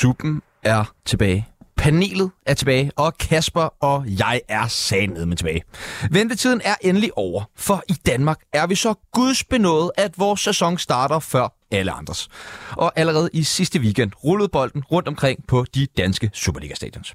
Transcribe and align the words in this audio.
Suppen 0.00 0.42
er 0.62 0.92
tilbage. 1.04 1.46
Panelet 1.90 2.30
er 2.46 2.54
tilbage, 2.54 2.90
og 2.96 3.18
Kasper 3.18 3.74
og 3.80 4.04
jeg 4.18 4.40
er 4.48 4.66
sandet 4.66 5.28
med 5.28 5.36
tilbage. 5.36 5.62
Ventetiden 6.10 6.60
er 6.64 6.74
endelig 6.80 7.10
over, 7.18 7.44
for 7.56 7.82
i 7.88 7.92
Danmark 8.06 8.40
er 8.52 8.66
vi 8.66 8.74
så 8.74 8.94
gudsbenået, 9.12 9.90
at 9.96 10.18
vores 10.18 10.40
sæson 10.40 10.78
starter 10.78 11.18
før 11.18 11.56
alle 11.70 11.92
andres. 11.92 12.28
Og 12.76 12.92
allerede 12.96 13.30
i 13.32 13.42
sidste 13.42 13.80
weekend 13.80 14.12
rullede 14.24 14.48
bolden 14.48 14.84
rundt 14.84 15.08
omkring 15.08 15.46
på 15.46 15.64
de 15.74 15.86
danske 15.96 16.30
Superliga-stadions. 16.32 17.14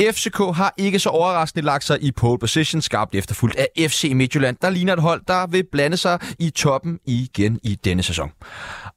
FCK 0.00 0.38
har 0.38 0.74
ikke 0.76 0.98
så 0.98 1.08
overraskende 1.08 1.66
lagt 1.66 1.84
sig 1.84 2.02
i 2.02 2.12
pole 2.12 2.38
position, 2.38 2.82
skarpt 2.82 3.14
efterfulgt 3.14 3.56
af 3.56 3.90
FC 3.90 4.10
Midtjylland, 4.14 4.56
der 4.62 4.70
ligner 4.70 4.92
et 4.92 5.02
hold, 5.02 5.22
der 5.28 5.46
vil 5.46 5.64
blande 5.72 5.96
sig 5.96 6.18
i 6.38 6.50
toppen 6.50 6.98
igen 7.06 7.60
i 7.62 7.74
denne 7.74 8.02
sæson. 8.02 8.30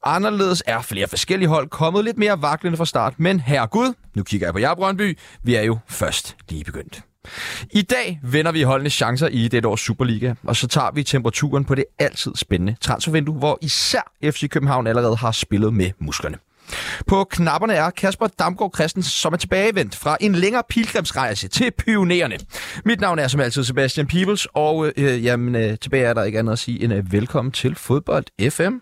Anderledes 0.04 0.62
er 0.66 0.82
flere 0.82 1.08
forskellige 1.08 1.48
hold 1.48 1.68
kommet 1.68 2.04
lidt 2.04 2.18
mere 2.18 2.42
vaklende 2.42 2.76
fra 2.76 2.86
start, 2.86 3.14
men 3.18 3.40
herregud, 3.40 3.94
nu 4.14 4.22
kigger 4.22 4.46
jeg 4.46 4.54
på 4.54 4.58
jer, 4.58 4.74
Brøndby, 4.74 5.18
vi 5.42 5.54
er 5.54 5.62
jo 5.62 5.78
først 5.88 6.36
lige 6.48 6.64
begyndt. 6.64 7.02
I 7.70 7.82
dag 7.82 8.20
vender 8.22 8.52
vi 8.52 8.62
holdenes 8.62 8.92
chancer 8.92 9.28
i 9.28 9.48
det 9.48 9.64
års 9.64 9.80
Superliga, 9.80 10.34
og 10.46 10.56
så 10.56 10.68
tager 10.68 10.90
vi 10.90 11.02
temperaturen 11.02 11.64
på 11.64 11.74
det 11.74 11.84
altid 11.98 12.32
spændende 12.34 12.76
transfervindue, 12.80 13.38
hvor 13.38 13.58
især 13.62 14.12
FC 14.24 14.48
København 14.48 14.86
allerede 14.86 15.16
har 15.16 15.32
spillet 15.32 15.74
med 15.74 15.90
musklerne. 15.98 16.38
På 17.06 17.24
knapperne 17.24 17.74
er 17.74 17.90
Kasper 17.90 18.26
Damgaard 18.26 18.74
Christensen, 18.74 19.10
som 19.10 19.32
er 19.32 19.36
tilbagevendt 19.36 19.96
fra 19.96 20.16
en 20.20 20.34
længere 20.34 20.62
pilgrimsrejse 20.68 21.48
til 21.48 21.70
pionererne. 21.70 22.38
Mit 22.84 23.00
navn 23.00 23.18
er 23.18 23.28
som 23.28 23.40
altid 23.40 23.64
Sebastian 23.64 24.06
Peebles, 24.06 24.46
og 24.54 24.92
øh, 24.96 25.24
jamen, 25.24 25.54
øh, 25.54 25.78
tilbage 25.78 26.04
er 26.04 26.14
der 26.14 26.24
ikke 26.24 26.38
andet 26.38 26.52
at 26.52 26.58
sige 26.58 26.84
end 26.84 26.92
øh, 26.92 27.12
velkommen 27.12 27.52
til 27.52 27.74
Fodbold 27.74 28.50
FM. 28.50 28.78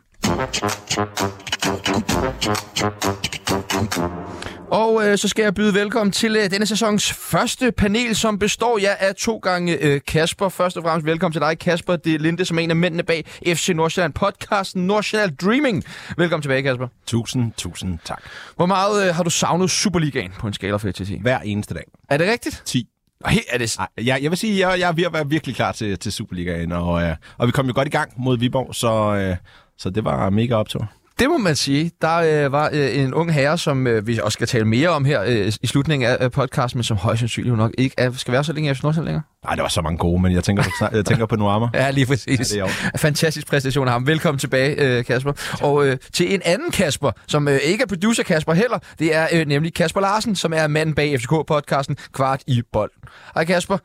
Og 4.70 5.06
øh, 5.06 5.18
så 5.18 5.28
skal 5.28 5.42
jeg 5.42 5.54
byde 5.54 5.74
velkommen 5.74 6.12
til 6.12 6.36
øh, 6.36 6.50
denne 6.50 6.66
sæsons 6.66 7.12
første 7.12 7.72
panel, 7.72 8.16
som 8.16 8.38
består 8.38 8.78
ja, 8.78 8.94
af 8.98 9.14
to 9.14 9.36
gange 9.38 9.78
øh, 9.82 10.00
Kasper. 10.06 10.48
Først 10.48 10.76
og 10.76 10.82
fremmest 10.82 11.06
velkommen 11.06 11.32
til 11.32 11.40
dig, 11.40 11.58
Kasper. 11.58 11.96
Det 11.96 12.14
er 12.14 12.18
Linde, 12.18 12.44
som 12.44 12.58
er 12.58 12.62
en 12.62 12.70
af 12.70 12.76
mændene 12.76 13.02
bag 13.02 13.24
FC 13.46 13.68
Nordsjælland 13.74 14.12
podcasten 14.12 14.86
Nordsjælland 14.86 15.36
Dreaming. 15.36 15.84
Velkommen 16.16 16.42
tilbage, 16.42 16.62
Kasper. 16.62 16.88
Tusind, 17.06 17.52
tusind 17.56 17.98
tak. 18.04 18.22
Hvor 18.56 18.66
meget 18.66 19.08
øh, 19.08 19.14
har 19.14 19.22
du 19.22 19.30
savnet 19.30 19.70
Superligaen 19.70 20.32
på 20.38 20.46
en 20.46 20.52
skala 20.52 20.76
fra 20.76 20.88
1 20.88 20.94
til 20.94 21.06
10? 21.06 21.18
Hver 21.22 21.38
eneste 21.38 21.74
dag. 21.74 21.84
Er 22.10 22.16
det 22.16 22.28
rigtigt? 22.30 22.62
10. 22.64 22.88
Ej, 23.24 23.38
er 23.48 23.58
det... 23.58 23.76
Ej, 23.78 23.86
jeg, 23.96 24.22
jeg 24.22 24.30
vil 24.30 24.38
sige, 24.38 24.68
jeg, 24.68 24.80
jeg 24.80 24.88
er 24.88 24.92
ved 24.92 25.04
at 25.04 25.12
være 25.12 25.28
virkelig 25.28 25.56
klar 25.56 25.72
til, 25.72 25.98
til 25.98 26.12
Superligaen, 26.12 26.72
og, 26.72 27.02
øh, 27.02 27.16
og 27.38 27.46
vi 27.46 27.52
kom 27.52 27.66
jo 27.66 27.72
godt 27.74 27.88
i 27.88 27.90
gang 27.90 28.12
mod 28.16 28.38
Viborg, 28.38 28.74
så, 28.74 29.14
øh, 29.14 29.36
så 29.78 29.90
det 29.90 30.04
var 30.04 30.30
mega 30.30 30.54
optur. 30.54 30.90
Det 31.18 31.30
må 31.30 31.38
man 31.38 31.56
sige. 31.56 31.90
Der 32.02 32.44
øh, 32.44 32.52
var 32.52 32.70
øh, 32.72 32.98
en 32.98 33.14
ung 33.14 33.32
herre, 33.32 33.58
som 33.58 33.86
øh, 33.86 34.06
vi 34.06 34.18
også 34.22 34.36
skal 34.36 34.46
tale 34.46 34.64
mere 34.64 34.88
om 34.88 35.04
her 35.04 35.22
øh, 35.22 35.52
i 35.62 35.66
slutningen 35.66 36.08
af 36.08 36.24
øh, 36.24 36.30
podcasten, 36.30 36.78
men 36.78 36.84
som 36.84 36.96
højst 36.96 37.18
sandsynligt 37.18 37.56
nok 37.56 37.70
ikke 37.78 37.94
er, 37.98 38.12
skal 38.12 38.32
være 38.32 38.44
så 38.44 38.52
længe 38.52 38.70
efter 38.70 38.84
Nordsjælland 38.84 39.06
længere. 39.06 39.22
Nej, 39.44 39.54
der 39.54 39.62
var 39.62 39.68
så 39.68 39.82
mange 39.82 39.98
gode, 39.98 40.22
men 40.22 40.32
jeg 40.32 40.44
tænker 40.44 40.62
på, 40.62 40.96
jeg 40.96 41.04
tænker 41.04 41.26
på 41.26 41.36
Nuama. 41.36 41.66
Ja, 41.74 41.90
lige 41.90 42.06
præcis. 42.06 42.56
Ja, 42.56 42.64
det 42.64 42.90
er 42.94 42.98
Fantastisk 42.98 43.46
præstation 43.46 43.86
af 43.88 43.92
ham. 43.92 44.06
Velkommen 44.06 44.38
tilbage, 44.38 44.98
øh, 44.98 45.04
Kasper. 45.04 45.32
Og 45.62 45.86
øh, 45.86 45.96
til 46.12 46.34
en 46.34 46.42
anden 46.44 46.70
Kasper, 46.70 47.10
som 47.26 47.48
øh, 47.48 47.56
ikke 47.56 47.82
er 47.82 47.86
producer 47.86 48.22
Kasper 48.22 48.52
heller, 48.52 48.78
det 48.98 49.14
er 49.14 49.26
øh, 49.32 49.46
nemlig 49.46 49.74
Kasper 49.74 50.00
Larsen, 50.00 50.36
som 50.36 50.52
er 50.52 50.66
manden 50.66 50.94
bag 50.94 51.14
FCK-podcasten 51.14 51.94
Kvart 52.12 52.42
i 52.46 52.62
bold. 52.72 52.90
Hej 53.34 53.44
Kasper. 53.44 53.78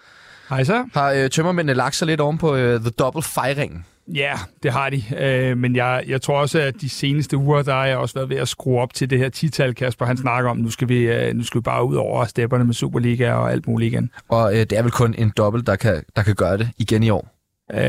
Hej 0.49 0.63
så. 0.63 0.85
Har 0.93 1.11
øh, 1.11 1.29
tømmermændene 1.29 1.73
lagt 1.73 1.95
sig 1.95 2.07
lidt 2.07 2.21
oven 2.21 2.37
på 2.37 2.55
øh, 2.55 2.79
The 2.79 2.89
Double 2.89 3.23
Fejringen? 3.23 3.85
Ja, 4.13 4.33
det 4.63 4.71
har 4.71 4.89
de. 4.89 5.03
Øh, 5.17 5.57
men 5.57 5.75
jeg, 5.75 6.03
jeg 6.07 6.21
tror 6.21 6.39
også, 6.39 6.59
at 6.59 6.81
de 6.81 6.89
seneste 6.89 7.37
uger, 7.37 7.61
der 7.61 7.73
har 7.73 7.85
jeg 7.85 7.97
også 7.97 8.13
været 8.13 8.29
ved 8.29 8.37
at 8.37 8.47
skrue 8.47 8.79
op 8.79 8.93
til 8.93 9.09
det 9.09 9.19
her 9.19 9.29
tital, 9.29 9.75
Kasper. 9.75 10.05
Han 10.05 10.17
snakker 10.17 10.49
om, 10.49 10.57
nu 10.57 10.69
skal 10.69 10.89
vi, 10.89 10.99
øh, 10.99 11.33
nu 11.33 11.43
skal 11.43 11.59
vi 11.59 11.63
bare 11.63 11.85
ud 11.85 11.95
over 11.95 12.25
stepperne 12.25 12.63
med 12.63 12.73
Superliga 12.73 13.33
og 13.33 13.51
alt 13.51 13.67
muligt 13.67 13.93
igen. 13.93 14.11
Og 14.29 14.53
øh, 14.53 14.59
det 14.59 14.73
er 14.73 14.81
vel 14.81 14.91
kun 14.91 15.15
en 15.17 15.31
dobbelt, 15.37 15.67
der 15.67 15.75
kan, 15.75 16.03
der 16.15 16.23
kan 16.23 16.35
gøre 16.35 16.57
det 16.57 16.69
igen 16.77 17.03
i 17.03 17.09
år? 17.09 17.40
Øh, 17.73 17.81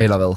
Eller 0.00 0.16
hvad? 0.16 0.36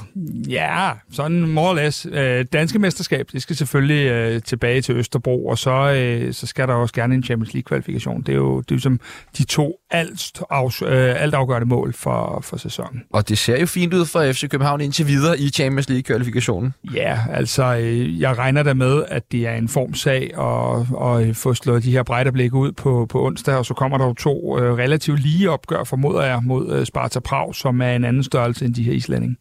Ja, 0.50 0.92
sådan 1.12 1.42
more 1.42 1.70
or 1.70 1.74
less. 1.74 2.08
Øh, 2.12 2.46
danske 2.54 2.80
mesterskab, 2.80 3.28
det 3.34 3.42
skal 3.42 3.56
selvfølgelig 3.56 4.12
øh, 4.12 4.42
tilbage 4.42 4.82
til 4.82 4.96
Østerbro, 4.96 5.46
og 5.46 5.58
så, 5.58 5.72
øh, 5.72 6.34
så 6.34 6.48
skal 6.48 6.68
der 6.68 6.74
også 6.74 6.94
gerne 6.94 7.16
en 7.16 7.24
Champions 7.24 7.54
League-kvalifikation. 7.54 8.22
Det 8.22 8.30
er 8.30 8.36
jo 8.38 8.62
det 8.62 8.76
er 8.76 8.80
som 8.80 9.00
de 9.38 9.44
to 9.44 9.76
alt, 9.92 10.42
af, 10.52 10.82
øh, 10.82 11.24
alt 11.24 11.34
afgørende 11.34 11.68
mål 11.68 11.94
for, 11.94 12.40
for 12.44 12.58
sæsonen. 12.58 13.04
Og 13.14 13.30
det 13.30 13.38
ser 13.38 13.60
jo 13.60 13.66
fint 13.66 13.94
ud 13.94 14.06
for 14.06 14.32
FC 14.32 14.50
København 14.50 14.82
indtil 14.82 15.08
videre 15.08 15.40
i 15.40 15.50
Champions 15.50 15.90
League-kvalifikationen. 15.90 16.74
Ja, 16.94 17.20
altså 17.32 17.78
øh, 17.78 18.22
jeg 18.22 18.38
regner 18.38 18.64
da 18.64 18.74
med, 18.74 19.04
at 19.08 19.32
det 19.32 19.48
er 19.48 19.56
en 19.56 19.68
formsag 19.68 20.32
at, 20.40 21.28
at 21.30 21.36
få 21.36 21.54
slået 21.54 21.84
de 21.84 21.92
her 21.92 22.04
brejderblik 22.04 22.54
ud 22.54 22.72
på, 22.72 23.06
på 23.10 23.26
onsdag, 23.26 23.56
og 23.56 23.66
så 23.66 23.74
kommer 23.74 23.98
der 23.98 24.06
jo 24.06 24.14
to 24.14 24.60
øh, 24.60 24.74
relativt 24.74 25.20
lige 25.20 25.52
opgør, 25.52 25.84
formoder 25.84 26.24
jeg, 26.24 26.40
mod 26.44 26.72
øh, 26.74 26.86
Sparta 26.86 27.20
Prag, 27.20 27.56
som 27.56 27.82
er 27.82 27.92
en 27.92 28.04
anden 28.04 28.24
størrelse 28.24 28.66
end 28.66 28.74
de 28.74 28.84
her 28.90 28.98
islændinge. 28.98 29.36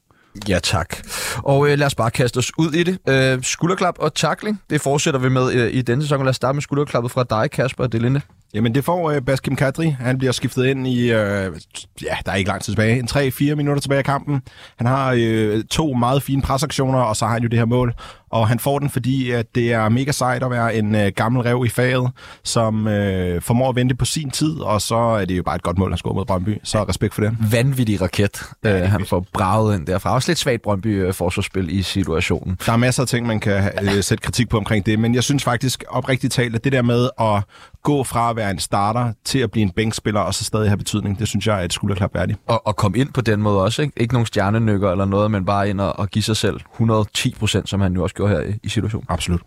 Ja, 0.49 0.59
tak. 0.63 0.97
Og 1.37 1.71
øh, 1.71 1.79
lad 1.79 1.87
os 1.87 1.95
bare 1.95 2.11
kaste 2.11 2.39
os 2.39 2.59
ud 2.59 2.73
i 2.73 2.83
det. 2.83 2.99
Øh, 3.09 3.43
skulderklap 3.43 3.95
og 3.99 4.15
tackling, 4.15 4.63
det 4.71 4.81
fortsætter 4.81 5.21
vi 5.21 5.29
med 5.29 5.53
øh, 5.53 5.75
i 5.75 5.83
denne 5.83 6.03
sæson. 6.03 6.21
Lad 6.21 6.31
os 6.31 6.37
starte 6.37 6.55
med 6.55 6.63
skulderklappet 6.63 7.13
fra 7.13 7.25
dig, 7.31 7.51
Kasper 7.51 7.85
og 7.85 7.93
Delinde. 7.93 8.21
Jamen, 8.55 8.75
det 8.75 8.85
får 8.85 9.11
øh, 9.11 9.23
Baskim 9.23 9.57
Kadri. 9.57 9.91
Han 10.01 10.19
bliver 10.19 10.33
skiftet 10.33 10.67
ind 10.67 10.87
i, 10.87 11.01
øh, 11.01 11.53
ja, 12.03 12.17
der 12.27 12.33
er 12.33 12.35
ikke 12.35 12.49
lang 12.49 12.63
tid 12.63 12.73
tilbage, 12.73 12.99
en 12.99 13.09
3-4 13.53 13.55
minutter 13.55 13.81
tilbage 13.81 14.01
i 14.01 14.03
kampen. 14.03 14.43
Han 14.77 14.87
har 14.87 15.15
øh, 15.19 15.65
to 15.65 15.93
meget 15.93 16.23
fine 16.23 16.43
presaktioner, 16.43 16.99
og 16.99 17.17
så 17.17 17.27
har 17.27 17.33
han 17.33 17.43
jo 17.43 17.49
det 17.49 17.59
her 17.59 17.67
mål. 17.67 17.95
Og 18.31 18.49
han 18.49 18.59
får 18.59 18.79
den, 18.79 18.91
fordi 18.91 19.31
at 19.31 19.47
det 19.55 19.73
er 19.73 19.89
mega 19.89 20.13
sejt 20.13 20.43
at 20.43 20.51
være 20.51 20.75
en 20.75 20.95
øh, 20.95 21.13
gammel 21.17 21.43
rev 21.43 21.63
i 21.67 21.69
faget, 21.69 22.11
som 22.45 22.89
øh, 22.89 23.43
formår 23.43 23.69
at 23.69 23.77
vente 23.77 23.95
på 23.95 24.05
sin 24.05 24.31
tid, 24.31 24.61
og 24.61 24.83
så 24.83 24.97
er 24.97 25.25
det 25.25 25.37
jo 25.37 25.43
bare 25.43 25.57
et 25.57 25.63
godt 25.63 25.79
mål, 25.79 25.91
han 25.91 25.99
scorer 25.99 26.15
mod 26.15 26.25
Brøndby. 26.25 26.59
Så 26.65 26.85
respekt 26.85 27.15
for 27.15 27.23
det. 27.23 27.37
Vanvittig 27.51 28.01
raket, 28.01 28.43
øh, 28.67 28.81
han 28.81 29.05
får 29.07 29.27
braget 29.33 29.79
ind 29.79 29.87
derfra. 29.87 30.15
Også 30.15 30.31
lidt 30.31 30.39
svagt 30.39 30.63
Brøndby 30.63 31.05
øh, 31.07 31.15
forsvarsspil 31.15 31.79
i 31.79 31.83
situationen. 31.83 32.59
Der 32.67 32.73
er 32.73 32.77
masser 32.77 33.03
af 33.03 33.09
ting, 33.09 33.27
man 33.27 33.41
kan 33.41 33.71
øh, 33.83 34.03
sætte 34.03 34.23
kritik 34.23 34.49
på 34.49 34.57
omkring 34.57 34.87
det, 34.87 34.99
men 34.99 35.15
jeg 35.15 35.25
synes 35.25 35.45
faktisk 35.45 35.85
oprigtigt 35.89 36.33
talt, 36.33 36.55
at 36.55 36.65
det 36.65 36.73
der 36.73 36.83
med 36.83 37.09
at 37.21 37.43
gå 37.83 38.05
fra 38.05 38.31
at 38.31 38.37
være 38.37 38.51
en 38.51 38.59
starter 38.59 39.13
til 39.25 39.39
at 39.39 39.51
blive 39.51 39.63
en 39.63 39.71
bænkspiller 39.71 40.21
og 40.21 40.35
så 40.35 40.45
stadig 40.45 40.69
have 40.69 40.77
betydning, 40.77 41.19
det 41.19 41.29
synes 41.29 41.47
jeg 41.47 41.61
er 41.61 41.65
et 41.65 41.73
skulderklap 41.73 42.15
værdigt. 42.15 42.39
Og, 42.47 42.67
og 42.67 42.77
komme 42.77 42.99
ind 42.99 43.13
på 43.13 43.21
den 43.21 43.43
måde 43.43 43.63
også, 43.63 43.83
ikke? 43.83 44.01
Ikke 44.01 44.15
nogen 44.15 44.27
stjernenykker 44.27 44.91
eller 44.91 45.05
noget, 45.05 45.31
men 45.31 45.45
bare 45.45 45.71
ind 45.71 45.81
og, 45.81 45.99
og 45.99 46.09
give 46.09 46.23
sig 46.23 46.37
selv 46.37 46.61
110 46.75 47.35
procent, 47.39 47.69
som 47.69 47.81
han 47.81 47.95
jo 47.95 48.03
også 48.03 48.15
gjorde 48.19 48.35
her 48.35 48.55
i, 48.63 48.69
situationen. 48.69 49.07
Absolut. 49.09 49.41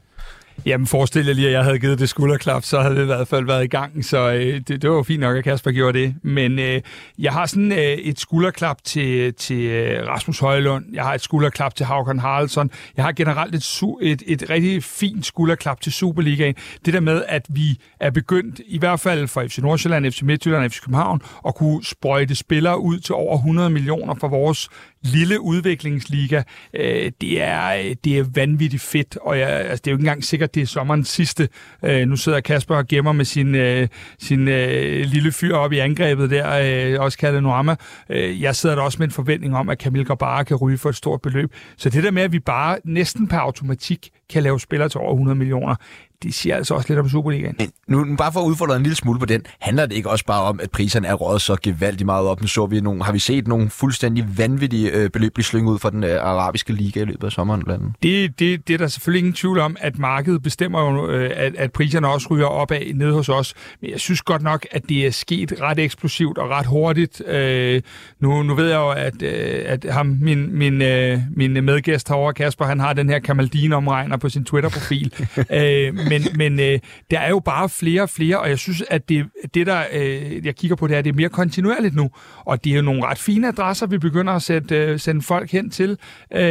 Jamen 0.66 0.88
forestil 0.88 1.26
jer 1.26 1.34
lige, 1.34 1.48
at 1.48 1.54
jeg 1.54 1.64
havde 1.64 1.80
givet 1.80 2.00
det 2.00 2.10
skulderklap, 2.10 2.64
så 2.64 2.82
havde 2.82 2.96
det 2.96 3.02
i 3.02 3.06
hvert 3.06 3.28
fald 3.28 3.46
været 3.46 3.64
i 3.64 3.68
gang, 3.68 4.06
så 4.06 4.32
øh, 4.32 4.62
det, 4.68 4.82
det 4.82 4.90
var 4.90 4.96
jo 4.96 5.04
fint 5.04 5.20
nok, 5.20 5.38
at 5.38 5.44
Kasper 5.44 5.72
gjorde 5.72 6.00
det. 6.00 6.16
Men 6.24 6.60
øh, 6.60 6.82
jeg 7.20 7.34
har 7.34 7.46
sådan 7.46 7.72
øh, 7.72 7.80
et 7.80 8.20
skulderklap 8.20 8.84
til, 8.84 9.34
til 9.34 9.62
øh, 9.66 10.08
Rasmus 10.08 10.40
Højlund, 10.40 10.86
jeg 10.94 11.04
har 11.04 11.14
et 11.14 11.22
skulderklap 11.22 11.76
til 11.76 11.86
Hauken 11.86 12.20
Haraldsson, 12.20 12.72
jeg 12.98 13.06
har 13.06 13.12
generelt 13.12 13.56
et, 13.56 13.64
su- 13.64 13.98
et, 14.02 14.24
et 14.28 14.50
rigtig 14.50 14.84
fint 14.84 15.26
skulderklap 15.26 15.82
til 15.82 15.92
Superligaen. 15.92 16.56
Det 16.86 16.94
der 16.94 17.00
med, 17.00 17.24
at 17.28 17.46
vi 17.50 17.80
er 18.00 18.10
begyndt, 18.10 18.62
i 18.66 18.80
hvert 18.80 19.00
fald 19.00 19.28
for 19.28 19.44
FC 19.48 19.58
Nordsjælland, 19.58 20.12
FC 20.12 20.22
Midtjylland 20.22 20.64
og 20.64 20.72
FC 20.72 20.82
København, 20.82 21.22
at 21.48 21.56
kunne 21.56 21.84
sprøjte 21.84 22.36
spillere 22.36 22.80
ud 22.80 23.00
til 23.00 23.16
over 23.16 23.38
100 23.38 23.70
millioner 23.70 24.16
for 24.16 24.28
vores 24.28 24.70
lille 25.04 25.42
udviklingsliga. 25.42 26.44
Øh, 26.74 27.12
det, 27.22 27.42
er, 27.42 27.74
øh, 27.74 27.96
det 28.04 28.20
er 28.20 28.26
vanvittigt 28.34 28.84
fedt, 28.84 29.18
og 29.22 29.40
jeg, 29.40 29.50
altså, 29.50 29.82
det 29.86 29.88
er 29.88 29.92
jo 29.92 29.98
ikke 29.98 30.02
engang 30.02 30.24
sikkert, 30.24 30.56
det 30.56 30.62
er 30.62 30.68
sommerens 30.68 31.10
sidste. 31.10 31.50
Øh, 31.86 32.08
nu 32.08 32.16
sidder 32.16 32.42
Kasper 32.42 32.76
og 32.76 32.88
gemmer 32.88 33.12
med 33.12 33.26
sin, 33.26 33.56
øh, 33.56 33.88
sin 34.20 34.48
øh, 34.48 35.06
lille 35.06 35.32
fyr 35.32 35.56
op 35.56 35.72
i 35.72 35.78
angrebet 35.78 36.30
der, 36.30 36.94
øh, 36.94 37.00
også 37.00 37.18
kaldet 37.18 37.44
Noama. 37.44 37.76
Øh, 38.10 38.42
jeg 38.42 38.56
sidder 38.56 38.76
der 38.76 38.84
også 38.84 38.98
med 39.00 39.08
en 39.08 39.12
forventning 39.12 39.56
om, 39.56 39.70
at 39.70 39.78
Kamil 39.78 40.06
Grabara 40.06 40.44
kan 40.44 40.58
ryge 40.58 40.78
for 40.78 40.90
et 40.90 40.96
stort 40.96 41.22
beløb. 41.22 41.54
Så 41.78 41.90
det 41.90 42.04
der 42.04 42.12
med, 42.12 42.24
at 42.24 42.32
vi 42.32 42.40
bare 42.40 42.78
næsten 42.86 43.28
per 43.28 43.38
automatik 43.38 44.10
kan 44.30 44.44
lave 44.44 44.60
spillere 44.60 44.90
til 44.90 45.00
over 45.00 45.12
100 45.12 45.38
millioner, 45.38 45.76
det 46.24 46.34
siger 46.34 46.56
altså 46.56 46.74
også 46.74 46.90
lidt 46.90 47.00
om 47.00 47.10
Superligaen. 47.10 47.56
Men 47.60 47.72
nu, 47.88 48.16
bare 48.16 48.32
for 48.32 48.40
at 48.40 48.46
udfordre 48.46 48.76
en 48.76 48.84
lille 48.84 48.96
smule 48.96 49.20
på 49.20 49.26
den, 49.26 49.42
handler 49.60 49.86
det 49.86 49.96
ikke 49.96 50.10
også 50.10 50.26
bare 50.26 50.44
om, 50.44 50.60
at 50.64 50.72
priserne 50.72 51.08
er 51.08 51.14
rådet 51.14 51.42
så 51.42 51.56
gevaldigt 51.64 52.06
meget 52.06 52.28
op? 52.28 52.42
Nu 52.42 52.48
så 52.48 52.66
vi 52.66 52.80
nogle, 52.80 53.04
har 53.04 53.12
vi 53.12 53.20
set 53.20 53.48
nogle 53.48 53.70
fuldstændig 53.70 54.38
vanvittige 54.38 54.92
øh, 54.92 55.10
beløb 55.10 55.34
blive 55.34 55.46
slynget 55.46 55.72
ud 55.72 55.80
fra 55.80 55.90
den 55.90 56.04
øh, 56.04 56.22
arabiske 56.22 56.74
liga 56.74 57.02
i 57.02 57.06
løbet 57.06 57.24
af 57.24 57.32
sommeren 57.32 57.64
blandt 57.64 57.84
andet? 57.84 57.96
Det, 58.04 58.40
det, 58.40 58.68
det 58.68 58.74
er 58.74 58.78
der 58.78 58.88
selvfølgelig 58.88 59.20
ingen 59.20 59.34
tvivl 59.34 59.60
om, 59.60 59.78
at 59.80 60.00
markedet 60.00 60.44
bestemmer 60.44 60.92
jo, 60.92 61.10
øh, 61.10 61.32
at, 61.36 61.56
at 61.56 61.72
priserne 61.72 62.08
også 62.08 62.28
ryger 62.32 62.46
opad 62.46 62.94
nede 62.94 63.14
hos 63.14 63.30
os. 63.30 63.54
Men 63.82 63.92
jeg 63.92 64.00
synes 64.00 64.22
godt 64.22 64.42
nok, 64.42 64.66
at 64.72 64.90
det 64.90 65.06
er 65.06 65.12
sket 65.12 65.54
ret 65.62 65.80
eksplosivt 65.80 66.38
og 66.38 66.50
ret 66.50 66.66
hurtigt. 66.66 67.28
Øh, 67.28 67.82
nu, 68.20 68.44
nu 68.44 68.56
ved 68.56 68.70
jeg 68.70 68.78
jo, 68.78 68.90
at, 68.90 69.22
øh, 69.22 69.64
at 69.66 69.86
ham, 69.90 70.18
min, 70.22 70.58
min, 70.58 70.82
øh, 70.82 71.20
min 71.36 71.64
medgæst 71.64 72.10
herovre, 72.10 72.34
Kasper, 72.34 72.66
han 72.66 72.80
har 72.80 72.94
den 72.94 73.10
her 73.10 73.20
Kamaldin-omregner 73.20 74.18
på 74.18 74.30
sin 74.30 74.46
Twitter-profil. 74.46 75.14
øh, 75.38 75.94
men 76.12 76.22
men 76.36 76.60
øh, 76.60 76.80
der 77.12 77.20
er 77.20 77.30
jo 77.30 77.40
bare 77.40 77.70
flere 77.70 78.02
og 78.02 78.10
flere, 78.10 78.40
og 78.40 78.50
jeg 78.50 78.60
synes, 78.60 78.84
at 78.90 79.10
det, 79.10 79.26
det 79.54 79.68
der, 79.68 79.84
øh, 79.94 80.46
jeg 80.46 80.56
kigger 80.56 80.76
på, 80.76 80.88
det 80.88 80.98
er, 80.98 81.02
det 81.02 81.10
er 81.10 81.14
mere 81.14 81.30
kontinuerligt 81.30 81.96
nu. 81.96 82.10
Og 82.46 82.64
det 82.64 82.72
er 82.72 82.76
jo 82.76 82.82
nogle 82.82 83.06
ret 83.06 83.18
fine 83.18 83.48
adresser, 83.48 83.88
vi 83.88 83.98
begynder 83.98 84.34
at 84.34 84.42
sætte, 84.42 84.76
øh, 84.76 85.00
sende 85.00 85.22
folk 85.22 85.52
hen 85.52 85.70
til. 85.70 85.98
Øh, 86.34 86.42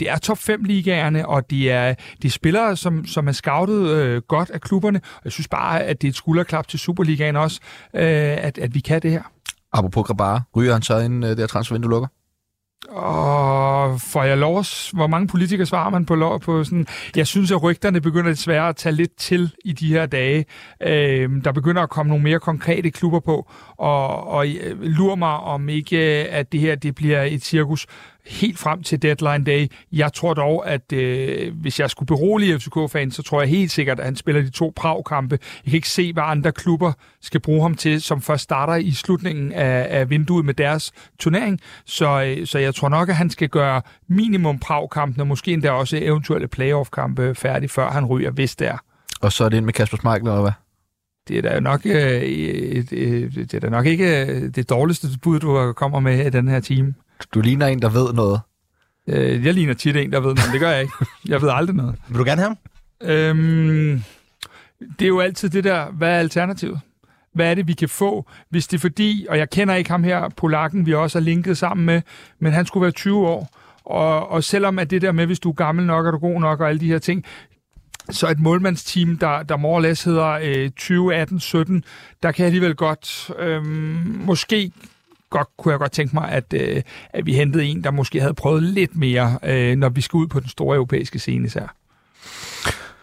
det 0.00 0.02
er 0.02 0.18
top 0.18 0.38
5 0.38 0.64
ligaerne, 0.64 1.28
og 1.28 1.50
de 1.50 1.70
er, 1.70 1.94
de 2.22 2.30
spillere, 2.30 2.76
som, 2.76 3.06
som 3.06 3.28
er 3.28 3.32
scoutet 3.32 3.88
øh, 3.88 4.22
godt 4.22 4.50
af 4.50 4.60
klubberne. 4.60 5.00
Og 5.14 5.20
jeg 5.24 5.32
synes 5.32 5.48
bare, 5.48 5.82
at 5.82 6.02
det 6.02 6.08
er 6.08 6.12
et 6.12 6.16
skulderklap 6.16 6.68
til 6.68 6.78
Superligaen 6.78 7.36
også, 7.36 7.60
øh, 7.94 8.02
at, 8.02 8.58
at 8.58 8.74
vi 8.74 8.80
kan 8.80 9.02
det 9.02 9.10
her. 9.10 9.22
Apropos 9.72 10.06
Grabar, 10.06 10.42
ryger 10.56 10.72
han 10.72 10.82
så 10.82 10.98
ind, 10.98 11.24
øh, 11.24 11.36
det 11.36 11.50
transfervindue 11.50 11.90
lukker? 11.90 12.08
Og 12.88 14.00
får 14.00 14.22
jeg 14.22 14.38
lov, 14.38 14.64
hvor 14.92 15.06
mange 15.06 15.28
politikere 15.28 15.66
svarer 15.66 15.90
man 15.90 16.06
på 16.06 16.14
lov 16.14 16.40
på 16.40 16.64
sådan? 16.64 16.86
Jeg 17.16 17.26
synes, 17.26 17.50
at 17.50 17.62
rygterne 17.62 18.00
begynder 18.00 18.30
desværre 18.30 18.68
at 18.68 18.76
tage 18.76 18.94
lidt 18.94 19.16
til 19.16 19.54
i 19.64 19.72
de 19.72 19.88
her 19.88 20.06
dage. 20.06 20.44
Øh, 20.82 21.44
der 21.44 21.52
begynder 21.52 21.82
at 21.82 21.90
komme 21.90 22.08
nogle 22.08 22.24
mere 22.24 22.40
konkrete 22.40 22.90
klubber 22.90 23.20
på, 23.20 23.50
og, 23.76 24.26
og 24.28 24.48
øh, 24.48 24.82
lurer 24.82 25.16
mig 25.16 25.36
om 25.36 25.68
ikke, 25.68 25.98
at 26.30 26.52
det 26.52 26.60
her 26.60 26.74
det 26.74 26.94
bliver 26.94 27.22
et 27.22 27.44
cirkus 27.44 27.86
helt 28.28 28.58
frem 28.58 28.82
til 28.82 29.02
deadline 29.02 29.44
day. 29.44 29.66
Jeg 29.92 30.12
tror 30.12 30.34
dog, 30.34 30.70
at 30.70 30.92
øh, 30.92 31.60
hvis 31.60 31.80
jeg 31.80 31.90
skulle 31.90 32.06
berolige 32.06 32.60
FCK-fans, 32.60 33.14
så 33.14 33.22
tror 33.22 33.40
jeg 33.40 33.50
helt 33.50 33.70
sikkert, 33.70 33.98
at 33.98 34.04
han 34.04 34.16
spiller 34.16 34.42
de 34.42 34.50
to 34.50 34.72
Prag-kampe. 34.76 35.38
Jeg 35.64 35.70
kan 35.70 35.74
ikke 35.74 35.88
se, 35.88 36.12
hvad 36.12 36.22
andre 36.26 36.52
klubber 36.52 36.92
skal 37.20 37.40
bruge 37.40 37.62
ham 37.62 37.74
til, 37.74 38.00
som 38.00 38.22
først 38.22 38.42
starter 38.42 38.74
i 38.74 38.90
slutningen 38.90 39.52
af, 39.52 39.86
af 39.98 40.10
vinduet 40.10 40.44
med 40.44 40.54
deres 40.54 40.92
turnering. 41.18 41.60
Så, 41.84 42.22
øh, 42.22 42.46
så 42.46 42.58
jeg 42.58 42.74
tror 42.74 42.88
nok, 42.88 43.08
at 43.08 43.16
han 43.16 43.30
skal 43.30 43.48
gøre 43.48 43.82
minimum 44.08 44.58
Prag-kampene, 44.58 45.22
og 45.22 45.26
måske 45.26 45.52
endda 45.52 45.70
også 45.70 45.98
eventuelle 46.02 46.48
playoff-kampe 46.48 47.34
færdig, 47.34 47.70
før 47.70 47.90
han 47.90 48.06
ryger, 48.06 48.30
hvis 48.30 48.56
det 48.56 48.68
er. 48.68 48.78
Og 49.20 49.32
så 49.32 49.44
er 49.44 49.48
det 49.48 49.56
ind 49.56 49.64
med 49.64 49.72
Kasper 49.72 49.96
Schmeichel, 49.96 50.28
eller 50.28 50.40
hvad? 50.40 50.52
det 51.28 51.38
er 51.38 51.42
da 51.42 51.60
nok, 51.60 51.80
øh, 51.84 52.22
et, 52.22 52.92
et, 52.92 53.34
det 53.34 53.54
er 53.54 53.60
da 53.60 53.68
nok 53.68 53.86
ikke 53.86 54.26
øh, 54.26 54.54
det 54.54 54.70
dårligste 54.70 55.08
bud, 55.22 55.40
du 55.40 55.72
kommer 55.72 56.00
med 56.00 56.26
i 56.26 56.30
den 56.30 56.48
her 56.48 56.60
team. 56.60 56.94
Du 57.34 57.40
ligner 57.40 57.66
en, 57.66 57.82
der 57.82 57.88
ved 57.88 58.12
noget. 58.12 58.40
Øh, 59.08 59.46
jeg 59.46 59.54
ligner 59.54 59.74
tit 59.74 59.96
en, 59.96 60.12
der 60.12 60.20
ved 60.20 60.34
noget, 60.34 60.52
det 60.52 60.60
gør 60.60 60.70
jeg 60.70 60.82
ikke. 60.82 60.94
Jeg 61.28 61.42
ved 61.42 61.50
aldrig 61.52 61.76
noget. 61.76 61.94
Vil 62.08 62.18
du 62.18 62.24
gerne 62.24 62.40
have 62.40 62.48
ham? 62.48 62.58
Øhm, 63.10 64.02
det 64.80 65.04
er 65.04 65.08
jo 65.08 65.20
altid 65.20 65.48
det 65.48 65.64
der, 65.64 65.90
hvad 65.90 66.08
er 66.08 66.18
alternativet? 66.18 66.80
Hvad 67.34 67.50
er 67.50 67.54
det, 67.54 67.68
vi 67.68 67.72
kan 67.72 67.88
få, 67.88 68.30
hvis 68.50 68.66
det 68.66 68.76
er 68.76 68.80
fordi, 68.80 69.26
og 69.28 69.38
jeg 69.38 69.50
kender 69.50 69.74
ikke 69.74 69.90
ham 69.90 70.04
her, 70.04 70.28
polakken, 70.28 70.86
vi 70.86 70.94
også 70.94 71.18
har 71.18 71.24
linket 71.24 71.58
sammen 71.58 71.86
med, 71.86 72.02
men 72.38 72.52
han 72.52 72.66
skulle 72.66 72.82
være 72.82 72.90
20 72.90 73.26
år. 73.26 73.48
Og, 73.84 74.30
og 74.30 74.44
selvom 74.44 74.78
at 74.78 74.90
det 74.90 75.02
der 75.02 75.12
med, 75.12 75.26
hvis 75.26 75.40
du 75.40 75.48
er 75.48 75.54
gammel 75.54 75.86
nok, 75.86 76.06
er 76.06 76.10
du 76.10 76.18
god 76.18 76.40
nok, 76.40 76.60
og 76.60 76.68
alle 76.68 76.80
de 76.80 76.86
her 76.86 76.98
ting, 76.98 77.24
så 78.10 78.28
et 78.28 78.40
målmandsteam, 78.40 79.18
der, 79.18 79.42
der 79.42 79.56
more 79.56 79.82
less 79.82 80.04
hedder 80.04 80.28
øh, 80.42 80.70
2018-17, 80.80 81.80
der 82.22 82.32
kan 82.32 82.46
alligevel 82.46 82.74
godt 82.74 83.30
øh, 83.38 83.64
måske 84.26 84.72
godt, 85.30 85.48
kunne 85.58 85.72
jeg 85.72 85.78
godt 85.78 85.92
tænke 85.92 86.14
mig, 86.14 86.28
at, 86.28 86.44
øh, 86.54 86.82
at 87.10 87.26
vi 87.26 87.34
hentede 87.34 87.64
en, 87.64 87.84
der 87.84 87.90
måske 87.90 88.20
havde 88.20 88.34
prøvet 88.34 88.62
lidt 88.62 88.96
mere, 88.96 89.38
øh, 89.42 89.76
når 89.76 89.88
vi 89.88 90.00
skal 90.00 90.16
ud 90.16 90.26
på 90.26 90.40
den 90.40 90.48
store 90.48 90.76
europæiske 90.76 91.18
scene 91.18 91.46
især. 91.46 91.74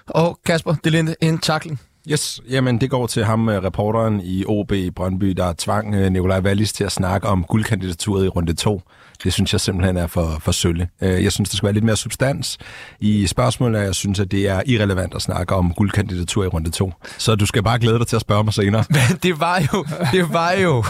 Og 0.07 0.39
Kasper, 0.45 0.75
det 0.83 0.95
er 0.95 1.15
en 1.21 1.37
takling. 1.37 1.79
Yes, 2.11 2.41
jamen 2.49 2.81
det 2.81 2.89
går 2.89 3.07
til 3.07 3.25
ham, 3.25 3.49
øh, 3.49 3.63
reporteren 3.63 4.21
i 4.23 4.43
OB 4.47 4.73
Brøndby, 4.95 5.29
der 5.29 5.53
tvang 5.57 5.95
øh, 5.95 6.11
Nikolaj 6.11 6.39
Wallis 6.39 6.73
til 6.73 6.83
at 6.83 6.91
snakke 6.91 7.27
om 7.27 7.43
guldkandidaturet 7.43 8.25
i 8.25 8.27
runde 8.27 8.53
2. 8.53 8.81
Det 9.23 9.33
synes 9.33 9.53
jeg 9.53 9.61
simpelthen 9.61 9.97
er 9.97 10.07
for, 10.07 10.37
for 10.41 10.51
sølle. 10.51 10.87
Øh, 11.01 11.23
jeg 11.23 11.31
synes, 11.31 11.49
der 11.49 11.57
skal 11.57 11.67
være 11.67 11.73
lidt 11.73 11.85
mere 11.85 11.97
substans 11.97 12.57
i 12.99 13.27
spørgsmålene, 13.27 13.79
jeg 13.79 13.95
synes, 13.95 14.19
at 14.19 14.31
det 14.31 14.49
er 14.49 14.61
irrelevant 14.65 15.15
at 15.15 15.21
snakke 15.21 15.55
om 15.55 15.73
guldkandidatur 15.73 16.43
i 16.43 16.47
runde 16.47 16.69
2. 16.69 16.93
Så 17.17 17.35
du 17.35 17.45
skal 17.45 17.63
bare 17.63 17.79
glæde 17.79 17.99
dig 17.99 18.07
til 18.07 18.15
at 18.15 18.21
spørge 18.21 18.43
mig 18.43 18.53
senere. 18.53 18.83
Men 19.09 19.19
det 19.23 19.39
var 19.39 19.59
jo, 19.73 19.85
det 20.11 20.33
var 20.33 20.51
jo, 20.51 20.83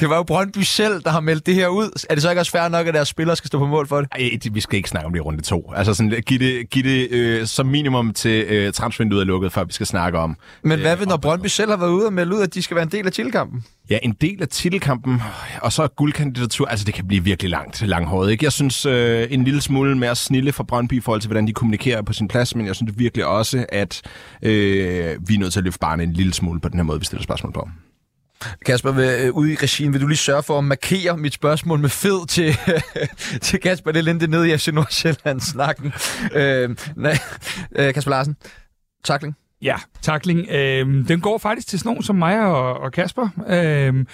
det 0.00 0.08
var 0.08 0.16
jo 0.16 0.22
Brøndby 0.22 0.58
selv, 0.58 1.02
der 1.02 1.10
har 1.10 1.20
meldt 1.20 1.46
det 1.46 1.54
her 1.54 1.68
ud. 1.68 2.04
Er 2.10 2.14
det 2.14 2.22
så 2.22 2.30
ikke 2.30 2.40
også 2.40 2.52
fair 2.52 2.68
nok, 2.68 2.86
at 2.86 2.94
deres 2.94 3.08
spillere 3.08 3.36
skal 3.36 3.48
stå 3.48 3.58
på 3.58 3.66
mål 3.66 3.88
for 3.88 4.00
det? 4.00 4.08
Ej, 4.12 4.38
vi 4.52 4.60
skal 4.60 4.76
ikke 4.76 4.88
snakke 4.88 5.06
om 5.06 5.12
det 5.12 5.18
i 5.18 5.22
runde 5.22 5.42
2. 5.42 5.72
Altså 5.76 5.94
sådan, 5.94 6.22
giv 6.26 6.38
det, 6.38 6.70
giv 6.70 6.84
det 6.84 7.10
øh, 7.10 7.46
som 7.46 7.66
minimum 7.66 8.12
til 8.12 8.44
øh, 8.44 8.72
transfervinduet 8.72 9.20
er 9.20 9.24
lukket, 9.24 9.52
før 9.52 9.64
vi 9.64 9.72
skal 9.72 9.86
snakke 9.86 10.18
om. 10.18 10.36
Men 10.62 10.80
hvad 10.80 11.00
øh, 11.00 11.06
når 11.06 11.16
Brøndby 11.16 11.46
selv 11.46 11.70
har 11.70 11.76
været 11.76 11.90
ude 11.90 12.06
og 12.06 12.12
melde 12.12 12.36
ud, 12.36 12.42
at 12.42 12.54
de 12.54 12.62
skal 12.62 12.74
være 12.74 12.82
en 12.82 12.92
del 12.92 13.06
af 13.06 13.12
titelkampen? 13.12 13.64
Ja, 13.90 13.98
en 14.02 14.12
del 14.12 14.42
af 14.42 14.48
titelkampen, 14.48 15.22
og 15.62 15.72
så 15.72 15.88
guldkandidatur, 15.88 16.66
altså 16.66 16.84
det 16.84 16.94
kan 16.94 17.06
blive 17.06 17.24
virkelig 17.24 17.50
langt, 17.50 17.82
langhåret. 17.82 18.30
Ikke? 18.30 18.44
Jeg 18.44 18.52
synes 18.52 18.86
øh, 18.86 19.26
en 19.30 19.44
lille 19.44 19.60
smule 19.60 19.98
mere 19.98 20.16
snille 20.16 20.52
fra 20.52 20.64
Brøndby 20.64 20.92
i 20.92 21.00
forhold 21.00 21.20
til, 21.20 21.28
hvordan 21.28 21.46
de 21.46 21.52
kommunikerer 21.52 22.02
på 22.02 22.12
sin 22.12 22.28
plads, 22.28 22.56
men 22.56 22.66
jeg 22.66 22.76
synes 22.76 22.92
virkelig 22.96 23.26
også, 23.26 23.66
at 23.68 24.02
øh, 24.42 25.28
vi 25.28 25.34
er 25.34 25.38
nødt 25.38 25.52
til 25.52 25.60
at 25.60 25.64
løfte 25.64 25.78
barnet 25.78 26.06
en 26.06 26.12
lille 26.12 26.34
smule 26.34 26.60
på 26.60 26.68
den 26.68 26.78
her 26.78 26.84
måde, 26.84 26.98
vi 26.98 27.04
stiller 27.04 27.22
spørgsmål 27.22 27.52
på. 27.52 27.68
Kasper, 28.66 28.92
vil, 28.92 29.04
øh, 29.04 29.34
ude 29.34 29.52
i 29.52 29.56
regien, 29.56 29.92
vil 29.92 30.00
du 30.00 30.06
lige 30.06 30.18
sørge 30.18 30.42
for 30.42 30.58
at 30.58 30.64
markere 30.64 31.16
mit 31.16 31.34
spørgsmål 31.34 31.78
med 31.78 31.88
fed 31.88 32.26
til, 32.26 32.56
til 33.46 33.60
Kasper 33.60 33.92
det 33.92 34.30
nede 34.30 34.54
i 34.54 34.56
FC 34.56 34.68
Nordsjælland-snakken? 34.68 35.92
øh, 36.34 36.76
nej, 36.96 37.18
øh, 37.76 37.94
Kasper 37.94 38.10
Larsen, 38.10 38.36
takling. 39.04 39.36
Ja, 39.64 39.76
takling. 40.02 40.48
Øhm, 40.50 41.04
den 41.04 41.20
går 41.20 41.38
faktisk 41.38 41.68
til 41.68 41.78
sådan 41.78 41.88
nogen 41.88 42.02
som 42.02 42.16
mig 42.16 42.40
og, 42.40 42.80
og 42.80 42.92
Kasper. 42.92 43.28
Øhm, 43.48 44.06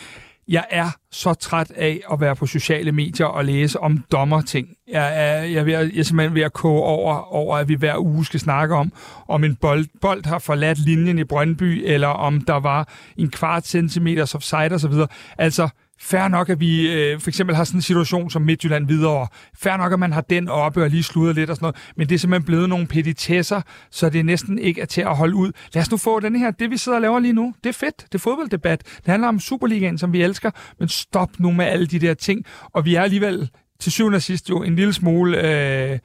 jeg 0.49 0.65
er 0.71 0.91
så 1.11 1.35
træt 1.35 1.71
af 1.71 2.01
at 2.13 2.21
være 2.21 2.37
på 2.37 2.47
sociale 2.47 2.93
medier 2.93 3.27
og 3.27 3.45
læse 3.45 3.81
om 3.81 4.05
dommerting. 4.13 4.69
Jeg 4.89 5.13
er, 5.15 5.43
jeg 5.43 5.55
er, 5.55 5.65
ved 5.65 5.73
at, 5.73 5.93
jeg 5.93 6.01
er 6.01 6.03
simpelthen 6.03 6.35
ved 6.35 6.43
at 6.43 6.53
koge 6.53 6.83
over, 6.83 7.35
over, 7.35 7.57
at 7.57 7.69
vi 7.69 7.75
hver 7.75 7.99
uge 7.99 8.25
skal 8.25 8.41
snakke 8.41 8.75
om, 8.75 8.93
om 9.29 9.45
en 9.45 9.57
bold, 9.57 9.87
bold 10.01 10.27
har 10.27 10.39
forladt 10.39 10.79
linjen 10.79 11.19
i 11.19 11.25
Brøndby, 11.25 11.83
eller 11.85 12.09
om 12.09 12.41
der 12.41 12.61
var 12.61 12.89
en 13.17 13.31
kvart 13.31 13.67
centimeter 13.67 14.33
offside 14.35 14.73
osv. 14.73 14.93
Altså, 15.39 15.69
Fær 16.03 16.29
nok, 16.29 16.49
at 16.49 16.61
vi 16.61 16.93
øh, 16.93 17.21
for 17.21 17.31
eksempel 17.31 17.57
har 17.57 17.65
sådan 17.65 17.79
en 17.79 17.83
situation 17.83 18.31
som 18.31 18.43
Midtjylland 18.43 18.87
videre. 18.87 19.27
Fær 19.59 19.77
nok, 19.77 19.93
at 19.93 19.99
man 19.99 20.13
har 20.13 20.21
den 20.21 20.49
oppe 20.49 20.83
og 20.83 20.91
lige 20.91 21.03
sludret 21.03 21.35
lidt 21.35 21.51
og 21.51 21.57
sådan 21.57 21.65
noget. 21.65 21.77
Men 21.97 22.09
det 22.09 22.15
er 22.15 22.19
simpelthen 22.19 22.47
blevet 22.47 22.69
nogle 22.69 22.87
petitesser, 22.87 23.61
så 23.91 24.11
det 24.11 24.25
næsten 24.27 24.59
ikke 24.59 24.81
er 24.81 24.87
til 24.87 25.01
at 25.01 25.17
holde 25.17 25.35
ud. 25.35 25.53
Lad 25.75 25.83
os 25.83 25.91
nu 25.91 25.97
få 25.97 26.21
den 26.21 26.37
her. 26.37 26.51
Det, 26.51 26.71
vi 26.71 26.77
sidder 26.77 26.99
og 26.99 27.03
laver 27.03 27.19
lige 27.19 27.33
nu, 27.33 27.55
det 27.65 27.69
er 27.69 27.75
fedt. 27.75 27.97
Det 27.99 28.15
er 28.15 28.19
fodbolddebat. 28.19 28.83
Det 28.97 29.07
handler 29.07 29.29
om 29.29 29.41
Superligaen, 29.41 29.99
som 29.99 30.13
vi 30.13 30.23
elsker. 30.23 30.51
Men 30.79 30.89
stop 30.89 31.31
nu 31.39 31.53
med 31.53 31.65
alle 31.65 31.87
de 31.87 31.99
der 31.99 32.15
ting. 32.15 32.45
Og 32.73 32.85
vi 32.85 32.95
er 32.95 33.03
alligevel 33.03 33.51
til 33.81 33.93
syvende 33.93 34.17
og 34.17 34.23
sidst 34.23 34.51
jo 34.51 34.63
en 34.63 34.77
lille 34.77 34.93
smule... 34.93 35.53
Øh, 35.93 35.99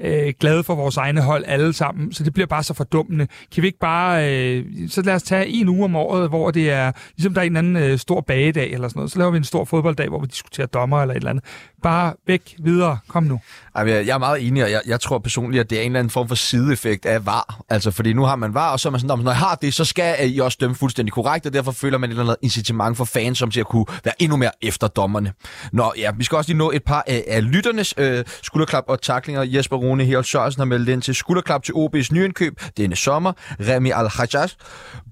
øh, 0.00 0.34
glade 0.40 0.64
for 0.64 0.74
vores 0.74 0.96
egne 0.96 1.20
hold 1.20 1.44
alle 1.46 1.72
sammen, 1.72 2.12
så 2.12 2.24
det 2.24 2.32
bliver 2.32 2.46
bare 2.46 2.62
så 2.62 2.74
fordummende. 2.74 3.26
Kan 3.54 3.62
vi 3.62 3.66
ikke 3.66 3.78
bare, 3.78 4.32
øh, 4.32 4.64
så 4.88 5.02
lad 5.02 5.14
os 5.14 5.22
tage 5.22 5.46
en 5.46 5.68
uge 5.68 5.84
om 5.84 5.96
året, 5.96 6.28
hvor 6.28 6.50
det 6.50 6.70
er, 6.70 6.92
ligesom 7.16 7.34
der 7.34 7.40
er 7.40 7.46
en 7.46 7.56
anden 7.56 7.76
øh, 7.76 7.98
stor 7.98 8.20
bagedag 8.20 8.72
eller 8.72 8.88
sådan 8.88 8.98
noget, 8.98 9.12
så 9.12 9.18
laver 9.18 9.30
vi 9.30 9.36
en 9.36 9.44
stor 9.44 9.64
fodbolddag, 9.64 10.08
hvor 10.08 10.20
vi 10.20 10.26
diskuterer 10.26 10.66
dommer 10.66 11.02
eller 11.02 11.14
et 11.14 11.16
eller 11.16 11.30
andet. 11.30 11.44
Bare 11.86 12.14
væk, 12.26 12.56
videre, 12.58 12.98
kom 13.08 13.22
nu. 13.22 13.40
Ej, 13.74 13.88
jeg 13.88 14.08
er 14.08 14.18
meget 14.18 14.46
enig, 14.46 14.64
og 14.64 14.70
jeg, 14.70 14.80
jeg 14.86 15.00
tror 15.00 15.18
personligt, 15.18 15.60
at 15.60 15.70
det 15.70 15.78
er 15.78 15.82
en 15.82 15.86
eller 15.86 15.98
anden 15.98 16.10
form 16.10 16.28
for 16.28 16.34
sideeffekt 16.34 17.06
af 17.06 17.26
VAR. 17.26 17.60
Altså, 17.68 17.90
fordi 17.90 18.12
nu 18.12 18.24
har 18.24 18.36
man 18.36 18.54
VAR, 18.54 18.72
og 18.72 18.80
så 18.80 18.88
er 18.88 18.90
man 18.90 19.00
sådan, 19.00 19.18
når 19.18 19.30
jeg 19.30 19.38
har 19.38 19.54
det, 19.54 19.74
så 19.74 19.84
skal 19.84 20.34
I 20.34 20.38
også 20.38 20.58
dømme 20.60 20.76
fuldstændig 20.76 21.12
korrekt, 21.12 21.46
og 21.46 21.52
derfor 21.52 21.72
føler 21.72 21.98
man 21.98 22.10
et 22.10 22.12
eller 22.12 22.22
andet 22.22 22.36
incitament 22.42 22.96
for 22.96 23.04
fans, 23.04 23.38
som 23.38 23.50
til 23.50 23.60
at 23.60 23.66
kunne 23.66 23.86
være 24.04 24.14
endnu 24.22 24.36
mere 24.36 24.50
efter 24.62 24.88
dommerne. 24.88 25.32
Nå 25.72 25.92
ja, 25.98 26.10
vi 26.18 26.24
skal 26.24 26.36
også 26.36 26.50
lige 26.50 26.58
nå 26.58 26.70
et 26.70 26.84
par 26.84 27.04
af, 27.06 27.24
af 27.28 27.52
lytternes 27.52 27.94
øh, 27.96 28.24
skulderklap 28.42 28.84
og 28.88 29.02
taklinger. 29.02 29.42
Jesper 29.42 29.76
Rune 29.76 30.04
Herold 30.04 30.24
Sørensen 30.24 30.60
har 30.60 30.66
meldt 30.66 30.88
ind 30.88 31.02
til 31.02 31.14
skulderklap 31.14 31.62
til 31.62 31.72
OB's 31.72 32.08
nyindkøb 32.12 32.60
denne 32.76 32.96
sommer. 32.96 33.32
Remy 33.60 33.92
al 33.92 34.08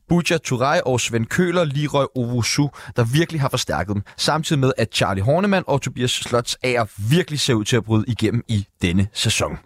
Buja 0.09 0.39
Turay 0.39 0.81
og 0.87 1.01
Svend 1.01 1.27
Køler, 1.27 1.65
Leroy 1.65 2.05
Owusu, 2.15 2.69
der 2.97 3.05
virkelig 3.05 3.41
har 3.41 3.49
forstærket 3.49 3.95
dem. 3.95 4.03
Samtidig 4.17 4.61
med, 4.61 4.73
at 4.77 4.89
Charlie 4.95 5.23
Hornemann 5.25 5.65
og 5.69 5.83
Tobias 5.83 6.11
Slots 6.11 6.57
Ager 6.63 6.85
virkelig 7.11 7.41
ser 7.41 7.55
ud 7.55 7.65
til 7.65 7.77
at 7.77 7.85
bryde 7.85 8.05
igennem 8.09 8.43
i 8.49 8.67
denne 8.83 9.07
sæson. 9.13 9.59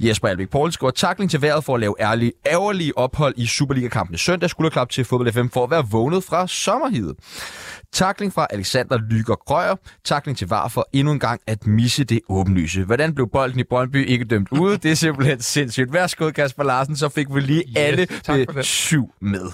Jesper 0.00 0.28
Alvik 0.28 0.50
Poul 0.50 0.72
skriver 0.72 0.90
takling 0.90 1.30
til 1.30 1.42
vejret 1.42 1.64
for 1.64 1.74
at 1.74 1.80
lave 1.80 1.94
ærlig, 2.00 2.32
ærgerlige 2.46 2.98
ophold 2.98 3.34
i 3.36 3.46
Superliga-kampene 3.46 4.18
søndag. 4.18 4.50
Skulderklap 4.50 4.90
til 4.90 5.04
Fodbold 5.04 5.32
FM 5.32 5.48
for 5.48 5.64
at 5.64 5.70
være 5.70 5.84
vågnet 5.90 6.24
fra 6.24 6.46
sommerhidet. 6.46 7.16
Takling 7.92 8.32
fra 8.32 8.46
Alexander 8.50 8.98
Lyger 9.10 9.34
Grøger. 9.46 9.76
Takling 10.04 10.38
til 10.38 10.48
VAR 10.48 10.68
for 10.68 10.88
endnu 10.92 11.12
en 11.12 11.20
gang 11.20 11.40
at 11.46 11.66
misse 11.66 12.04
det 12.04 12.20
åbenlyse. 12.28 12.84
Hvordan 12.84 13.14
blev 13.14 13.28
bolden 13.32 13.60
i 13.60 13.64
Brøndby 13.64 14.06
ikke 14.06 14.24
dømt 14.24 14.48
ude? 14.50 14.76
Det 14.76 14.90
er 14.90 14.94
simpelthen 14.94 15.42
sindssygt. 15.42 15.92
Værsgo, 15.92 16.30
Kasper 16.30 16.62
Larsen, 16.62 16.96
så 16.96 17.08
fik 17.08 17.26
vi 17.34 17.40
lige 17.40 17.64
yes, 17.68 17.76
alle 17.76 18.06
øh, 18.30 18.62
syv 18.62 19.10
med. 19.20 19.52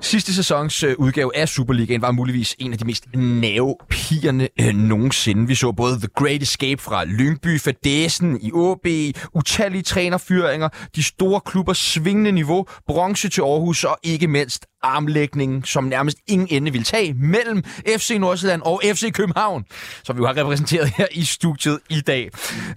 Sidste 0.00 0.34
sæsons 0.34 0.82
øh, 0.82 0.94
udgave 0.98 1.36
af 1.36 1.48
Superligaen 1.48 2.02
var 2.02 2.10
muligvis 2.10 2.56
en 2.58 2.72
af 2.72 2.78
de 2.78 2.84
mest 2.84 3.04
nervepirrende 3.14 4.48
øh, 4.60 4.74
nogensinde. 4.74 5.46
Vi 5.46 5.54
så 5.54 5.72
både 5.72 5.98
The 5.98 6.08
Great 6.16 6.42
Escape 6.42 6.82
fra 6.82 7.04
Lyngby, 7.04 7.60
Fadesen 7.60 8.40
i 8.40 8.50
AB, 8.56 9.16
utallige 9.34 9.82
trænerfyringer, 9.82 10.68
de 10.96 11.02
store 11.02 11.40
klubber 11.40 11.72
svingende 11.72 12.32
niveau, 12.32 12.66
bronze 12.86 13.28
til 13.28 13.40
Aarhus 13.40 13.84
og 13.84 13.98
ikke 14.02 14.28
mindst 14.28 14.66
armlægningen, 14.82 15.64
som 15.64 15.84
nærmest 15.84 16.18
ingen 16.26 16.48
ende 16.50 16.72
vil 16.72 16.84
tage 16.84 17.14
mellem 17.14 17.64
FC 17.98 18.16
Nordsjælland 18.20 18.62
og 18.62 18.80
FC 18.84 19.12
København, 19.12 19.64
som 20.04 20.16
vi 20.16 20.20
jo 20.20 20.26
har 20.26 20.36
repræsenteret 20.36 20.92
her 20.96 21.06
i 21.12 21.24
studiet 21.24 21.78
i 21.90 22.00
dag. 22.00 22.30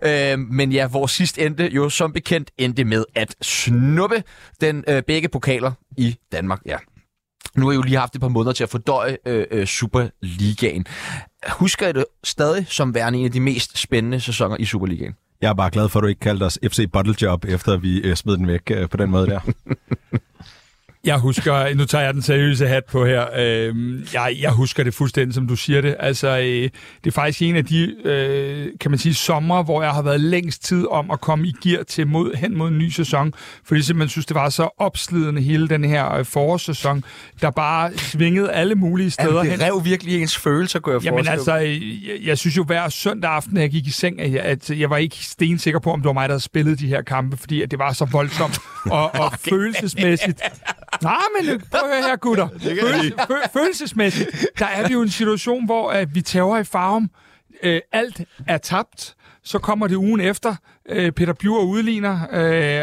Øh, 0.05 0.39
men 0.39 0.71
ja, 0.71 0.87
vores 0.87 1.11
sidst 1.11 1.37
endte 1.37 1.69
jo 1.73 1.89
som 1.89 2.13
bekendt 2.13 2.51
endte 2.57 2.83
med 2.83 3.05
at 3.15 3.35
snuppe 3.41 4.23
den 4.61 4.83
øh, 4.87 5.03
begge 5.03 5.29
pokaler 5.29 5.71
i 5.97 6.15
Danmark. 6.31 6.59
Ja, 6.65 6.77
nu 7.57 7.65
har 7.65 7.71
jeg 7.71 7.77
jo 7.77 7.81
lige 7.81 7.97
haft 7.97 8.15
et 8.15 8.21
par 8.21 8.27
måneder 8.27 8.53
til 8.53 8.63
at 8.63 8.69
fordøje 8.69 9.17
øh, 9.25 9.45
øh, 9.51 9.65
Superligaen. 9.65 10.85
Husker 11.49 11.87
I 11.87 11.93
det 11.93 12.05
stadig 12.23 12.65
som 12.67 12.93
værende 12.95 13.19
en 13.19 13.25
af 13.25 13.31
de 13.31 13.39
mest 13.39 13.77
spændende 13.77 14.19
sæsoner 14.19 14.57
i 14.59 14.65
Superligaen? 14.65 15.13
Jeg 15.41 15.49
er 15.49 15.53
bare 15.53 15.69
glad 15.69 15.89
for, 15.89 15.99
at 15.99 16.03
du 16.03 16.07
ikke 16.07 16.19
kaldte 16.19 16.43
os 16.43 16.59
FC 16.67 16.89
Bottle 16.93 17.15
Job, 17.21 17.45
efter 17.45 17.77
vi 17.77 18.01
øh, 18.01 18.15
smed 18.15 18.37
den 18.37 18.47
væk 18.47 18.71
øh, 18.71 18.89
på 18.89 18.97
den 18.97 19.09
måde 19.09 19.27
der. 19.27 19.39
Jeg 21.03 21.17
husker, 21.17 21.73
nu 21.75 21.85
tager 21.85 22.03
jeg 22.03 22.13
den 22.13 22.21
seriøse 22.21 22.67
hat 22.67 22.85
på 22.85 23.05
her, 23.05 23.25
øh, 23.37 23.75
jeg, 24.13 24.37
jeg 24.41 24.51
husker 24.51 24.83
det 24.83 24.93
fuldstændig, 24.93 25.35
som 25.35 25.47
du 25.47 25.55
siger 25.55 25.81
det. 25.81 25.95
Altså, 25.99 26.27
øh, 26.27 26.43
det 26.43 27.07
er 27.07 27.11
faktisk 27.11 27.41
en 27.41 27.55
af 27.55 27.65
de, 27.65 27.95
øh, 28.07 28.67
kan 28.79 28.91
man 28.91 28.97
sige, 28.97 29.13
sommer, 29.13 29.63
hvor 29.63 29.83
jeg 29.83 29.91
har 29.91 30.01
været 30.01 30.19
længst 30.19 30.63
tid 30.63 30.87
om 30.87 31.11
at 31.11 31.21
komme 31.21 31.47
i 31.47 31.53
gear 31.63 31.83
til 31.83 32.07
mod, 32.07 32.35
hen 32.35 32.57
mod 32.57 32.67
en 32.67 32.77
ny 32.77 32.89
sæson, 32.89 33.33
fordi 33.63 33.77
jeg 33.77 33.85
simpelthen 33.85 34.09
synes, 34.09 34.25
det 34.25 34.35
var 34.35 34.49
så 34.49 34.69
opslidende 34.77 35.41
hele 35.41 35.67
den 35.67 35.83
her 35.83 36.13
øh, 36.13 36.25
forårssæson, 36.25 37.03
der 37.41 37.49
bare 37.49 37.91
svingede 37.97 38.51
alle 38.51 38.75
mulige 38.75 39.11
steder 39.11 39.29
Jamen, 39.29 39.51
det 39.51 39.51
hen. 39.51 39.61
Rev 39.61 39.85
virkelig 39.85 40.21
ens 40.21 40.37
følelser, 40.37 40.79
kunne 40.79 40.95
jeg 40.95 41.03
Jamen 41.03 41.27
altså, 41.27 41.59
øh, 41.59 42.07
jeg, 42.07 42.15
jeg 42.23 42.37
synes 42.37 42.57
jo 42.57 42.63
hver 42.63 42.89
søndag 42.89 43.31
aften, 43.31 43.53
når 43.53 43.61
jeg 43.61 43.69
gik 43.69 43.87
i 43.87 43.91
seng, 43.91 44.21
at 44.21 44.31
jeg, 44.31 44.41
at 44.41 44.69
jeg 44.69 44.89
var 44.89 44.97
ikke 44.97 45.15
stensikker 45.15 45.79
på, 45.79 45.91
om 45.91 45.99
det 45.99 46.07
var 46.07 46.13
mig, 46.13 46.29
der 46.29 46.33
havde 46.33 46.43
spillet 46.43 46.79
de 46.79 46.87
her 46.87 47.01
kampe, 47.01 47.37
fordi 47.37 47.61
at 47.61 47.71
det 47.71 47.79
var 47.79 47.93
så 47.93 48.05
voldsomt 48.05 48.59
og, 48.85 49.15
og 49.15 49.31
følelsesmæssigt. 49.49 50.41
Nej, 51.03 51.15
men 51.39 51.49
øh, 51.49 51.59
prøv 51.71 51.81
at 51.89 51.95
høre 51.95 52.09
her, 52.09 52.15
gutter. 52.15 52.47
Følelse, 52.59 53.13
fø- 53.19 53.47
følelsesmæssigt, 53.53 54.45
der 54.59 54.65
er 54.65 54.87
vi 54.87 54.93
jo 54.93 54.99
i 54.99 55.03
en 55.03 55.09
situation, 55.09 55.65
hvor 55.65 56.01
uh, 56.01 56.15
vi 56.15 56.21
tager 56.21 56.57
i 56.57 56.63
farven. 56.63 57.09
Uh, 57.63 57.69
alt 57.91 58.21
er 58.47 58.57
tabt. 58.57 59.15
Så 59.43 59.59
kommer 59.59 59.87
det 59.87 59.95
ugen 59.95 60.21
efter. 60.21 60.55
Uh, 60.91 61.09
Peter 61.09 61.33
Bjur 61.33 61.63
udligner. 61.63 62.13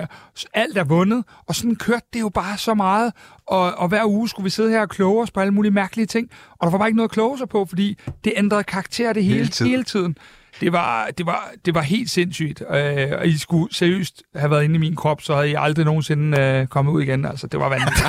Uh, 0.00 0.06
alt 0.54 0.78
er 0.78 0.84
vundet. 0.84 1.24
Og 1.46 1.54
sådan 1.54 1.76
kørte 1.76 2.06
det 2.12 2.20
jo 2.20 2.28
bare 2.28 2.58
så 2.58 2.74
meget. 2.74 3.12
Og, 3.46 3.74
og 3.74 3.88
hver 3.88 4.04
uge 4.04 4.28
skulle 4.28 4.44
vi 4.44 4.50
sidde 4.50 4.70
her 4.70 4.80
og 4.80 4.88
kloge 4.88 5.22
os 5.22 5.30
på 5.30 5.40
alle 5.40 5.54
mulige 5.54 5.72
mærkelige 5.72 6.06
ting. 6.06 6.30
Og 6.50 6.66
der 6.66 6.70
var 6.70 6.78
bare 6.78 6.88
ikke 6.88 6.96
noget 6.96 7.08
at 7.08 7.12
kloge 7.12 7.38
sig 7.38 7.48
på, 7.48 7.64
fordi 7.68 7.98
det 8.24 8.32
ændrede 8.36 8.64
karakter 8.64 9.12
det 9.12 9.24
hele, 9.24 9.36
hele, 9.36 9.48
tiden. 9.48 9.70
hele 9.70 9.84
tiden. 9.84 10.16
Det 10.60 10.72
var, 10.72 11.10
det 11.18 11.26
var, 11.26 11.50
det 11.64 11.74
var 11.74 11.80
helt 11.82 12.10
sindssygt. 12.10 12.62
Øh, 12.70 13.12
og 13.18 13.26
I 13.26 13.38
skulle 13.38 13.74
seriøst 13.74 14.22
have 14.36 14.50
været 14.50 14.64
inde 14.64 14.74
i 14.74 14.78
min 14.78 14.96
krop, 14.96 15.22
så 15.22 15.34
havde 15.34 15.50
I 15.50 15.54
aldrig 15.58 15.84
nogensinde 15.84 16.40
øh, 16.40 16.66
kommet 16.66 16.92
ud 16.92 17.02
igen. 17.02 17.24
Altså, 17.24 17.46
det 17.46 17.60
var 17.60 17.68
vanvittigt. 17.68 18.06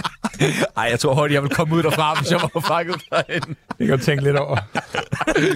Ej, 0.76 0.88
jeg 0.90 1.00
tror 1.00 1.14
hurtigt, 1.14 1.34
jeg 1.34 1.42
ville 1.42 1.54
komme 1.54 1.74
ud 1.74 1.82
derfra, 1.82 2.14
hvis 2.14 2.30
jeg 2.30 2.40
var 2.54 2.60
fanget 2.60 3.02
derinde. 3.10 3.54
Det 3.78 3.86
kan 3.86 3.98
du 3.98 4.04
tænke 4.04 4.24
lidt 4.24 4.36
over. 4.36 4.56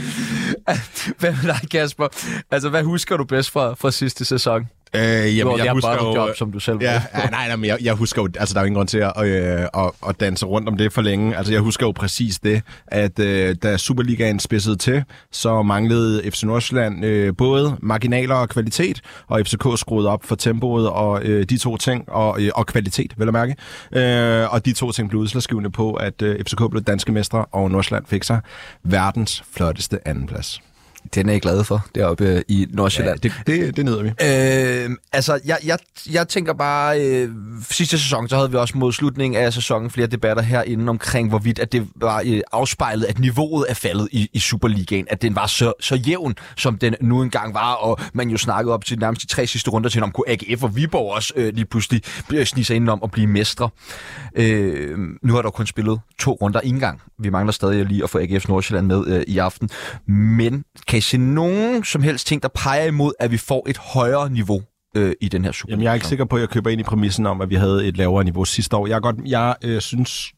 hvad 1.20 1.32
med 1.32 1.54
dig, 1.54 1.70
Kasper? 1.70 2.08
Altså, 2.50 2.68
hvad 2.68 2.82
husker 2.82 3.16
du 3.16 3.24
bedst 3.24 3.50
fra, 3.50 3.74
fra 3.74 3.90
sidste 3.90 4.24
sæson? 4.24 4.66
Øh, 4.94 5.36
jamen, 5.36 5.58
jeg 5.58 5.64
jeg 5.64 5.72
husker 5.72 5.94
jo, 5.94 6.14
job, 6.14 6.36
som 6.36 6.52
du 6.52 6.60
selv 6.60 6.78
ja, 6.80 6.92
ja, 6.92 7.30
nej, 7.30 7.48
nej, 7.48 7.56
men 7.56 7.64
jeg, 7.64 7.78
jeg 7.82 7.94
husker 7.94 8.22
jo, 8.22 8.28
altså 8.38 8.54
der 8.54 8.60
er 8.60 8.64
jo 8.64 8.66
ingen 8.66 8.76
grund 8.76 8.88
til 8.88 8.98
at, 8.98 9.12
øh, 9.24 9.62
at, 9.74 9.90
at 10.08 10.20
danse 10.20 10.46
rundt 10.46 10.68
om 10.68 10.76
det 10.76 10.92
for 10.92 11.02
længe. 11.02 11.36
Altså 11.36 11.52
jeg 11.52 11.60
husker 11.60 11.86
jo 11.86 11.92
præcis 11.92 12.38
det, 12.38 12.62
at 12.86 13.18
øh, 13.18 13.56
da 13.62 13.76
Superligaen 13.76 14.38
spidsede 14.38 14.76
til, 14.76 15.04
så 15.32 15.62
manglede 15.62 16.30
FC 16.30 16.42
Nordsjælland 16.42 17.04
øh, 17.04 17.36
både 17.36 17.76
marginaler 17.82 18.34
og 18.34 18.48
kvalitet, 18.48 19.00
og 19.26 19.40
FCK 19.46 19.66
skruede 19.76 20.08
op 20.08 20.24
for 20.24 20.34
tempoet 20.34 20.88
og 20.88 21.22
øh, 21.24 21.44
de 21.44 21.58
to 21.58 21.76
ting, 21.76 22.08
og, 22.08 22.42
øh, 22.42 22.50
og 22.54 22.66
kvalitet, 22.66 23.14
vil 23.16 23.24
jeg 23.24 23.32
mærke. 23.32 23.56
Øh, 23.92 24.52
og 24.52 24.64
de 24.64 24.72
to 24.72 24.92
ting 24.92 25.08
blev 25.08 25.20
udslagsgivende 25.20 25.70
på, 25.70 25.94
at 25.94 26.22
øh, 26.22 26.44
FCK 26.44 26.70
blev 26.70 26.82
danske 26.82 27.12
mestre, 27.12 27.44
og 27.44 27.70
Nordsjælland 27.70 28.04
fik 28.06 28.24
sig 28.24 28.40
verdens 28.82 29.44
flotteste 29.52 30.08
andenplads. 30.08 30.60
Den 31.14 31.28
er 31.28 31.32
jeg 31.32 31.42
glad 31.42 31.64
for, 31.64 31.86
deroppe 31.94 32.24
øh, 32.24 32.42
i 32.48 32.66
Nordsjælland. 32.70 33.18
Ja, 33.24 33.28
det, 33.28 33.46
det, 33.46 33.76
det 33.76 33.84
nyder 33.84 34.02
vi. 34.02 34.08
Øh, 34.08 34.96
altså, 35.12 35.40
jeg, 35.44 35.58
jeg, 35.64 35.78
jeg 36.12 36.28
tænker 36.28 36.52
bare, 36.52 37.00
øh, 37.00 37.28
sidste 37.70 37.98
sæson, 37.98 38.28
så 38.28 38.36
havde 38.36 38.50
vi 38.50 38.56
også 38.56 38.78
mod 38.78 38.92
slutningen 38.92 39.42
af 39.42 39.52
sæsonen 39.52 39.90
flere 39.90 40.06
debatter 40.06 40.42
herinde 40.42 40.90
omkring, 40.90 41.28
hvorvidt 41.28 41.58
at 41.58 41.72
det 41.72 41.88
var 41.96 42.22
øh, 42.26 42.40
afspejlet, 42.52 43.04
at 43.04 43.18
niveauet 43.18 43.66
er 43.68 43.74
faldet 43.74 44.08
i, 44.12 44.28
i 44.32 44.38
Superligaen, 44.38 45.06
at 45.10 45.22
den 45.22 45.36
var 45.36 45.46
så, 45.46 45.72
så 45.80 45.94
jævn, 45.94 46.34
som 46.56 46.78
den 46.78 46.94
nu 47.00 47.22
engang 47.22 47.54
var, 47.54 47.72
og 47.72 47.98
man 48.12 48.30
jo 48.30 48.36
snakkede 48.36 48.74
op 48.74 48.84
til 48.84 48.98
nærmest 48.98 49.22
de 49.22 49.26
tre 49.26 49.46
sidste 49.46 49.70
runder 49.70 49.90
til, 49.90 50.02
om 50.02 50.10
kunne 50.10 50.28
AGF 50.28 50.62
og 50.62 50.76
Viborg 50.76 51.14
også 51.14 51.32
øh, 51.36 51.54
lige 51.54 51.64
pludselig 51.64 52.02
snige 52.44 52.64
sig 52.64 52.76
ind 52.76 52.88
om 52.88 53.00
at 53.02 53.10
blive 53.10 53.26
mestre. 53.26 53.68
Øh, 54.34 54.98
nu 55.22 55.34
har 55.34 55.42
der 55.42 55.50
kun 55.50 55.66
spillet 55.66 56.00
to 56.18 56.32
runder 56.32 56.60
indgang. 56.60 57.00
Vi 57.18 57.30
mangler 57.30 57.52
stadig 57.52 57.84
lige 57.84 58.04
at 58.04 58.10
få 58.10 58.18
AGF 58.18 58.48
Nordsjælland 58.48 58.86
med 58.86 59.06
øh, 59.06 59.22
i 59.26 59.38
aften, 59.38 59.68
men 60.06 60.64
kan 60.88 60.99
I 61.00 61.02
se 61.02 61.18
nogen 61.18 61.84
som 61.84 62.02
helst 62.02 62.26
ting, 62.26 62.42
der 62.42 62.48
peger 62.48 62.84
imod, 62.84 63.12
at 63.20 63.30
vi 63.30 63.36
får 63.36 63.66
et 63.68 63.78
højere 63.78 64.30
niveau 64.30 64.62
øh, 64.96 65.12
i 65.20 65.28
den 65.28 65.44
her 65.44 65.52
Superliga? 65.52 65.72
Jamen, 65.72 65.84
jeg 65.84 65.90
er 65.90 65.94
ikke 65.94 66.06
sikker 66.06 66.24
på, 66.24 66.36
at 66.36 66.40
jeg 66.40 66.48
køber 66.48 66.70
ind 66.70 66.80
i 66.80 66.84
præmissen 66.84 67.26
om, 67.26 67.40
at 67.40 67.50
vi 67.50 67.54
havde 67.54 67.86
et 67.86 67.96
lavere 67.96 68.24
niveau 68.24 68.44
sidste 68.44 68.76
år. 68.76 68.86
Jeg, 68.86 68.96
er 68.96 69.00
godt, 69.00 69.16
jeg 69.26 69.54
øh, 69.64 69.80
synes, 69.80 70.32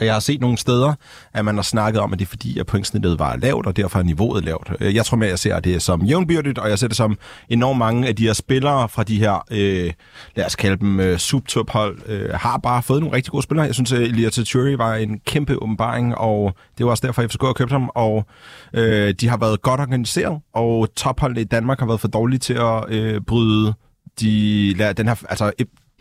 jeg 0.00 0.12
har 0.12 0.20
set 0.20 0.40
nogle 0.40 0.58
steder, 0.58 0.94
at 1.34 1.44
man 1.44 1.54
har 1.54 1.62
snakket 1.62 2.00
om, 2.00 2.12
at 2.12 2.18
det 2.18 2.24
er 2.24 2.28
fordi, 2.28 2.58
at 2.58 2.66
pointsnittet 2.66 3.18
var 3.18 3.36
lavt, 3.36 3.66
og 3.66 3.76
derfor 3.76 3.98
er 3.98 4.02
niveauet 4.02 4.44
lavt. 4.44 4.72
Øh, 4.80 4.94
jeg 4.94 5.04
tror 5.04 5.16
mere, 5.16 5.26
at 5.26 5.30
jeg 5.30 5.38
ser 5.38 5.60
det 5.60 5.82
som 5.82 6.02
jævnbyrdigt, 6.02 6.58
og 6.58 6.70
jeg 6.70 6.78
ser 6.78 6.88
det 6.88 6.96
som 6.96 7.18
enormt 7.48 7.78
mange 7.78 8.08
af 8.08 8.16
de 8.16 8.26
her 8.26 8.32
spillere 8.32 8.88
fra 8.88 9.02
de 9.02 9.18
her, 9.18 9.44
øh, 9.50 9.92
lad 10.36 10.46
os 10.46 10.56
kalde 10.56 10.76
dem 10.76 11.00
øh, 11.00 11.18
subtophold, 11.18 11.98
øh, 12.06 12.30
har 12.34 12.58
bare 12.58 12.82
fået 12.82 13.00
nogle 13.00 13.16
rigtig 13.16 13.30
gode 13.30 13.42
spillere. 13.42 13.66
Jeg 13.66 13.74
synes, 13.74 13.92
at 13.92 14.00
Elia 14.00 14.30
Tachuri 14.30 14.78
var 14.78 14.94
en 14.94 15.20
kæmpe 15.26 15.62
åbenbaring, 15.62 16.18
og 16.18 16.54
det 16.78 16.86
var 16.86 16.90
også 16.90 17.06
derfor, 17.06 17.22
at 17.22 17.32
FCK 17.32 17.42
har 17.42 17.52
købt 17.52 17.72
ham, 17.72 17.90
og 17.94 18.26
øh, 18.74 19.14
de 19.20 19.28
har 19.28 19.36
været 19.36 19.62
godt 19.62 19.80
organiseret, 19.80 20.40
og 20.54 20.88
topholdene 20.96 21.40
i 21.40 21.44
Danmark 21.44 21.78
har 21.78 21.86
været 21.86 22.00
for 22.00 22.08
dårlige 22.08 22.38
til 22.38 22.54
at 22.54 22.84
øh, 22.88 23.20
bryde 23.20 23.74
de, 24.20 24.74
den 24.96 25.08
her, 25.08 25.22
altså 25.28 25.52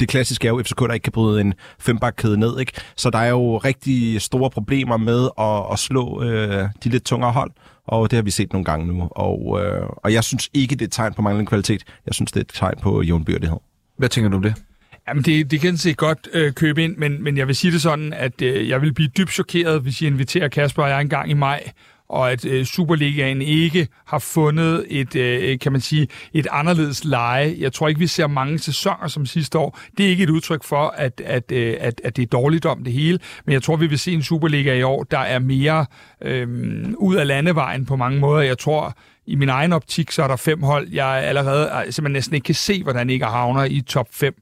det 0.01 0.09
klassiske 0.09 0.47
er 0.47 0.51
jo 0.51 0.63
FCK, 0.63 0.79
der 0.79 0.93
ikke 0.93 1.03
kan 1.03 1.11
bryde 1.11 1.41
en 1.41 1.53
fembakkæde 1.79 2.37
ned, 2.37 2.59
ikke? 2.59 2.71
Så 2.95 3.09
der 3.09 3.19
er 3.19 3.29
jo 3.29 3.57
rigtig 3.57 4.21
store 4.21 4.49
problemer 4.49 4.97
med 4.97 5.29
at, 5.39 5.73
at 5.73 5.79
slå 5.79 6.23
øh, 6.23 6.69
de 6.83 6.89
lidt 6.89 7.03
tungere 7.03 7.31
hold, 7.31 7.51
og 7.87 8.11
det 8.11 8.17
har 8.17 8.23
vi 8.23 8.31
set 8.31 8.53
nogle 8.53 8.65
gange 8.65 8.87
nu. 8.87 9.07
Og, 9.11 9.59
øh, 9.63 9.83
og 9.97 10.13
jeg 10.13 10.23
synes 10.23 10.49
ikke, 10.53 10.75
det 10.75 10.81
er 10.81 10.85
et 10.85 10.91
tegn 10.91 11.13
på 11.13 11.21
manglende 11.21 11.49
kvalitet. 11.49 11.83
Jeg 12.05 12.13
synes, 12.13 12.31
det 12.31 12.39
er 12.39 12.43
et 12.43 12.51
tegn 12.53 12.75
på 12.81 13.01
jævnbyrdighed. 13.01 13.57
Hvad 13.97 14.09
tænker 14.09 14.29
du 14.29 14.35
om 14.35 14.43
det? 14.43 14.55
Jamen, 15.07 15.23
det, 15.23 15.51
det 15.51 15.61
kan 15.61 15.77
se 15.77 15.93
godt 15.93 16.27
øh, 16.33 16.53
købe 16.53 16.83
ind, 16.83 16.97
men, 16.97 17.23
men 17.23 17.37
jeg 17.37 17.47
vil 17.47 17.55
sige 17.55 17.71
det 17.71 17.81
sådan, 17.81 18.13
at 18.13 18.41
øh, 18.41 18.69
jeg 18.69 18.81
vil 18.81 18.93
blive 18.93 19.09
dybt 19.17 19.31
chokeret, 19.31 19.81
hvis 19.81 20.01
I 20.01 20.07
inviterer 20.07 20.47
Kasper 20.47 20.83
og 20.83 20.89
jeg 20.89 21.01
en 21.01 21.09
gang 21.09 21.29
i 21.29 21.33
maj 21.33 21.71
og 22.11 22.31
at 22.31 22.45
øh, 22.45 22.65
Superligaen 22.65 23.41
ikke 23.41 23.87
har 24.05 24.19
fundet 24.19 24.85
et, 24.89 25.15
øh, 25.15 25.51
øh, 25.51 25.59
kan 25.59 25.71
man 25.71 25.81
sige, 25.81 26.07
et 26.33 26.47
anderledes 26.51 27.05
leje. 27.05 27.55
Jeg 27.59 27.73
tror 27.73 27.87
ikke, 27.87 27.99
vi 27.99 28.07
ser 28.07 28.27
mange 28.27 28.59
sæsoner 28.59 29.07
som 29.07 29.25
sidste 29.25 29.57
år. 29.57 29.79
Det 29.97 30.05
er 30.05 30.09
ikke 30.09 30.23
et 30.23 30.29
udtryk 30.29 30.63
for, 30.63 30.93
at, 30.97 31.21
at, 31.25 31.51
øh, 31.51 31.77
at, 31.79 32.01
at 32.03 32.15
det 32.17 32.23
er 32.23 32.27
dårligt 32.27 32.65
om 32.65 32.83
det 32.83 32.93
hele, 32.93 33.19
men 33.45 33.53
jeg 33.53 33.63
tror, 33.63 33.75
vi 33.75 33.87
vil 33.87 33.99
se 33.99 34.11
en 34.11 34.23
Superliga 34.23 34.73
i 34.73 34.83
år, 34.83 35.03
der 35.03 35.19
er 35.19 35.39
mere 35.39 35.85
øh, 36.21 36.47
ud 36.97 37.15
af 37.15 37.27
landevejen 37.27 37.85
på 37.85 37.95
mange 37.95 38.19
måder. 38.19 38.41
Jeg 38.41 38.57
tror, 38.57 38.97
i 39.25 39.35
min 39.35 39.49
egen 39.49 39.73
optik, 39.73 40.11
så 40.11 40.23
er 40.23 40.27
der 40.27 40.35
fem 40.35 40.63
hold, 40.63 40.87
jeg 40.91 41.07
allerede 41.07 41.71
altså, 41.71 41.91
simpelthen 41.91 42.13
næsten 42.13 42.35
ikke 42.35 42.45
kan 42.45 42.55
se, 42.55 42.83
hvordan 42.83 43.09
ikke 43.09 43.25
havner 43.25 43.63
i 43.63 43.81
top 43.81 44.07
5 44.11 44.33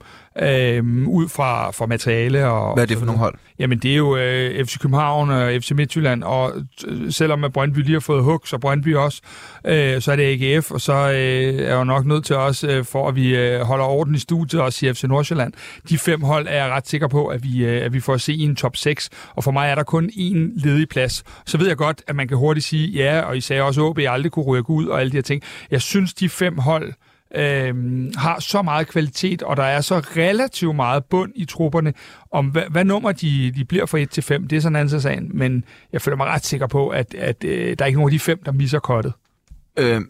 øh, 0.41 1.07
ud 1.07 1.29
fra, 1.29 1.71
fra 1.71 1.85
materiale. 1.85 2.47
Og, 2.47 2.73
Hvad 2.73 2.83
er 2.83 2.87
det 2.87 2.97
for 2.97 3.05
nogle 3.05 3.19
hold? 3.19 3.35
Jamen, 3.59 3.79
det 3.79 3.91
er 3.91 3.95
jo 3.95 4.17
øh, 4.17 4.65
FC 4.65 4.79
København 4.79 5.29
og 5.29 5.51
FC 5.61 5.71
Midtjylland, 5.71 6.23
og 6.23 6.53
øh, 6.87 7.11
selvom 7.11 7.43
at 7.43 7.53
Brøndby 7.53 7.77
lige 7.77 7.93
har 7.93 7.99
fået 7.99 8.23
hug, 8.23 8.41
så 8.45 8.57
Brøndby 8.57 8.95
også, 8.95 9.21
øh, 9.65 10.01
så 10.01 10.11
er 10.11 10.15
det 10.15 10.43
AGF, 10.43 10.71
og 10.71 10.81
så 10.81 10.93
øh, 10.93 11.69
er 11.69 11.75
jo 11.75 11.83
nok 11.83 12.05
nødt 12.05 12.25
til 12.25 12.35
også, 12.35 12.67
øh, 12.67 12.85
for 12.85 13.07
at 13.07 13.15
vi 13.15 13.35
øh, 13.35 13.61
holder 13.61 13.85
orden 13.85 14.15
i 14.15 14.19
studiet, 14.19 14.61
også 14.61 14.85
i 14.85 14.93
FC 14.93 15.03
Nordsjælland. 15.03 15.53
De 15.89 15.97
fem 15.97 16.21
hold 16.21 16.47
er 16.47 16.63
jeg 16.63 16.71
ret 16.71 16.87
sikker 16.87 17.07
på, 17.07 17.27
at 17.27 17.43
vi, 17.43 17.65
øh, 17.65 17.85
at 17.85 17.93
vi 17.93 17.99
får 17.99 18.13
at 18.13 18.21
se 18.21 18.33
i 18.33 18.41
en 18.41 18.55
top 18.55 18.75
6, 18.75 19.09
og 19.35 19.43
for 19.43 19.51
mig 19.51 19.69
er 19.69 19.75
der 19.75 19.83
kun 19.83 20.09
én 20.09 20.65
ledig 20.65 20.89
plads. 20.89 21.23
Så 21.45 21.57
ved 21.57 21.67
jeg 21.67 21.77
godt, 21.77 22.01
at 22.07 22.15
man 22.15 22.27
kan 22.27 22.37
hurtigt 22.37 22.65
sige, 22.65 22.87
ja, 22.87 23.21
og 23.21 23.37
I 23.37 23.41
sagde 23.41 23.61
også, 23.61 23.93
at 23.97 24.03
jeg 24.03 24.13
aldrig 24.13 24.31
kunne 24.31 24.45
rykke 24.45 24.69
ud 24.69 24.85
og 24.85 24.99
alle 24.99 25.11
de 25.11 25.17
her 25.17 25.21
ting. 25.21 25.41
Jeg 25.71 25.81
synes, 25.81 26.13
de 26.13 26.29
fem 26.29 26.57
hold, 26.57 26.93
øh, 27.35 27.75
har 28.15 28.39
så 28.39 28.61
meget 28.61 28.87
kvalitet, 28.87 29.41
og 29.41 29.57
der 29.57 29.63
er 29.63 29.81
så 29.81 29.99
relativt 29.99 30.75
meget 30.75 31.05
bund 31.05 31.31
i 31.35 31.45
trupperne, 31.45 31.93
om 32.31 32.45
hvad, 32.45 32.63
hvad 32.69 32.83
nummer 32.83 33.11
de, 33.11 33.51
de 33.55 33.65
bliver 33.65 33.85
fra 33.85 33.97
1 33.97 34.09
til 34.09 34.23
5, 34.23 34.47
det 34.47 34.55
er 34.55 34.61
sådan 34.61 34.75
en 34.75 34.79
anden 34.79 35.01
sag, 35.01 35.19
men 35.23 35.63
jeg 35.93 36.01
føler 36.01 36.17
mig 36.17 36.27
ret 36.27 36.45
sikker 36.45 36.67
på, 36.67 36.89
at, 36.89 37.13
at 37.13 37.43
øh, 37.43 37.75
der 37.79 37.85
er 37.85 37.87
ikke 37.87 37.99
nogen 37.99 38.09
af 38.09 38.11
de 38.11 38.19
fem, 38.19 38.43
der 38.45 38.51
misser 38.51 38.79
kottet. 38.79 39.13
Øh, 39.79 40.01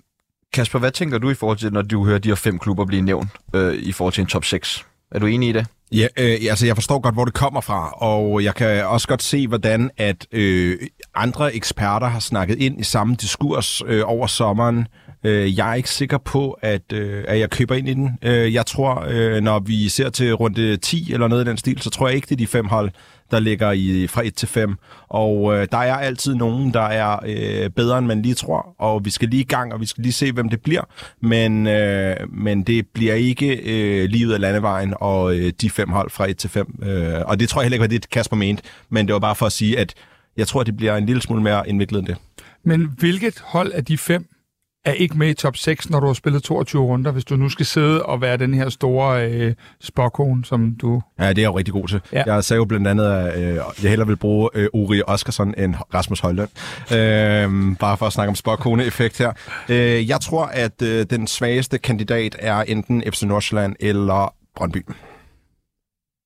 Kasper, 0.54 0.80
hvad 0.80 0.92
tænker 0.92 1.18
du 1.18 1.30
i 1.30 1.34
forhold 1.34 1.58
til, 1.58 1.74
når 1.74 1.82
du 1.82 2.06
hører 2.06 2.20
de 2.20 2.30
her 2.30 2.36
fem 2.36 2.60
klubber 2.60 2.86
blive 2.86 3.02
nævnt 3.02 3.30
øh, 3.56 3.74
i 3.74 3.92
forhold 3.92 4.14
til 4.14 4.22
en 4.22 4.28
top 4.28 4.46
6? 4.46 4.86
Er 5.12 5.20
du 5.20 5.26
enig 5.26 5.50
i 5.50 5.52
det? 5.52 5.66
Ja, 5.92 6.08
øh, 6.18 6.38
altså 6.50 6.66
jeg 6.66 6.76
forstår 6.76 7.00
godt, 7.00 7.16
hvor 7.16 7.26
det 7.26 7.34
kommer 7.34 7.62
fra, 7.62 7.90
og 7.90 8.44
jeg 8.44 8.56
kan 8.56 8.86
også 8.86 9.08
godt 9.08 9.24
se, 9.24 9.48
hvordan 9.48 9.92
at 9.98 10.28
øh, 10.32 10.78
andre 11.16 11.56
eksperter 11.56 12.08
har 12.08 12.20
snakket 12.20 12.58
ind 12.58 12.80
i 12.80 12.84
samme 12.84 13.16
diskurs 13.16 13.82
øh, 13.86 14.02
over 14.06 14.28
sommeren, 14.28 14.88
Øh, 15.24 15.58
jeg 15.58 15.70
er 15.70 15.74
ikke 15.74 15.90
sikker 15.90 16.18
på, 16.18 16.52
at, 16.62 16.94
øh, 16.94 17.24
at 17.28 17.40
jeg 17.40 17.50
køber 17.50 17.76
ind 17.76 17.90
i 17.90 17.94
den. 17.94 18.18
Øh, 18.22 18.54
jeg 18.54 18.66
tror, 18.66 19.06
øh, 19.10 19.42
når 19.42 19.60
vi 19.60 19.90
ser 19.90 20.10
til 20.10 20.34
runde 20.34 20.78
10 20.78 21.14
eller 21.14 21.28
noget 21.28 21.46
i 21.46 21.50
den 21.50 21.58
stil, 21.58 21.82
så 21.82 21.90
tror 21.90 22.08
jeg 22.08 22.16
ikke, 22.16 22.26
det 22.26 22.32
er 22.32 22.38
de 22.38 22.48
fem 22.48 22.66
hold, 22.66 22.92
der 23.32 23.40
ligger 23.40 23.72
i 23.72 24.08
fra 24.08 24.26
1 24.26 24.34
til 24.34 24.48
5. 24.48 24.76
Og 25.10 25.56
øh, 25.56 25.68
der 25.72 25.78
er 25.78 25.96
altid 25.96 26.36
nogen, 26.36 26.74
der 26.74 26.82
er 26.82 27.20
øh, 27.26 27.70
bedre, 27.70 27.98
end 27.98 28.06
man 28.06 28.22
lige 28.22 28.34
tror. 28.34 28.76
Og 28.80 29.06
vi 29.06 29.10
skal 29.10 29.30
lige 29.30 29.42
i 29.42 29.46
gang, 29.46 29.74
og 29.74 29.82
vi 29.82 29.86
skal 29.86 30.02
lige 30.02 30.14
se, 30.14 30.32
hvem 30.32 30.50
det 30.50 30.62
bliver. 30.62 30.82
Men, 31.22 31.68
øh, 31.68 32.16
men 32.30 32.64
det 32.64 32.88
bliver 32.94 33.14
ikke 33.14 33.56
øh, 33.56 34.10
lige 34.10 34.28
ud 34.28 34.32
af 34.32 34.40
landevejen 34.40 34.94
og 35.00 35.36
øh, 35.36 35.54
de 35.62 35.70
fem 35.70 35.90
hold 35.90 36.10
fra 36.10 36.30
1 36.30 36.38
til 36.38 36.50
5. 36.50 36.84
Øh, 36.84 37.14
og 37.26 37.40
det 37.40 37.50
tror 37.50 37.62
jeg 37.62 37.66
heller 37.66 37.76
ikke 37.76 37.82
var 37.82 38.00
det, 38.00 38.10
Kasper 38.10 38.36
mente. 38.36 38.64
Men 38.90 39.08
det 39.08 39.14
var 39.14 39.20
bare 39.20 39.36
for 39.36 39.46
at 39.46 39.52
sige, 39.52 39.80
at 39.80 39.94
jeg 40.38 40.48
tror, 40.48 40.64
det 40.64 40.78
bliver 40.78 40.96
en 40.96 41.06
lille 41.06 41.22
smule 41.22 41.44
mere 41.44 41.70
indviklet 41.70 42.00
end 42.00 42.08
det. 42.08 42.18
Men 42.64 42.92
hvilket 42.98 43.44
hold 43.46 43.72
af 43.72 43.86
de 43.86 43.98
fem 43.98 44.28
er 44.86 44.92
ikke 44.92 45.18
med 45.18 45.30
i 45.30 45.34
top 45.34 45.56
6, 45.56 45.90
når 45.90 46.00
du 46.00 46.06
har 46.08 46.14
spillet 46.14 46.44
22 46.44 46.82
runder, 46.82 47.12
hvis 47.12 47.26
du 47.26 47.36
nu 47.36 47.50
skal 47.50 47.66
sidde 47.66 48.06
og 48.06 48.22
være 48.22 48.38
den 48.38 48.54
her 48.54 48.70
store 48.70 49.32
øh, 49.32 49.54
spokkone, 49.82 50.46
som 50.46 50.76
du... 50.82 51.02
Ja, 51.20 51.30
det 51.30 51.38
er 51.38 51.42
jeg 51.42 51.48
jo 51.48 51.58
rigtig 51.58 51.74
god 51.74 51.88
til. 51.88 52.02
Ja. 52.14 52.34
Jeg 52.34 52.44
sagde 52.44 52.58
jo 52.58 52.66
blandt 52.66 52.88
andet, 52.88 53.06
at 53.06 53.40
øh, 53.40 53.56
jeg 53.56 53.90
hellere 53.90 54.08
vil 54.08 54.18
bruge 54.18 54.50
øh, 54.54 54.68
Uri 54.74 55.02
Oskarsson 55.08 55.54
end 55.58 55.76
Rasmus 55.94 56.20
Højlund. 56.20 56.50
Øh, 56.94 57.78
bare 57.80 57.98
for 57.98 58.06
at 58.06 58.14
snakke 58.14 58.30
om 58.30 58.36
spokkone-effekt 58.36 59.18
her. 59.18 59.32
Øh, 59.70 60.10
jeg 60.10 60.22
tror, 60.22 60.46
at 60.46 60.82
øh, 60.82 61.06
den 61.10 61.28
svageste 61.28 61.78
kandidat 61.78 62.36
er 62.40 62.62
enten 62.62 63.04
FC 63.14 63.24
Nordsjælland 63.24 63.76
eller 63.80 64.34
Brøndby. 64.56 64.86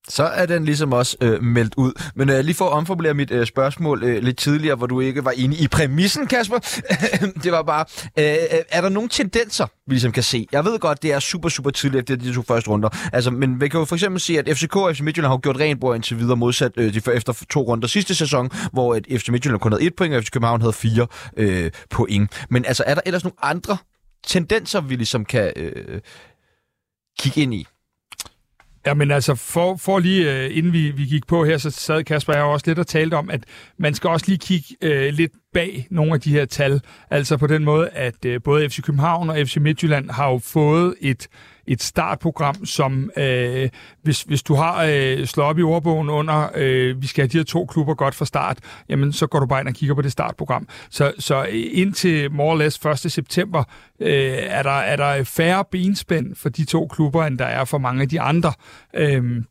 Så 0.09 0.23
er 0.23 0.45
den 0.45 0.65
ligesom 0.65 0.93
også 0.93 1.17
øh, 1.21 1.43
meldt 1.43 1.73
ud. 1.77 1.91
Men 2.15 2.29
øh, 2.29 2.39
lige 2.39 2.55
for 2.55 2.65
at 2.65 2.71
omformulere 2.71 3.13
mit 3.13 3.31
øh, 3.31 3.45
spørgsmål 3.45 4.03
øh, 4.03 4.23
lidt 4.23 4.37
tidligere, 4.37 4.75
hvor 4.75 4.87
du 4.87 4.99
ikke 4.99 5.25
var 5.25 5.31
inde 5.31 5.57
i 5.57 5.67
præmissen, 5.67 6.27
Kasper. 6.27 6.57
det 7.43 7.51
var 7.51 7.63
bare, 7.63 7.85
øh, 8.19 8.25
øh 8.25 8.59
er 8.69 8.81
der 8.81 8.89
nogle 8.89 9.09
tendenser, 9.09 9.67
vi 9.87 9.93
ligesom 9.93 10.11
kan 10.11 10.23
se? 10.23 10.47
Jeg 10.51 10.65
ved 10.65 10.79
godt, 10.79 11.03
det 11.03 11.13
er 11.13 11.19
super, 11.19 11.49
super 11.49 11.69
tidligt 11.69 12.09
efter 12.09 12.25
de 12.25 12.33
to 12.33 12.41
første 12.41 12.69
runder. 12.69 12.89
Altså, 13.13 13.31
men 13.31 13.61
vi 13.61 13.67
kan 13.67 13.79
jo 13.79 13.85
for 13.85 13.95
eksempel 13.95 14.21
se, 14.21 14.39
at 14.39 14.57
FCK 14.57 14.75
og 14.75 14.95
FC 14.95 15.01
Midtjylland 15.01 15.31
har 15.31 15.37
gjort 15.37 15.59
rent 15.59 15.79
bord 15.79 15.95
indtil 15.95 16.19
videre 16.19 16.37
modsat 16.37 16.71
øh, 16.77 16.93
de, 16.93 17.01
efter 17.13 17.45
to 17.49 17.61
runder 17.61 17.87
sidste 17.87 18.15
sæson, 18.15 18.49
hvor 18.73 18.93
øh, 18.93 19.01
et 19.07 19.21
FC 19.21 19.29
Midtjylland 19.29 19.59
kun 19.61 19.71
havde 19.71 19.83
et 19.83 19.95
point, 19.95 20.15
og 20.15 20.23
FC 20.23 20.31
København 20.31 20.61
havde 20.61 20.73
fire 20.73 21.07
øh, 21.37 21.71
point. 21.89 22.45
Men 22.49 22.65
altså, 22.65 22.83
er 22.87 22.93
der 22.93 23.01
ellers 23.05 23.23
nogle 23.23 23.35
andre 23.41 23.77
tendenser, 24.27 24.81
vi 24.81 24.95
ligesom 24.95 25.25
kan 25.25 25.53
øh, 25.55 26.01
kigge 27.19 27.41
ind 27.41 27.53
i? 27.53 27.67
Ja, 28.85 28.93
men 28.93 29.11
altså, 29.11 29.35
for, 29.35 29.75
for 29.75 29.99
lige 29.99 30.33
øh, 30.33 30.57
inden 30.57 30.73
vi, 30.73 30.91
vi 30.91 31.05
gik 31.05 31.27
på 31.27 31.45
her, 31.45 31.57
så 31.57 31.71
sad 31.71 32.03
Kasper 32.03 32.33
og 32.33 32.37
jeg 32.37 32.45
også 32.45 32.63
lidt 32.67 32.79
og 32.79 32.87
talte 32.87 33.15
om, 33.15 33.29
at 33.29 33.43
man 33.77 33.93
skal 33.93 34.09
også 34.09 34.25
lige 34.27 34.37
kigge 34.37 34.75
øh, 34.81 35.13
lidt 35.13 35.31
bag 35.53 35.87
nogle 35.91 36.13
af 36.13 36.21
de 36.21 36.29
her 36.29 36.45
tal. 36.45 36.81
Altså 37.09 37.37
på 37.37 37.47
den 37.47 37.63
måde, 37.63 37.89
at 37.89 38.25
øh, 38.25 38.41
både 38.43 38.69
FC 38.69 38.81
København 38.81 39.29
og 39.29 39.37
FC 39.37 39.57
Midtjylland 39.57 40.09
har 40.09 40.29
jo 40.29 40.37
fået 40.37 40.95
et 41.01 41.27
et 41.67 41.83
startprogram, 41.83 42.65
som 42.65 43.11
øh, 43.17 43.69
hvis, 44.01 44.21
hvis 44.21 44.43
du 44.43 44.55
har 44.55 44.83
øh, 44.89 45.25
slået 45.25 45.49
op 45.49 45.59
i 45.59 45.61
ordbogen 45.61 46.09
under, 46.09 46.49
øh, 46.55 47.01
vi 47.01 47.07
skal 47.07 47.21
have 47.21 47.27
de 47.27 47.37
her 47.37 47.43
to 47.43 47.65
klubber 47.65 47.93
godt 47.93 48.15
fra 48.15 48.25
start, 48.25 48.57
jamen 48.89 49.13
så 49.13 49.27
går 49.27 49.39
du 49.39 49.45
bare 49.45 49.59
ind 49.59 49.67
og 49.67 49.73
kigger 49.73 49.95
på 49.95 50.01
det 50.01 50.11
startprogram. 50.11 50.67
Så, 50.89 51.13
så 51.19 51.43
øh, 51.43 51.63
indtil 51.71 52.31
more 52.31 52.51
or 52.51 52.57
less 52.57 52.85
1. 53.05 53.11
september 53.11 53.63
øh, 53.99 54.33
er, 54.37 54.63
der, 54.63 54.69
er 54.69 54.95
der 54.95 55.23
færre 55.23 55.65
benspænd 55.71 56.35
for 56.35 56.49
de 56.49 56.65
to 56.65 56.87
klubber, 56.87 57.25
end 57.25 57.37
der 57.37 57.45
er 57.45 57.65
for 57.65 57.77
mange 57.77 58.01
af 58.01 58.09
de 58.09 58.21
andre. 58.21 58.53
Øh, 58.95 59.43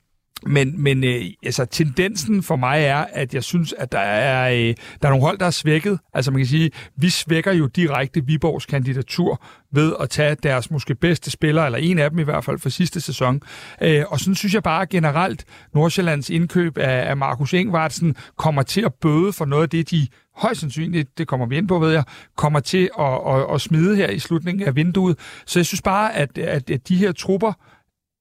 men, 0.47 0.83
men 0.83 1.05
øh, 1.05 1.25
altså, 1.45 1.65
tendensen 1.65 2.43
for 2.43 2.57
mig 2.57 2.85
er, 2.85 3.07
at 3.13 3.35
jeg 3.35 3.45
synes, 3.45 3.75
at 3.79 3.93
der 3.93 3.99
er, 3.99 4.51
øh, 4.53 4.75
der 5.03 5.09
er 5.09 5.09
nogle 5.09 5.25
hold, 5.25 5.39
der 5.39 5.47
er 5.47 5.51
svækket. 5.51 5.99
Altså 6.15 6.31
man 6.31 6.41
kan 6.41 6.47
sige, 6.47 6.71
vi 6.97 7.11
svækker 7.11 7.53
jo 7.53 7.67
direkte 7.67 8.27
Viborgs 8.27 8.67
kandidatur 8.67 9.43
ved 9.73 9.93
at 10.01 10.11
tage 10.11 10.37
deres 10.43 10.71
måske 10.71 10.95
bedste 10.95 11.31
spillere, 11.31 11.67
eller 11.67 11.79
en 11.79 11.99
af 11.99 12.11
dem 12.11 12.19
i 12.19 12.23
hvert 12.23 12.45
fald 12.45 12.59
for 12.59 12.69
sidste 12.69 13.01
sæson. 13.01 13.41
Øh, 13.83 14.05
og 14.09 14.21
sådan 14.21 14.35
synes 14.35 14.55
jeg 14.55 14.63
bare 14.63 14.87
generelt, 14.87 15.45
Nordsjællands 15.75 16.31
indkøb 16.31 16.79
af, 16.79 17.09
af 17.09 17.17
Markus 17.17 17.55
Engvartsen 17.55 18.17
kommer 18.39 18.63
til 18.63 18.81
at 18.81 18.95
bøde 18.95 19.33
for 19.33 19.45
noget 19.45 19.63
af 19.63 19.71
det, 19.71 19.91
de 19.91 20.07
højst 20.37 20.61
sandsynligt, 20.61 21.19
det 21.19 21.29
kommer 21.29 21.47
vi 21.47 21.57
ind 21.57 21.69
på, 21.69 21.79
ved 21.79 21.93
jeg, 21.93 22.05
kommer 22.37 22.61
til 22.61 22.91
at, 22.99 23.21
at, 23.27 23.55
at 23.55 23.61
smide 23.61 23.97
her 23.97 24.11
i 24.11 24.19
slutningen 24.19 24.69
af 24.69 24.77
vinduet. 24.77 25.19
Så 25.47 25.59
jeg 25.59 25.67
synes 25.67 25.83
bare, 25.83 26.15
at, 26.15 26.39
at, 26.39 26.71
at 26.71 26.89
de 26.89 26.97
her 26.97 27.13
trupper, 27.13 27.53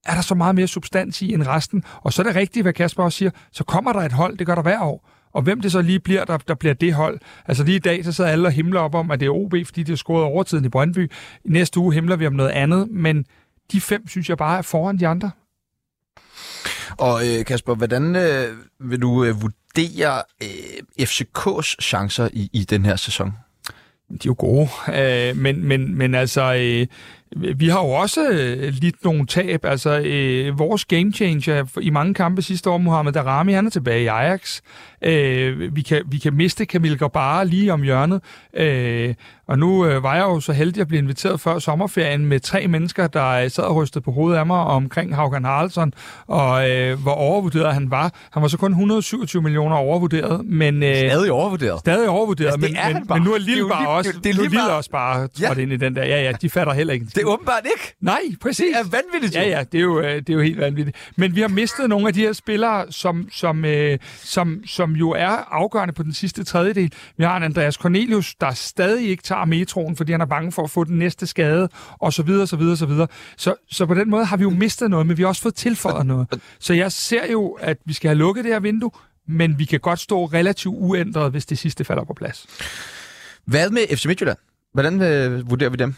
er 0.06 0.14
der 0.14 0.22
så 0.22 0.36
meget 0.36 0.56
mere 0.56 0.68
substans 0.68 1.22
i 1.22 1.34
end 1.34 1.48
resten. 1.48 1.84
Og 2.02 2.14
så 2.14 2.22
er 2.22 2.26
det 2.26 2.36
rigtigt, 2.36 2.64
hvad 2.64 2.74
Kasper 2.74 3.04
også 3.04 3.18
siger, 3.18 3.32
så 3.52 3.64
kommer 3.64 3.94
der 3.94 4.00
et 4.00 4.12
hold, 4.12 4.38
det 4.38 4.48
gør 4.48 4.56
der 4.56 4.62
hver 4.62 4.82
år. 4.82 5.10
Og 5.34 5.42
hvem 5.42 5.62
det 5.62 5.72
så 5.72 5.82
lige 5.82 6.00
bliver, 6.00 6.26
der, 6.26 6.38
der 6.38 6.56
bliver 6.56 6.74
det 6.74 6.94
hold. 6.94 7.20
Altså 7.46 7.64
lige 7.64 7.76
i 7.76 7.80
dag, 7.80 8.06
så 8.06 8.12
sidder 8.12 8.30
alle 8.30 8.48
og 8.48 8.52
himler 8.52 8.80
op 8.80 8.96
om, 8.96 9.12
at 9.12 9.20
det 9.20 9.26
er 9.26 9.30
OB, 9.30 9.54
fordi 9.66 9.84
de 9.84 9.92
har 9.92 9.98
scoret 9.98 10.24
overtiden 10.24 10.66
i 10.66 10.70
Brøndby. 10.70 11.12
I 11.46 11.50
næste 11.50 11.80
uge 11.80 11.94
himler 11.94 12.16
vi 12.16 12.28
om 12.28 12.34
noget 12.34 12.50
andet, 12.50 12.92
men 12.92 13.26
de 13.72 13.82
fem 13.82 14.08
synes 14.08 14.30
jeg 14.30 14.38
bare 14.38 14.58
er 14.58 14.62
foran 14.62 15.00
de 15.00 15.08
andre. 15.08 15.32
Og 16.98 17.22
øh, 17.28 17.46
Kasper, 17.46 17.76
hvordan 17.76 18.16
øh, 18.16 18.58
vil 18.80 19.02
du 19.02 19.24
øh, 19.24 19.42
vurdere 19.42 20.24
øh, 20.44 21.06
FCK's 21.06 21.76
chancer 21.82 22.30
i, 22.34 22.50
i 22.54 22.64
den 22.64 22.86
her 22.86 22.96
sæson? 22.96 23.34
De 24.10 24.16
er 24.16 24.20
jo 24.26 24.36
gode, 24.38 24.70
øh, 24.94 25.38
men, 25.38 25.68
men, 25.68 25.96
men 25.98 26.16
altså... 26.16 26.54
Øh, 26.54 26.88
vi 27.36 27.68
har 27.68 27.80
jo 27.80 27.90
også 27.90 28.30
øh, 28.30 28.74
lidt 28.82 29.04
nogle 29.04 29.26
tab. 29.26 29.66
Altså, 29.66 30.00
øh, 30.00 30.60
vores 30.60 30.86
game 30.86 31.14
changer 31.14 31.80
i 31.82 31.90
mange 31.90 32.14
kampe 32.14 32.42
sidste 32.42 32.70
år, 32.70 32.78
Mohamed 32.78 33.14
Darami, 33.14 33.54
han 33.54 33.66
er 33.66 33.70
tilbage 33.70 34.04
i 34.04 34.08
Ajax. 34.08 34.62
Øh, 35.02 35.76
vi, 35.76 35.82
kan, 35.82 36.02
vi 36.06 36.18
kan 36.18 36.34
miste 36.34 36.66
Camille 36.66 36.98
Gabara 36.98 37.44
lige 37.44 37.74
om 37.74 37.82
hjørnet. 37.82 38.22
Øh, 38.54 39.14
og 39.48 39.60
nu 39.60 39.86
øh, 39.86 40.04
var 40.04 40.16
jeg 40.16 40.22
jo 40.22 40.40
så 40.40 40.54
heldig 40.54 40.82
at 40.82 40.88
blive 40.88 41.02
inviteret 41.02 41.40
før 41.40 41.60
sommerferien 41.60 42.26
med 42.26 42.40
tre 42.40 42.68
mennesker, 42.68 43.08
der 43.08 43.28
øh, 43.28 43.52
sad 43.52 43.64
og 43.64 43.76
rystede 43.76 44.04
på 44.04 44.12
hovedet 44.12 44.38
af 44.38 44.46
mig 44.46 44.58
omkring 44.58 45.16
Haugan 45.16 45.46
Haraldsson, 45.46 45.94
og 46.28 46.70
øh, 46.70 47.00
hvor 47.02 47.12
overvurderet 47.12 47.74
han 47.74 47.92
var. 47.92 48.14
Han 48.32 48.42
var 48.42 48.48
så 48.48 48.58
kun 48.58 48.72
127 48.72 49.42
millioner 49.42 49.76
overvurderet, 49.76 50.46
men... 50.46 50.84
Øh, 50.84 50.96
stadig 50.96 51.32
overvurderet? 51.32 51.80
Stadig 51.80 52.10
overvurderet, 52.10 52.52
altså, 52.52 52.60
men, 52.60 52.94
men, 52.94 53.08
bare. 53.08 53.20
men 53.20 53.28
nu 53.28 53.34
er 53.34 53.38
Lille 53.38 53.70
bare 53.70 53.90
også, 53.90 54.12
det 54.24 54.30
er 54.30 54.34
nu 54.34 54.44
er 54.44 54.50
Lille 54.50 54.74
også 54.74 54.90
bare 54.90 55.28
trådt 55.28 55.58
ja. 55.58 55.62
ind 55.62 55.74
i 55.74 55.78
den 55.78 55.96
der. 55.96 56.06
Ja, 56.06 56.24
ja, 56.24 56.32
de 56.32 56.50
fatter 56.50 56.74
heller 56.74 56.94
ikke. 56.94 57.06
Det 57.06 57.18
er 57.18 57.26
åbenbart 57.26 57.66
ikke. 57.66 57.96
Nej, 58.02 58.22
præcis. 58.42 58.66
Det 58.66 58.96
er 58.96 59.02
vanvittigt. 59.02 59.36
Ja, 59.36 59.50
ja, 59.50 59.64
det 59.72 59.78
er, 59.78 59.82
jo, 59.82 60.00
øh, 60.00 60.16
det 60.16 60.30
er 60.30 60.34
jo 60.34 60.42
helt 60.42 60.60
vanvittigt. 60.60 60.98
Men 61.16 61.36
vi 61.36 61.42
har 61.42 61.48
mistet 61.48 61.90
nogle 61.90 62.08
af 62.08 62.14
de 62.14 62.20
her 62.20 62.34
spillere, 62.34 62.86
som, 62.90 63.28
som, 63.32 63.66
øh, 63.66 64.00
som, 64.24 64.62
som 64.66 64.91
jo 64.96 65.10
er 65.10 65.54
afgørende 65.54 65.94
på 65.94 66.04
den 66.04 66.14
sidste 66.14 66.44
tredjedel. 66.44 66.94
Vi 67.18 67.24
har 67.24 67.38
en 67.38 67.44
Andreas 67.44 67.76
Cornelius, 67.76 68.36
der 68.36 68.52
stadig 68.52 69.10
ikke 69.10 69.24
tager 69.24 69.46
metroen, 69.46 69.96
fordi 69.96 70.12
han 70.12 70.22
er 70.22 70.26
bange 70.26 70.52
for 70.52 70.64
at 70.64 70.70
få 70.70 70.84
den 70.84 71.00
næste 71.00 71.28
skade, 71.28 71.70
og 72.00 72.14
så 72.14 72.24
videre, 72.24 72.48
så 72.48 72.56
videre, 72.56 72.78
så 72.78 72.86
videre. 72.86 73.08
Så, 73.38 73.56
så 73.72 73.86
på 73.86 73.94
den 73.94 74.10
måde 74.10 74.26
har 74.26 74.38
vi 74.38 74.44
jo 74.44 74.50
mistet 74.50 74.90
noget, 74.90 75.08
men 75.08 75.18
vi 75.18 75.24
har 75.24 75.28
også 75.28 75.42
fået 75.42 75.56
tilføjet 75.56 76.06
noget. 76.06 76.28
Så 76.60 76.74
jeg 76.74 76.92
ser 76.92 77.32
jo, 77.32 77.50
at 77.52 77.78
vi 77.86 77.94
skal 77.94 78.08
have 78.08 78.18
lukket 78.18 78.44
det 78.44 78.54
her 78.54 78.60
vindue, 78.60 78.92
men 79.28 79.60
vi 79.60 79.66
kan 79.66 79.80
godt 79.80 80.00
stå 80.00 80.26
relativt 80.26 80.76
uændret, 80.78 81.32
hvis 81.32 81.46
det 81.46 81.58
sidste 81.58 81.84
falder 81.84 82.04
på 82.04 82.14
plads. 82.14 82.48
Hvad 83.46 83.70
med 83.70 83.98
FC 83.98 84.06
Midtjylland? 84.06 84.38
Hvordan 84.74 85.02
øh, 85.02 85.50
vurderer 85.50 85.70
vi 85.70 85.78
dem? 85.78 85.96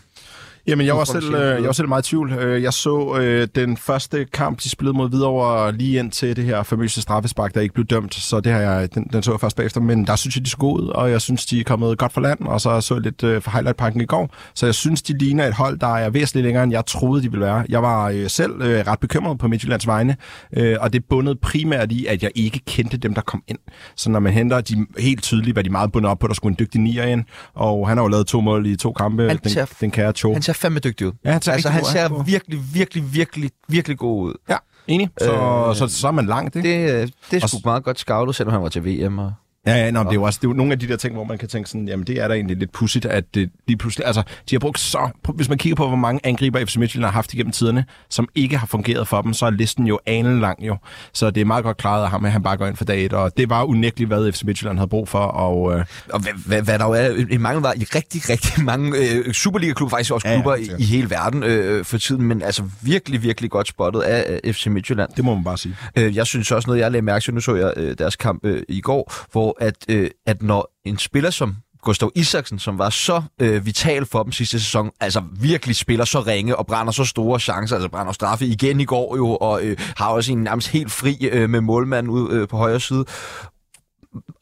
Jamen, 0.68 0.86
jeg 0.86 0.96
var, 0.96 1.04
selv, 1.04 1.34
øh, 1.36 1.56
jeg 1.56 1.64
var 1.64 1.72
selv 1.72 1.88
meget 1.88 2.08
i 2.08 2.10
tvivl. 2.10 2.32
Øh, 2.34 2.64
Jeg 2.64 2.74
så 2.74 3.18
øh, 3.18 3.48
den 3.56 3.78
første 3.78 4.26
kamp, 4.26 4.60
de 4.64 4.70
spillede 4.70 4.98
mod 4.98 5.10
Hvidovre 5.10 5.72
lige 5.72 6.00
ind 6.00 6.12
til 6.12 6.36
det 6.36 6.44
her 6.44 6.64
famøse 6.64 7.02
straffespark, 7.02 7.54
der 7.54 7.62
ikke 7.62 7.74
blev 7.74 7.86
dømt. 7.86 8.16
Så 8.16 8.40
det 8.40 8.52
har 8.52 8.60
jeg, 8.60 8.96
den, 8.96 9.08
den 9.14 9.24
så 9.24 9.32
jeg 9.32 9.40
først 9.40 9.56
bagefter. 9.56 9.82
Men 9.82 10.08
der 10.08 10.16
synes 10.16 10.36
jeg, 10.36 10.46
de 10.46 10.50
gode 10.58 10.84
ud, 10.84 10.88
og 10.88 11.12
jeg 11.12 11.22
synes, 11.22 11.46
de 11.46 11.60
er 11.60 11.64
kommet 11.64 11.98
godt 11.98 12.14
for 12.14 12.22
land. 12.22 12.40
Og 12.42 12.62
så 12.62 12.82
så 12.82 12.96
jeg 12.96 13.02
lidt 13.02 13.24
øh, 13.24 13.42
for 13.42 13.52
highlight 13.52 14.02
i 14.02 14.06
går. 14.06 14.30
Så 14.54 14.66
jeg 14.66 14.76
synes, 14.76 15.02
de 15.02 15.18
ligner 15.18 15.48
et 15.48 15.54
hold, 15.54 15.80
der 15.80 15.96
er 15.96 16.10
væsentligt 16.10 16.46
længere, 16.46 16.64
end 16.64 16.72
jeg 16.72 16.86
troede, 16.86 17.22
de 17.22 17.32
ville 17.32 17.46
være. 17.46 17.66
Jeg 17.70 17.82
var 17.82 18.10
øh, 18.10 18.30
selv 18.30 18.62
øh, 18.62 18.88
ret 18.88 19.00
bekymret 19.00 19.38
på 19.40 19.48
Midtjyllands 19.48 19.88
vegne, 19.88 20.16
øh, 20.58 20.76
og 20.80 20.94
det 20.94 21.06
bundet 21.10 21.40
primært 21.40 21.92
i, 21.92 22.06
at 22.06 22.24
jeg 22.24 22.32
ikke 22.36 22.60
kendte 22.68 22.98
dem, 22.98 23.14
der 23.14 23.22
kom 23.22 23.44
ind. 23.48 23.60
Så 23.96 24.10
når 24.10 24.20
man 24.20 24.34
henter, 24.34 24.62
de 24.62 24.86
helt 25.00 25.24
tydeligt, 25.24 25.56
hvad 25.56 25.64
de 25.64 25.70
meget 25.70 25.92
bundet 25.92 26.12
op 26.12 26.20
på, 26.20 26.28
der 26.28 26.34
skulle 26.34 26.52
en 26.52 26.58
dygtig 26.60 26.82
nier 26.82 27.04
ind. 27.04 27.24
Og 27.54 27.88
han 27.88 27.98
har 27.98 28.04
jo 28.04 28.08
lavet 28.08 28.28
to 28.28 28.42
mål 28.42 28.66
i 28.66 28.76
to 28.76 28.92
kampe, 28.92 29.28
den, 29.44 29.52
den 29.82 29.92
kære 29.92 30.12
Cho. 30.12 30.34
Han 30.34 30.42
ser 30.56 30.60
fandme 30.62 30.80
dygtig 30.80 31.08
ud. 31.08 31.12
Ja, 31.26 31.32
han 31.32 31.42
ser 31.42 31.52
altså, 31.52 31.70
han 31.70 31.86
ser 31.86 32.00
er 32.00 32.24
virkelig, 32.24 32.60
virkelig, 32.74 33.14
virkelig, 33.14 33.52
virkelig 33.68 33.98
god 33.98 34.24
ud. 34.28 34.34
Ja, 34.50 34.58
enig. 34.88 35.10
Så, 35.22 35.32
Øh, 35.34 35.76
så, 35.76 35.88
så 35.88 36.08
er 36.08 36.12
man 36.12 36.26
langt, 36.26 36.56
ikke? 36.56 36.70
Det, 36.70 37.02
øh, 37.02 37.08
det 37.32 37.44
er 37.44 37.48
sgu 37.48 37.58
meget 37.66 37.84
godt 37.84 38.00
scoutet, 38.00 38.36
selvom 38.36 38.54
han 38.54 38.62
var 38.62 38.70
til 38.70 38.86
VM. 38.86 39.20
Og... 39.20 39.34
Ja, 39.68 39.76
ja, 39.76 39.92
nå, 39.92 40.00
det 40.00 40.10
er 40.10 40.14
jo 40.14 40.24
også 40.24 40.40
det 40.42 40.48
er 40.48 40.50
jo 40.50 40.54
nogle 40.54 40.72
af 40.72 40.80
de 40.80 40.88
der 40.88 40.96
ting, 40.96 41.14
hvor 41.14 41.24
man 41.24 41.38
kan 41.38 41.50
tænke 41.50 41.70
sådan, 41.70 41.88
jamen 41.88 42.08
det 42.08 42.22
er 42.22 42.28
da 42.28 42.34
egentlig 42.34 42.58
lidt 42.58 42.72
pudsigt, 42.72 43.06
at 43.06 43.24
det 43.34 43.50
lige 43.68 43.78
pludselig, 43.78 44.08
altså 44.08 44.24
de 44.50 44.56
har 44.56 44.60
brugt 44.60 44.80
så, 44.80 45.10
hvis 45.34 45.50
man 45.50 45.58
kigger 45.58 45.76
på, 45.76 45.88
hvor 45.88 45.96
mange 45.96 46.20
angriber 46.24 46.66
FC 46.66 46.76
Midtjylland 46.76 47.06
har 47.06 47.12
haft 47.12 47.34
igennem 47.34 47.52
tiderne, 47.52 47.86
som 48.10 48.28
ikke 48.36 48.58
har 48.58 48.68
fungeret 48.68 49.08
for 49.08 49.22
dem, 49.22 49.34
så 49.34 49.46
er 49.46 49.50
listen 49.50 49.88
jo 49.88 50.00
anen 50.06 50.40
lang 50.40 50.68
jo. 50.68 50.78
Så 51.14 51.32
det 51.32 51.42
er 51.42 51.46
meget 51.46 51.64
godt 51.64 51.78
klaret 51.78 52.04
af 52.04 52.10
ham, 52.10 52.26
at 52.26 52.32
han 52.32 52.44
bare 52.44 52.58
går 52.58 52.66
ind 52.66 52.76
for 52.76 52.86
dag 52.86 53.06
et, 53.06 53.14
og 53.14 53.38
det 53.38 53.50
var 53.50 53.64
unægteligt, 53.64 54.08
hvad 54.08 54.32
FC 54.32 54.44
Midtjylland 54.44 54.78
havde 54.78 54.90
brug 54.90 55.08
for, 55.10 55.20
og 55.20 55.74
øh, 55.74 55.86
Og 56.10 56.20
hvad, 56.20 56.34
hvad, 56.46 56.62
hvad 56.62 56.80
der 56.80 56.86
jo 56.86 56.92
er, 56.92 57.26
en 57.32 57.42
mangel 57.42 57.62
var 57.62 57.74
i 57.74 57.84
rigtig, 57.84 58.30
rigtig 58.30 58.64
mange 58.64 58.98
øh, 58.98 59.34
Superliga-klubber, 59.34 59.90
faktisk 59.96 60.12
også 60.14 60.28
Ja, 60.28 60.34
ja, 60.34 60.42
klubber 60.42 60.56
helt 60.56 60.80
i, 60.80 60.84
i 60.84 60.86
hele 60.86 61.10
verden 61.10 61.44
øh, 61.44 61.86
for 61.86 61.98
tiden, 61.98 62.24
men 62.24 62.42
altså 62.42 62.64
virkelig, 62.82 63.24
virkelig 63.24 63.50
godt 63.50 63.68
spottet 63.68 64.02
af 64.02 64.40
øh, 64.44 64.54
FC 64.54 64.68
Midtjylland. 64.68 65.10
det 65.16 65.24
må 65.26 65.36
man 65.36 65.44
bare 65.44 65.58
sige. 65.58 65.76
Øh, 65.96 66.16
jeg 66.16 66.28
synes 66.28 66.52
også 66.52 66.68
noget, 66.70 66.80
jeg 66.82 66.92
lagde 66.92 67.06
mærke 67.06 67.24
til, 67.24 67.34
nu 67.34 67.40
så 67.42 67.56
jeg 67.56 67.74
øh, 67.78 67.96
deres 67.98 68.16
kamp 68.16 68.46
øh, 68.46 68.62
i 68.70 68.82
går, 68.82 69.14
hvor 69.32 69.53
at, 69.60 69.76
øh, 69.90 70.10
at 70.26 70.42
når 70.42 70.72
en 70.86 70.98
spiller 70.98 71.30
som 71.30 71.56
Gustav 71.84 72.12
Isaksen, 72.16 72.60
som 72.60 72.78
var 72.78 72.90
så 72.90 73.22
øh, 73.42 73.66
vital 73.66 74.06
for 74.06 74.24
dem 74.24 74.32
sidste 74.32 74.60
sæson, 74.60 74.92
altså 75.00 75.24
virkelig 75.42 75.76
spiller 75.76 76.06
så 76.06 76.20
ringe 76.20 76.56
og 76.56 76.68
brænder 76.68 76.92
så 76.92 77.06
store 77.06 77.40
chancer, 77.40 77.76
altså 77.76 77.90
brænder 77.90 78.12
straffe 78.12 78.46
igen 78.46 78.80
i 78.80 78.86
går 78.86 79.16
jo, 79.18 79.36
og 79.36 79.64
øh, 79.64 79.78
har 79.98 80.08
også 80.10 80.32
en 80.32 80.44
nærmest 80.44 80.68
helt 80.68 80.92
fri 80.92 81.30
øh, 81.32 81.50
med 81.50 81.62
målmanden 81.62 82.10
ud 82.10 82.32
øh, 82.32 82.48
på 82.48 82.58
højre 82.58 82.80
side. 82.80 83.06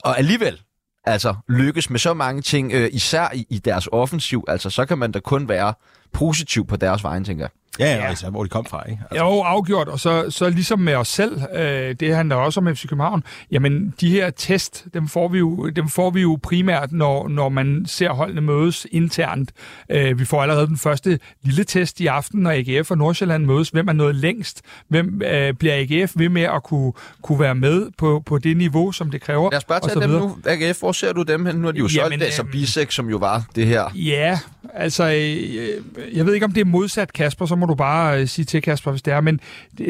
Og 0.03 0.17
alligevel, 0.17 0.61
altså 1.03 1.35
lykkes 1.49 1.89
med 1.89 1.99
så 1.99 2.13
mange 2.13 2.41
ting, 2.41 2.71
øh, 2.73 2.89
især 2.93 3.29
i, 3.33 3.45
i 3.49 3.57
deres 3.57 3.89
offensiv, 3.91 4.43
altså 4.47 4.69
så 4.69 4.85
kan 4.85 4.97
man 4.97 5.11
da 5.11 5.19
kun 5.19 5.49
være 5.49 5.73
positiv 6.13 6.67
på 6.67 6.75
deres 6.75 7.03
vegne, 7.03 7.25
tænker 7.25 7.43
jeg. 7.43 7.49
Ja, 7.79 7.95
ja, 7.95 8.07
altså, 8.07 8.29
hvor 8.29 8.43
de 8.43 8.49
kom 8.49 8.65
fra, 8.65 8.83
ikke? 8.89 9.01
Altså, 9.11 9.25
Jo, 9.25 9.41
afgjort. 9.41 9.87
Og 9.87 9.99
så, 9.99 10.25
så 10.29 10.49
ligesom 10.49 10.79
med 10.79 10.95
os 10.95 11.07
selv, 11.07 11.41
øh, 11.55 11.95
det 11.99 12.15
handler 12.15 12.35
også 12.35 12.59
om 12.59 12.75
FC 12.75 12.87
København, 12.87 13.23
jamen 13.51 13.93
de 14.01 14.09
her 14.11 14.29
test, 14.29 14.85
dem 14.93 15.07
får 15.07 15.27
vi 15.27 15.39
jo, 15.39 15.69
dem 15.69 15.89
får 15.89 16.09
vi 16.09 16.21
jo 16.21 16.39
primært, 16.43 16.91
når, 16.91 17.27
når 17.27 17.49
man 17.49 17.85
ser 17.87 18.09
holdene 18.09 18.41
mødes 18.41 18.87
internt. 18.91 19.51
Øh, 19.89 20.19
vi 20.19 20.25
får 20.25 20.41
allerede 20.41 20.67
den 20.67 20.77
første 20.77 21.19
lille 21.43 21.63
test 21.63 21.99
i 21.99 22.07
aften, 22.07 22.39
når 22.41 22.51
AGF 22.51 22.91
og 22.91 22.97
Nordsjælland 22.97 23.45
mødes. 23.45 23.69
Hvem 23.69 23.87
er 23.87 23.93
nået 23.93 24.15
længst? 24.15 24.61
Hvem 24.87 25.21
øh, 25.25 25.53
bliver 25.53 25.75
AGF 25.75 26.11
ved 26.15 26.29
med 26.29 26.41
at 26.41 26.63
kunne, 26.63 26.93
kunne 27.21 27.39
være 27.39 27.55
med 27.55 27.87
på, 27.97 28.23
på 28.25 28.37
det 28.37 28.57
niveau, 28.57 28.91
som 28.91 29.11
det 29.11 29.21
kræver? 29.21 29.51
Lad 29.51 29.57
os 29.57 29.63
bare 29.63 29.79
tage 29.79 30.01
dem 30.01 30.09
videre? 30.09 30.21
nu. 30.21 30.37
AGF, 30.45 30.79
hvor 30.79 30.91
ser 30.91 31.13
du 31.13 31.21
dem 31.23 31.45
hen? 31.45 31.55
Nu 31.55 31.67
har 31.67 31.71
de 31.71 31.79
jo 31.79 31.87
Jamen, 31.95 32.11
solgt 32.11 32.23
altså 32.23 32.41
øhm, 32.41 32.51
Bisek, 32.51 32.91
som 32.91 33.09
jo 33.09 33.17
var 33.17 33.43
det 33.55 33.67
her. 33.67 33.83
Ja, 33.95 34.39
altså, 34.73 35.03
øh, 35.03 35.83
jeg 36.13 36.25
ved 36.25 36.33
ikke, 36.33 36.45
om 36.45 36.51
det 36.51 36.61
er 36.61 36.65
modsat, 36.65 37.13
Kasper, 37.13 37.45
så 37.45 37.55
må 37.55 37.65
du 37.65 37.75
bare 37.75 38.21
øh, 38.21 38.27
sige 38.27 38.45
til, 38.45 38.61
Kasper, 38.61 38.91
hvis 38.91 39.01
det 39.01 39.13
er, 39.13 39.21
men 39.21 39.39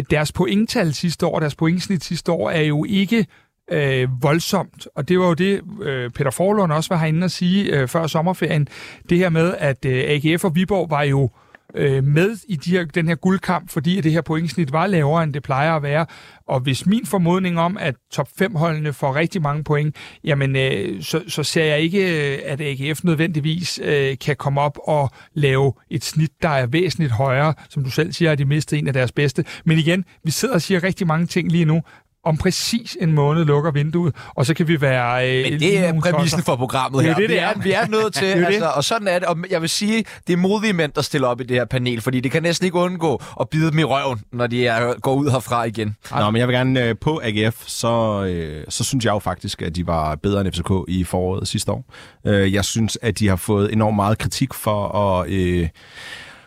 deres 0.10 0.32
pointtal 0.32 0.94
sidste 0.94 1.26
år, 1.26 1.40
deres 1.40 1.56
pointsnit 1.56 2.04
sidste 2.04 2.32
år, 2.32 2.50
er 2.50 2.62
jo 2.62 2.86
ikke 2.90 3.26
øh, 3.72 4.08
voldsomt, 4.22 4.88
og 4.96 5.10
det 5.10 5.20
var 5.20 5.28
jo 5.28 5.34
det, 5.34 5.62
øh, 5.82 6.10
Peter 6.10 6.32
Forlund 6.32 6.72
også 6.72 6.94
var 6.94 7.00
herinde 7.00 7.26
at 7.26 7.32
sige 7.32 7.80
øh, 7.80 7.88
før 7.88 8.08
sommerferien, 8.08 8.68
det 9.10 9.18
her 9.18 9.30
med, 9.30 9.56
at 9.58 9.86
øh, 9.86 10.04
AGF 10.08 10.44
og 10.44 10.56
Viborg 10.56 10.90
var 10.90 11.04
jo 11.04 11.24
øh, 11.24 11.51
øh, 11.76 12.04
med 12.04 12.38
i 12.48 12.56
de 12.56 12.72
her, 12.72 12.86
den 12.86 13.08
her 13.08 13.16
guldkamp, 13.16 13.70
fordi 13.70 13.98
at 13.98 14.04
det 14.04 14.12
her 14.12 14.22
pointsnit 14.22 14.72
var 14.72 14.88
lavere, 14.88 15.24
end 15.24 15.34
det 15.34 15.44
plejer 15.44 15.76
at 15.76 15.84
være. 15.84 16.06
Og 16.48 16.60
hvis 16.60 16.86
min 16.86 17.06
formodning 17.06 17.60
om, 17.60 17.78
at 17.78 17.96
top 18.12 18.28
5-holdene 18.42 18.94
får 18.94 19.16
rigtig 19.16 19.42
mange 19.42 19.64
point, 19.64 19.96
jamen, 20.24 20.56
øh, 20.56 21.04
så, 21.04 21.24
så 21.28 21.44
ser 21.44 21.64
jeg 21.64 21.80
ikke, 21.80 22.34
øh, 22.34 22.40
at 22.46 22.62
AGF 22.62 23.04
nødvendigvis 23.04 23.80
øh, 23.84 24.18
kan 24.18 24.36
komme 24.36 24.62
op 24.62 24.78
og 24.84 25.10
lave 25.34 25.74
et 25.90 26.04
snit, 26.04 26.32
der 26.42 26.50
er 26.50 26.66
væsentligt 26.66 27.12
højere. 27.12 27.54
Som 27.70 27.84
du 27.84 27.90
selv 27.90 28.14
siger, 28.14 28.32
at 28.32 28.38
de 28.38 28.46
mistede 28.46 28.80
en 28.80 28.88
af 28.88 28.94
deres 28.94 29.12
bedste. 29.12 29.46
Men 29.66 29.78
igen, 29.78 30.06
vi 30.24 30.32
sidder 30.32 30.54
og 30.56 30.62
siger 30.62 30.84
rigtig 30.84 31.08
mange 31.08 31.26
ting 31.26 31.52
lige 31.52 31.66
nu. 31.66 31.82
Om 32.24 32.38
præcis 32.38 32.98
en 33.02 33.12
måned 33.12 33.46
lukker 33.46 33.72
vinduet, 33.72 34.16
og 34.36 34.46
så 34.46 34.54
kan 34.54 34.68
vi 34.68 34.82
være... 34.82 35.30
Øh, 35.38 35.52
Men 35.52 35.60
det 35.60 35.78
er 35.78 36.00
præmissen 36.02 36.44
for 36.44 36.56
programmet 36.56 37.04
Det 37.04 37.10
er 37.10 37.14
her. 37.14 37.20
det, 37.20 37.30
det 37.30 37.36
vi, 37.36 37.40
er, 37.40 37.54
vi 37.64 37.72
er 37.72 37.88
nødt 37.88 38.14
til, 38.20 38.28
Det 38.28 38.32
er 38.34 38.38
det. 38.38 38.46
altså, 38.46 38.66
og 38.76 38.84
sådan 38.84 39.08
er 39.08 39.20
det. 39.20 39.28
Og 39.28 39.38
jeg 39.50 39.62
vil 39.62 39.70
sige, 39.70 40.06
det 40.28 40.34
er 40.34 40.38
modige 40.38 40.74
mænd, 40.74 40.92
der 40.92 41.02
stiller 41.02 41.28
op 41.28 41.42
i 41.42 41.44
det 41.44 41.58
her 41.58 41.66
panel, 41.66 42.02
fordi 42.02 42.20
det 42.20 42.32
kan 42.32 42.44
næsten 42.44 42.66
ikke 42.66 42.78
undgå 42.78 43.22
at 43.42 43.50
bide 43.50 43.72
dem 43.72 43.80
i 43.80 43.84
røven, 43.84 44.22
når 44.34 44.48
de 44.48 44.68
er, 44.68 45.00
går 45.00 45.14
ud 45.16 45.30
herfra 45.32 45.64
igen. 45.64 45.96
Nå, 46.20 46.30
men 46.32 46.40
jeg 46.40 46.48
vil 46.48 46.56
gerne 46.56 46.84
øh, 46.86 46.96
på 47.02 47.22
AGF, 47.24 47.64
så, 47.68 48.24
øh, 48.24 48.64
så 48.70 48.84
synes 48.84 49.06
jeg 49.06 49.12
jo 49.12 49.20
faktisk, 49.20 49.62
at 49.62 49.76
de 49.76 49.88
var 49.88 50.16
bedre 50.16 50.42
end 50.42 50.52
FCK 50.52 50.72
i 50.88 51.04
foråret 51.04 51.48
sidste 51.48 51.72
år. 51.72 51.86
Øh, 52.28 52.54
jeg 52.54 52.66
synes, 52.66 52.98
at 53.02 53.20
de 53.20 53.28
har 53.28 53.36
fået 53.36 53.74
enormt 53.74 53.96
meget 53.96 54.18
kritik 54.18 54.54
for 54.54 54.88
at... 54.98 55.30
Øh, 55.30 55.68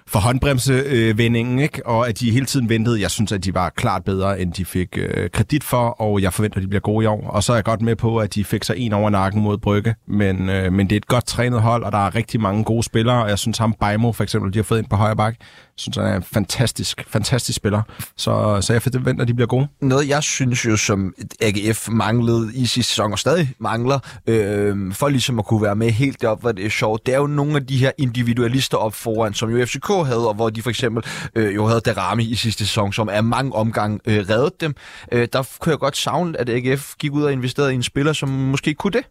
for 0.09 0.19
håndbremsevendingen, 0.19 1.59
ikke? 1.59 1.87
og 1.87 2.09
at 2.09 2.21
de 2.21 2.31
hele 2.31 2.47
tiden 2.47 2.69
ventede. 2.69 3.01
Jeg 3.01 3.11
synes, 3.11 3.33
at 3.33 3.45
de 3.45 3.55
var 3.55 3.71
klart 3.71 4.05
bedre, 4.05 4.41
end 4.41 4.53
de 4.53 4.65
fik 4.65 4.99
øh, 4.99 5.31
kredit 5.31 5.65
for, 5.65 5.89
og 5.89 6.23
jeg 6.23 6.33
forventer, 6.33 6.59
at 6.59 6.63
de 6.63 6.69
bliver 6.69 6.81
gode 6.81 7.05
i 7.05 7.07
år. 7.07 7.27
Og 7.29 7.43
så 7.43 7.53
er 7.53 7.57
jeg 7.57 7.65
godt 7.65 7.83
med 7.83 7.97
på, 7.97 8.19
at 8.19 8.35
de 8.35 8.45
fik 8.45 8.65
sig 8.65 8.77
en 8.79 8.93
over 8.93 9.11
nakken 9.11 9.43
mod 9.43 9.59
Brygge, 9.59 9.95
men, 10.09 10.49
øh, 10.49 10.73
men 10.73 10.91
det 10.91 10.97
er 10.97 10.97
et 10.97 11.07
godt 11.07 11.27
trænet 11.27 11.63
hold, 11.63 11.85
og 11.85 11.93
der 11.93 12.07
er 12.07 12.15
rigtig 12.15 12.41
mange 12.41 12.65
gode 12.65 12.83
spillere, 12.83 13.23
og 13.23 13.29
jeg 13.29 13.39
synes 13.39 13.59
ham 13.59 13.75
Beimo 13.81 14.13
for 14.13 14.23
eksempel, 14.23 14.53
de 14.53 14.59
har 14.59 14.63
fået 14.63 14.79
ind 14.79 14.87
på 14.91 14.97
højre 14.97 15.17
bak, 15.17 15.35
synes, 15.77 15.97
han 15.97 16.07
er 16.07 16.17
en 16.17 16.23
fantastisk, 16.23 17.05
fantastisk 17.09 17.57
spiller. 17.57 17.83
Så, 18.17 18.59
så 18.61 18.73
jeg 18.73 18.83
forventer, 18.83 19.23
at 19.23 19.29
de 19.29 19.35
bliver 19.35 19.49
gode. 19.49 19.69
Noget, 19.81 20.09
jeg 20.09 20.23
synes 20.23 20.67
jo, 20.67 20.77
som 20.77 21.15
AGF 21.41 21.89
manglede 21.89 22.51
i 22.55 22.67
sidste 22.67 22.91
sæson, 22.91 23.13
og 23.13 23.19
stadig 23.19 23.55
mangler, 23.59 23.99
øh, 24.27 24.93
for 24.93 25.09
ligesom 25.09 25.39
at 25.39 25.45
kunne 25.45 25.63
være 25.63 25.77
med 25.77 25.91
helt 25.91 26.21
deroppe, 26.21 26.41
hvor 26.41 26.53
det 26.53 26.67
er 26.67 26.71
sjovt, 26.71 27.07
det 27.07 27.15
er 27.15 27.19
jo 27.19 27.27
nogle 27.27 27.57
af 27.57 27.67
de 27.67 27.77
her 27.77 27.91
individualister 27.99 28.77
op 28.79 28.95
foran, 28.95 29.35
som 29.35 29.51
jo 29.51 29.67
FCK 29.67 29.89
havde, 29.89 30.29
og 30.29 30.35
hvor 30.35 30.51
de 30.51 30.63
for 30.63 30.71
eksempel 30.71 31.05
øh, 31.35 31.55
jo 31.55 31.67
havde 31.67 31.81
Darami 31.81 32.25
i 32.25 32.35
sidste 32.35 32.67
sæson, 32.67 32.93
som 32.93 33.09
er 33.13 33.21
mange 33.21 33.53
omgang 33.53 34.01
øh, 34.07 34.25
reddet 34.31 34.61
dem. 34.61 34.75
Øh, 35.13 35.29
der 35.33 35.49
kunne 35.61 35.71
jeg 35.71 35.79
godt 35.79 35.97
savne, 35.97 36.41
at 36.41 36.51
AGF 36.51 36.95
gik 36.99 37.13
ud 37.13 37.23
og 37.23 37.33
investerede 37.33 37.73
i 37.73 37.75
en 37.75 37.83
spiller, 37.83 38.13
som 38.13 38.29
måske 38.29 38.75
kunne 38.75 38.93
det. 38.93 39.05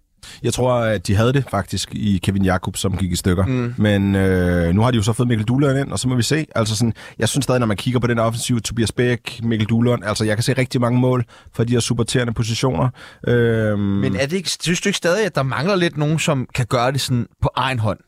Jeg 0.44 0.54
tror, 0.54 0.74
at 0.74 1.08
de 1.08 1.16
havde 1.16 1.34
det 1.34 1.46
faktisk 1.52 1.90
i 1.96 2.20
Kevin 2.24 2.46
Jakob, 2.46 2.78
som 2.78 2.98
gik 2.98 3.12
i 3.12 3.16
stykker. 3.16 3.46
Mm. 3.46 3.74
Men 3.78 4.16
øh, 4.16 4.74
nu 4.74 4.82
har 4.82 4.92
de 4.92 4.98
jo 4.98 5.04
så 5.04 5.14
fået 5.14 5.28
Mikkel 5.28 5.48
Duhlund 5.48 5.80
ind, 5.80 5.92
og 5.92 6.00
så 6.00 6.08
må 6.08 6.16
vi 6.16 6.24
se. 6.24 6.46
Altså 6.56 6.76
sådan, 6.76 6.94
jeg 7.20 7.30
synes 7.30 7.44
stadig, 7.44 7.60
når 7.60 7.68
man 7.68 7.78
kigger 7.78 8.00
på 8.00 8.08
den 8.08 8.20
offensiv, 8.20 8.62
Tobias 8.62 8.92
Bæk, 8.92 9.40
Mikkel 9.44 9.68
Duhlund, 9.70 10.04
altså 10.06 10.26
jeg 10.26 10.36
kan 10.36 10.44
se 10.44 10.54
rigtig 10.54 10.82
mange 10.82 11.00
mål 11.00 11.26
for 11.54 11.64
de 11.64 11.74
her 11.74 11.80
supporterende 11.80 12.34
positioner. 12.34 12.90
Øhm, 13.28 13.80
Men 13.80 14.16
er 14.16 14.26
det 14.26 14.34
ikke, 14.38 14.50
synes 14.62 14.82
du 14.82 14.90
ikke 14.90 14.98
stadig, 14.98 15.26
at 15.26 15.36
der 15.36 15.44
mangler 15.44 15.76
lidt 15.76 15.98
nogen, 15.98 16.20
som 16.20 16.48
kan 16.56 16.66
gøre 16.70 16.92
det 16.92 17.02
sådan 17.02 17.26
på 17.42 17.50
egen 17.56 17.80
hånd? 17.80 18.00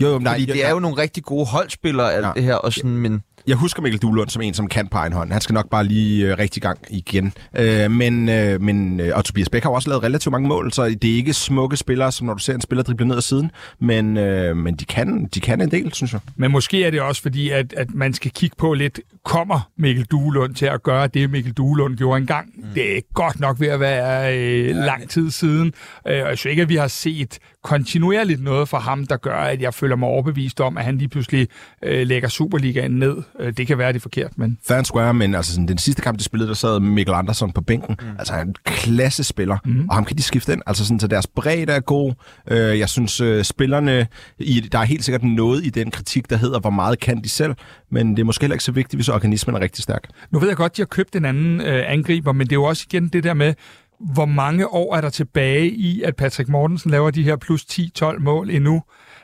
jo, 0.00 0.08
jo, 0.12 0.18
nej, 0.18 0.32
Fordi 0.32 0.44
det 0.52 0.64
er 0.66 0.70
jo 0.70 0.78
nogle 0.78 0.96
rigtig 1.02 1.22
gode 1.24 1.46
holdspillere, 1.46 2.12
alt 2.12 2.26
Ja. 2.26 2.32
det 2.34 2.42
her, 2.42 2.54
og 2.54 2.72
sådan, 2.72 2.96
men... 2.96 3.22
jeg 3.46 3.56
husker 3.56 3.82
Mikkel 3.82 4.00
Duhlund 4.00 4.28
som 4.28 4.42
en, 4.42 4.54
som 4.54 4.68
kan 4.68 4.88
på 4.88 4.98
egen 4.98 5.12
hånd. 5.12 5.32
Han 5.32 5.40
skal 5.40 5.54
nok 5.54 5.70
bare 5.70 5.84
lige 5.84 6.26
øh, 6.26 6.38
rigtig 6.38 6.62
gang 6.62 6.78
igen. 6.90 7.32
Øh, 7.56 7.90
men, 7.90 8.28
øh, 8.28 8.60
men, 8.60 9.00
øh, 9.00 9.12
og 9.14 9.24
Tobias 9.24 9.48
Bæk 9.48 9.62
har 9.62 9.70
også 9.70 9.88
lavet 9.88 10.02
relativt 10.02 10.32
mange 10.32 10.48
mål, 10.48 10.72
så 10.72 10.88
det 10.88 11.10
er 11.10 11.14
ikke 11.14 11.32
smukke 11.34 11.76
spillere, 11.76 12.12
som 12.12 12.26
når 12.26 12.34
du 12.34 12.40
ser 12.40 12.54
en 12.54 12.60
spiller 12.60 12.82
drible 12.82 13.06
ned 13.06 13.16
ad 13.16 13.22
siden. 13.22 13.50
Men, 13.80 14.16
øh, 14.16 14.56
men 14.56 14.74
de, 14.74 14.84
kan, 14.84 15.28
de 15.34 15.40
kan 15.40 15.60
en 15.60 15.70
del, 15.70 15.92
synes 15.92 16.12
jeg. 16.12 16.20
Men 16.36 16.50
måske 16.50 16.84
er 16.84 16.90
det 16.90 17.00
også 17.00 17.22
fordi, 17.22 17.50
at, 17.50 17.72
at 17.72 17.94
man 17.94 18.14
skal 18.14 18.30
kigge 18.30 18.56
på 18.58 18.72
lidt, 18.74 19.00
kommer 19.24 19.70
Mikkel 19.78 20.04
Duelund 20.04 20.54
til 20.54 20.66
at 20.66 20.82
gøre 20.82 21.06
det, 21.06 21.30
Mikkel 21.30 21.52
Duelund 21.52 21.96
gjorde 21.96 22.20
engang? 22.20 22.52
Mm. 22.56 22.64
Det 22.74 22.96
er 22.96 23.00
godt 23.14 23.40
nok 23.40 23.60
ved 23.60 23.68
at 23.68 23.80
være 23.80 24.38
øh, 24.38 24.76
lang 24.76 25.10
tid 25.10 25.30
siden. 25.30 25.72
Øh, 26.08 26.22
og 26.22 26.28
jeg 26.28 26.38
synes 26.38 26.50
ikke, 26.50 26.62
at 26.62 26.68
vi 26.68 26.76
har 26.76 26.88
set 26.88 27.38
kontinuerligt 27.64 28.42
noget 28.42 28.68
fra 28.68 28.78
ham, 28.78 29.06
der 29.06 29.16
gør, 29.16 29.36
at 29.36 29.62
jeg 29.62 29.74
føler 29.74 29.96
mig 29.96 30.08
overbevist 30.08 30.60
om, 30.60 30.78
at 30.78 30.84
han 30.84 30.98
lige 30.98 31.08
pludselig 31.08 31.48
øh, 31.82 32.06
lægger 32.06 32.28
Superligaen 32.28 32.90
ned. 32.90 33.16
Øh, 33.40 33.52
det 33.56 33.66
kan 33.66 33.78
være, 33.78 33.92
det 33.92 33.98
er 33.98 34.00
forkert, 34.00 34.38
men... 34.38 34.58
Fair 34.68 34.78
and 34.78 34.86
square, 34.86 35.14
men 35.14 35.34
altså 35.34 35.52
sådan, 35.52 35.68
den 35.68 35.78
sidste 35.78 36.02
kamp, 36.02 36.18
de 36.18 36.24
spillede, 36.24 36.48
der 36.48 36.54
sad 36.54 36.80
Mikkel 36.80 37.14
Andersson 37.14 37.52
på 37.52 37.60
bænken. 37.60 37.96
Mm. 38.00 38.06
Altså 38.18 38.32
han 38.32 38.42
er 38.42 38.44
en 38.44 38.54
klassespiller, 38.64 39.58
mm. 39.64 39.88
og 39.88 39.94
ham 39.94 40.04
kan 40.04 40.16
de 40.16 40.22
skifte 40.22 40.52
ind. 40.52 40.62
Altså 40.66 40.84
sådan, 40.84 41.00
så 41.00 41.06
deres 41.06 41.26
bredde 41.26 41.72
er 41.72 41.80
god. 41.80 42.12
Øh, 42.50 42.78
jeg 42.78 42.88
synes, 42.88 43.20
øh, 43.20 43.44
spillerne, 43.44 44.06
i, 44.38 44.60
der 44.72 44.78
er 44.78 44.84
helt 44.84 45.04
sikkert 45.04 45.22
noget 45.22 45.64
i 45.64 45.70
den 45.70 45.90
kritik, 45.90 46.30
der 46.30 46.36
hedder, 46.36 46.60
hvor 46.60 46.70
meget 46.70 47.00
kan 47.00 47.22
de 47.22 47.28
selv, 47.28 47.54
men 47.90 48.10
det 48.10 48.18
er 48.18 48.24
måske 48.24 48.42
heller 48.42 48.54
ikke 48.54 48.64
så 48.64 48.72
vigtigt, 48.72 48.98
hvis 48.98 49.08
organismen 49.08 49.56
er 49.56 49.60
rigtig 49.60 49.82
stærk. 49.82 50.02
Nu 50.30 50.38
ved 50.38 50.48
jeg 50.48 50.56
godt, 50.56 50.72
at 50.72 50.76
de 50.76 50.82
har 50.82 50.86
købt 50.86 51.16
en 51.16 51.24
anden 51.24 51.60
øh, 51.60 51.84
angriber, 51.86 52.32
men 52.32 52.46
det 52.46 52.52
er 52.52 52.56
jo 52.56 52.64
også 52.64 52.86
igen 52.90 53.08
det 53.08 53.24
der 53.24 53.34
med, 53.34 53.54
hvor 54.12 54.26
mange 54.26 54.68
år 54.68 54.96
er 54.96 55.00
der 55.00 55.10
tilbage 55.10 55.70
i, 55.70 56.02
at 56.02 56.16
Patrick 56.16 56.48
Mortensen 56.48 56.90
laver 56.90 57.10
de 57.10 57.22
her 57.22 57.36
plus 57.36 57.62
10-12 57.62 58.18
mål 58.18 58.50
endnu? 58.50 58.82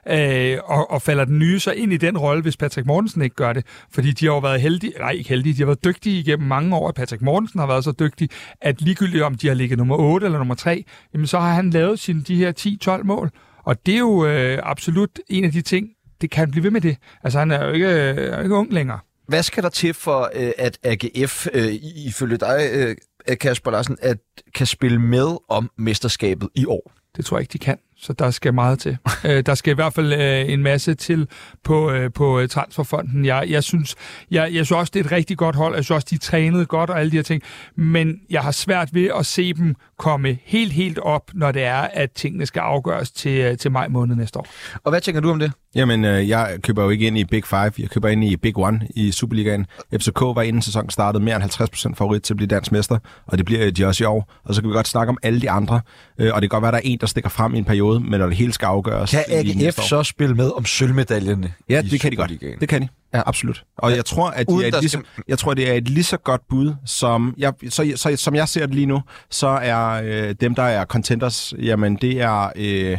øh, 0.09 0.59
og, 0.65 0.91
og 0.91 1.03
falder 1.03 1.25
den 1.25 1.39
nye 1.39 1.61
så 1.61 1.73
ind 1.73 1.93
i 1.93 1.97
den 1.97 2.19
rolle, 2.19 2.43
hvis 2.43 2.57
Patrick 2.57 2.87
Mortensen 2.87 3.23
ikke 3.23 3.37
gør 3.37 3.53
det. 3.53 3.67
Fordi 3.93 4.11
de 4.13 4.27
har 4.27 4.33
jo 4.33 4.39
været 4.39 4.61
heldige, 4.61 4.93
nej 4.99 5.11
ikke 5.11 5.29
heldige, 5.29 5.55
de 5.55 5.59
har 5.59 5.67
været 5.67 5.85
dygtige 5.85 6.21
igennem 6.21 6.49
mange 6.49 6.77
år, 6.77 6.89
at 6.89 6.95
Patrick 6.95 7.23
Mortensen 7.23 7.61
har 7.61 7.67
været 7.67 7.85
så 7.85 7.93
dygtig, 7.93 8.29
at 8.61 8.81
ligegyldigt 8.81 9.23
om 9.23 9.35
de 9.35 9.49
har 9.49 9.55
ligget 9.55 9.79
nummer 9.79 9.97
8 9.97 10.25
eller 10.25 10.39
nummer 10.39 10.55
3, 10.55 10.85
jamen 11.15 11.27
så 11.27 11.39
har 11.39 11.55
han 11.55 11.71
lavet 11.71 11.99
sine 11.99 12.23
de 12.23 12.37
her 12.37 12.99
10-12 12.99 13.03
mål. 13.03 13.31
Og 13.65 13.87
det 13.87 13.95
er 13.95 13.99
jo 13.99 14.27
øh, 14.27 14.59
absolut 14.63 15.21
en 15.29 15.45
af 15.45 15.53
de 15.53 15.63
ting, 15.63 15.89
det 16.21 16.31
kan 16.31 16.51
blive 16.51 16.65
ved 16.65 16.71
med 16.71 16.81
det. 16.81 16.97
Altså 17.25 17.39
han 17.39 17.51
er 17.51 17.65
jo 17.65 17.73
ikke, 17.73 18.13
øh, 18.13 18.43
ikke 18.43 18.55
ung 18.55 18.73
længere. 18.73 18.99
Hvad 19.29 19.43
skal 19.43 19.63
der 19.63 19.69
til 19.69 19.95
for, 19.95 20.31
øh, 20.35 20.53
at 20.59 20.79
AGF, 20.83 21.47
øh, 21.55 21.73
ifølge 22.07 22.37
dig, 22.37 22.71
øh, 22.73 22.97
Kasper 23.41 23.71
Larsen, 23.71 23.97
at 24.03 24.19
kan 24.55 24.67
spille 24.67 24.99
med 24.99 25.37
om 25.49 25.71
mesterskabet 25.79 26.49
i 26.55 26.67
år? 26.67 26.93
Det 27.17 27.25
tror 27.25 27.37
jeg 27.37 27.43
ikke, 27.43 27.53
de 27.53 27.59
kan 27.59 27.79
så 28.01 28.13
der 28.13 28.31
skal 28.31 28.55
meget 28.55 28.79
til. 28.79 28.97
øh, 29.25 29.47
der 29.47 29.55
skal 29.55 29.71
i 29.71 29.75
hvert 29.75 29.95
fald 29.95 30.13
øh, 30.13 30.53
en 30.53 30.63
masse 30.63 30.95
til 30.95 31.29
på, 31.65 31.91
øh, 31.91 32.13
på 32.13 32.41
øh, 32.41 32.49
transferfonden. 32.49 33.25
Jeg, 33.25 33.47
jeg, 33.49 33.65
synes, 33.65 33.97
jeg, 34.31 34.43
jeg 34.43 34.67
synes 34.67 34.79
også, 34.79 34.91
det 34.95 35.01
er 35.01 35.05
et 35.05 35.13
rigtig 35.13 35.39
godt 35.39 35.57
hold. 35.57 35.75
Jeg 35.75 35.85
synes 35.85 35.95
også, 35.97 36.07
de 36.11 36.19
trænede 36.19 36.67
godt 36.67 36.91
og 36.91 37.01
alle 37.01 37.11
de 37.11 37.17
her 37.17 37.23
ting. 37.23 37.43
Men 37.77 38.21
jeg 38.31 38.43
har 38.43 38.51
svært 38.51 38.95
ved 38.95 39.11
at 39.19 39.27
se 39.27 39.53
dem 39.53 39.75
komme 39.99 40.39
helt, 40.45 40.73
helt 40.73 40.99
op, 40.99 41.31
når 41.35 41.53
det 41.53 41.63
er, 41.63 41.81
at 41.81 42.13
tingene 42.13 42.47
skal 42.47 42.61
afgøres 42.61 43.11
til, 43.11 43.41
øh, 43.41 43.59
til 43.59 43.71
maj 43.71 43.89
måned 43.89 44.17
næste 44.17 44.39
år. 44.39 44.47
Og 44.85 44.91
hvad 44.91 45.01
tænker 45.01 45.21
du 45.21 45.31
om 45.31 45.39
det? 45.39 45.53
Jamen, 45.75 46.05
øh, 46.05 46.29
jeg 46.29 46.59
køber 46.63 46.85
jo 46.85 46.91
ikke 46.91 47.07
ind 47.07 47.19
i 47.19 47.25
Big 47.25 47.45
Five. 47.45 47.73
Jeg 47.79 47.91
køber 47.91 48.09
ind 48.09 48.25
i 48.25 48.37
Big 48.37 48.59
One 48.59 48.81
i 48.91 49.13
Superligaen. 49.13 49.67
FCK 49.95 50.21
var 50.21 50.43
inden 50.43 50.63
sæsonen 50.63 50.91
startede 50.91 51.25
mere 51.25 51.37
end 51.37 51.45
50% 51.45 51.95
favorit 51.95 52.23
til 52.23 52.33
at 52.33 52.37
blive 52.37 52.47
dansk 52.47 52.73
mester, 52.73 52.99
og 53.27 53.39
det 53.39 53.47
bliver 53.47 53.71
de 53.71 53.85
også 53.85 54.05
i 54.05 54.07
år. 54.07 54.33
Og 54.45 54.55
så 54.55 54.61
kan 54.61 54.71
vi 54.71 54.75
godt 54.75 54.89
snakke 54.89 55.11
om 55.11 55.19
alle 55.23 55.41
de 55.41 55.51
andre. 55.51 55.81
Øh, 56.19 56.35
og 56.35 56.43
det 56.43 56.51
kan 56.51 56.57
godt 56.57 56.63
være, 56.63 56.69
at 56.69 56.83
der 56.83 56.89
er 56.89 56.93
en, 56.93 56.99
der 56.99 57.07
stikker 57.07 57.31
frem 57.31 57.55
i 57.55 57.59
en 57.59 57.65
periode, 57.65 58.01
men 58.01 58.21
når 58.21 58.27
det 58.27 58.37
hele 58.37 58.53
skal 58.53 58.67
afgøres... 58.67 59.11
Kan 59.11 59.25
AGF 59.29 59.81
så 59.81 60.03
spille 60.03 60.35
med 60.35 60.51
om 60.57 60.65
sølvmedaljerne? 60.65 61.53
Ja, 61.69 61.83
det 61.83 62.01
kan 62.01 62.11
de 62.11 62.17
godt. 62.17 62.31
Det 62.61 62.69
kan 62.69 62.83
de. 62.83 62.89
Ja, 63.15 63.23
absolut. 63.27 63.65
Og 63.79 63.97
jeg 63.97 64.05
tror, 64.05 64.31
at 64.31 64.49
de 64.49 64.53
er 64.65 64.69
et 64.69 64.81
lige 64.81 64.89
så, 64.89 65.01
jeg 65.29 65.39
tror, 65.39 65.55
det 65.55 65.71
er 65.71 65.75
et 65.75 65.89
lige 65.89 66.05
så 66.05 66.17
godt 66.17 66.41
bud, 66.49 66.75
som 66.87 67.35
jeg, 67.39 67.53
så, 67.69 67.93
så, 67.97 68.17
som 68.17 68.35
jeg 68.35 68.49
ser 68.49 68.67
det 68.67 68.75
lige 68.75 68.87
nu, 68.87 69.03
så 69.31 69.47
er 69.47 70.03
øh, 70.05 70.35
dem, 70.41 70.55
der 70.55 70.63
er 70.63 70.85
contenders, 70.85 71.55
jamen 71.59 71.97
det 71.97 72.21
er 72.21 72.53
øh, 72.57 72.99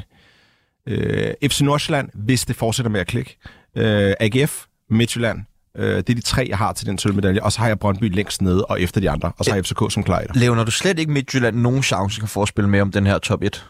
øh, 0.87 1.33
FC 1.43 1.61
Nordsjælland, 1.61 2.09
hvis 2.13 2.45
det 2.45 2.55
fortsætter 2.55 2.89
med 2.89 2.99
at 2.99 3.07
klikke. 3.07 3.37
Øh, 3.75 4.13
AGF, 4.19 4.65
Midtjylland, 4.89 5.39
Øh, 5.77 5.97
det 5.97 6.09
er 6.09 6.13
de 6.13 6.21
tre, 6.21 6.45
jeg 6.49 6.57
har 6.57 6.73
til 6.73 6.87
den 6.87 6.97
sølvmedalje, 6.97 7.41
og 7.41 7.51
så 7.51 7.59
har 7.59 7.67
jeg 7.67 7.79
Brøndby 7.79 8.15
længst 8.15 8.41
nede 8.41 8.65
og 8.65 8.81
efter 8.81 9.01
de 9.01 9.09
andre, 9.09 9.31
og 9.37 9.45
så 9.45 9.51
har 9.51 9.55
jeg 9.55 9.65
FCK 9.65 9.81
som 9.89 10.03
klar 10.03 10.23
Lever, 10.33 10.63
du 10.63 10.71
slet 10.71 10.99
ikke 10.99 11.11
Midtjylland 11.11 11.55
nogen 11.55 11.83
chance 11.83 12.27
for 12.27 12.41
at 12.41 12.47
spille 12.47 12.69
med 12.69 12.81
om 12.81 12.91
den 12.91 13.07
her 13.07 13.17
top 13.17 13.43
1? 13.43 13.65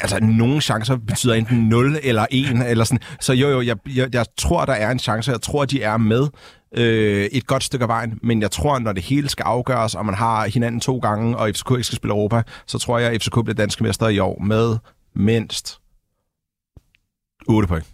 altså, 0.00 0.20
nogle 0.20 0.60
chancer 0.60 0.96
betyder 0.96 1.34
enten 1.34 1.68
0 1.68 1.98
eller 2.02 2.26
1, 2.30 2.46
eller 2.66 2.84
sådan. 2.84 3.00
Så 3.20 3.32
jo, 3.32 3.48
jo, 3.48 3.62
jeg, 3.62 3.76
jeg, 3.96 4.14
jeg 4.14 4.26
tror, 4.38 4.64
der 4.64 4.72
er 4.72 4.90
en 4.90 4.98
chance. 4.98 5.30
Jeg 5.30 5.42
tror, 5.42 5.64
de 5.64 5.82
er 5.82 5.96
med 5.96 6.28
øh, 6.76 7.24
et 7.24 7.46
godt 7.46 7.64
stykke 7.64 7.82
af 7.82 7.88
vejen, 7.88 8.18
men 8.22 8.42
jeg 8.42 8.50
tror, 8.50 8.78
når 8.78 8.92
det 8.92 9.02
hele 9.02 9.28
skal 9.28 9.42
afgøres, 9.42 9.94
og 9.94 10.06
man 10.06 10.14
har 10.14 10.46
hinanden 10.46 10.80
to 10.80 10.98
gange, 10.98 11.36
og 11.36 11.48
FCK 11.48 11.70
ikke 11.70 11.84
skal 11.84 11.96
spille 11.96 12.14
Europa, 12.14 12.42
så 12.66 12.78
tror 12.78 12.98
jeg, 12.98 13.12
at 13.12 13.22
FCK 13.22 13.34
bliver 13.34 13.54
danske 13.54 13.82
mester 13.82 14.08
i 14.08 14.18
år 14.18 14.42
med 14.42 14.76
mindst 15.14 15.78
8 17.48 17.68
point. 17.68 17.86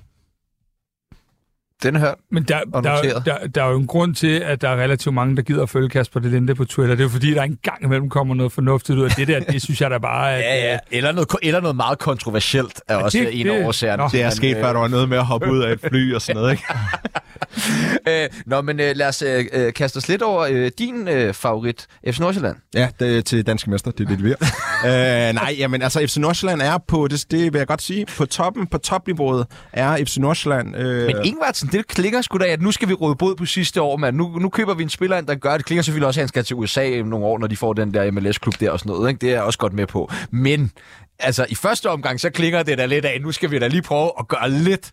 Den 1.82 1.96
her 1.96 2.14
Men 2.30 2.42
der, 2.42 2.60
der, 2.64 3.20
der, 3.24 3.46
der 3.46 3.62
er 3.64 3.70
jo 3.70 3.76
en 3.76 3.86
grund 3.86 4.14
til, 4.14 4.40
at 4.40 4.62
der 4.62 4.68
er 4.68 4.76
relativt 4.76 5.14
mange, 5.14 5.36
der 5.36 5.42
gider 5.42 5.62
at 5.62 5.68
følge 5.70 5.88
Kasper 5.88 6.20
Delinde 6.20 6.54
på 6.54 6.64
Twitter. 6.64 6.94
Det 6.94 7.00
er 7.00 7.04
jo 7.04 7.08
fordi, 7.08 7.34
der 7.34 7.42
en 7.42 7.58
gang 7.62 7.84
imellem 7.84 8.08
kommer 8.08 8.34
noget 8.34 8.52
fornuftigt 8.52 8.98
ud 8.98 9.04
af 9.04 9.10
det 9.10 9.28
der. 9.28 9.40
Det 9.52 9.62
synes 9.62 9.80
jeg 9.80 9.90
da 9.90 9.98
bare... 9.98 10.36
At, 10.36 10.40
ja, 10.40 10.70
ja. 10.72 10.78
Eller 10.90 11.12
noget, 11.12 11.28
eller 11.42 11.60
noget 11.60 11.76
meget 11.76 11.98
kontroversielt 11.98 12.82
er 12.88 12.94
ja, 12.94 13.02
også 13.02 13.18
det, 13.18 13.40
en 13.40 13.46
af 13.46 13.66
årsagerne. 13.66 14.02
Det 14.12 14.22
er 14.22 14.30
sket, 14.30 14.56
før 14.56 14.72
der 14.72 14.80
var 14.80 14.88
noget 14.88 15.08
med 15.08 15.18
at 15.18 15.26
hoppe 15.26 15.52
ud 15.52 15.62
af 15.62 15.72
et 15.72 15.80
fly 15.80 16.14
og 16.14 16.22
sådan 16.22 16.40
noget, 16.40 16.50
ikke? 16.52 16.64
øh, 18.08 18.28
nå, 18.46 18.60
men 18.60 18.80
øh, 18.80 18.96
lad 18.96 19.08
os 19.08 19.22
øh, 19.22 19.44
øh, 19.52 19.72
kaste 19.72 19.96
os 19.96 20.08
lidt 20.08 20.22
over 20.22 20.46
øh, 20.50 20.70
din 20.78 21.08
øh, 21.08 21.34
favorit, 21.34 21.86
FC 22.06 22.18
Nordsjælland. 22.18 22.56
Ja, 22.74 22.88
det 23.00 23.18
er 23.18 23.22
til 23.22 23.46
danske 23.46 23.70
mester, 23.70 23.90
det 23.90 24.04
er 24.04 24.16
det, 24.16 24.18
det 24.18 24.26
øh, 24.84 25.34
nej, 25.34 25.54
jamen 25.58 25.82
altså 25.82 26.06
FC 26.06 26.16
Nordsjælland 26.16 26.62
er 26.62 26.78
på, 26.88 27.08
det, 27.08 27.26
det 27.30 27.52
vil 27.52 27.58
jeg 27.58 27.66
godt 27.66 27.82
sige, 27.82 28.06
på 28.06 28.26
toppen, 28.26 28.66
på 28.66 28.78
topniveauet 28.78 29.46
er 29.72 30.04
FC 30.04 30.16
Nordsjælland. 30.16 30.76
Øh... 30.76 31.06
Men 31.06 31.16
Ingvartsen, 31.24 31.68
det 31.72 31.86
klinger 31.86 32.22
sgu 32.22 32.38
da, 32.38 32.44
at 32.44 32.62
nu 32.62 32.72
skal 32.72 32.88
vi 32.88 32.94
råde 32.94 33.16
bod 33.16 33.36
på 33.36 33.44
sidste 33.44 33.82
år, 33.82 33.96
men 33.96 34.14
nu, 34.14 34.38
nu 34.38 34.48
køber 34.48 34.74
vi 34.74 34.82
en 34.82 34.88
spiller 34.88 35.18
ind, 35.18 35.26
der 35.26 35.34
gør 35.34 35.56
det. 35.56 35.66
Klinger 35.66 35.82
selvfølgelig 35.82 36.06
også, 36.06 36.20
at 36.20 36.22
han 36.22 36.28
skal 36.28 36.44
til 36.44 36.56
USA 36.56 37.02
nogle 37.02 37.26
år, 37.26 37.38
når 37.38 37.46
de 37.46 37.56
får 37.56 37.72
den 37.72 37.94
der 37.94 38.10
MLS-klub 38.10 38.54
der 38.60 38.70
og 38.70 38.78
sådan 38.78 38.90
noget. 38.90 39.08
Ikke? 39.08 39.20
Det 39.20 39.28
er 39.28 39.32
jeg 39.32 39.42
også 39.42 39.58
godt 39.58 39.72
med 39.72 39.86
på. 39.86 40.10
Men 40.30 40.72
altså, 41.18 41.46
i 41.48 41.54
første 41.54 41.90
omgang, 41.90 42.20
så 42.20 42.30
klinger 42.30 42.62
det 42.62 42.78
da 42.78 42.86
lidt 42.86 43.04
af. 43.04 43.20
Nu 43.20 43.32
skal 43.32 43.50
vi 43.50 43.58
da 43.58 43.66
lige 43.66 43.82
prøve 43.82 44.10
at 44.18 44.28
gøre 44.28 44.50
lidt 44.50 44.90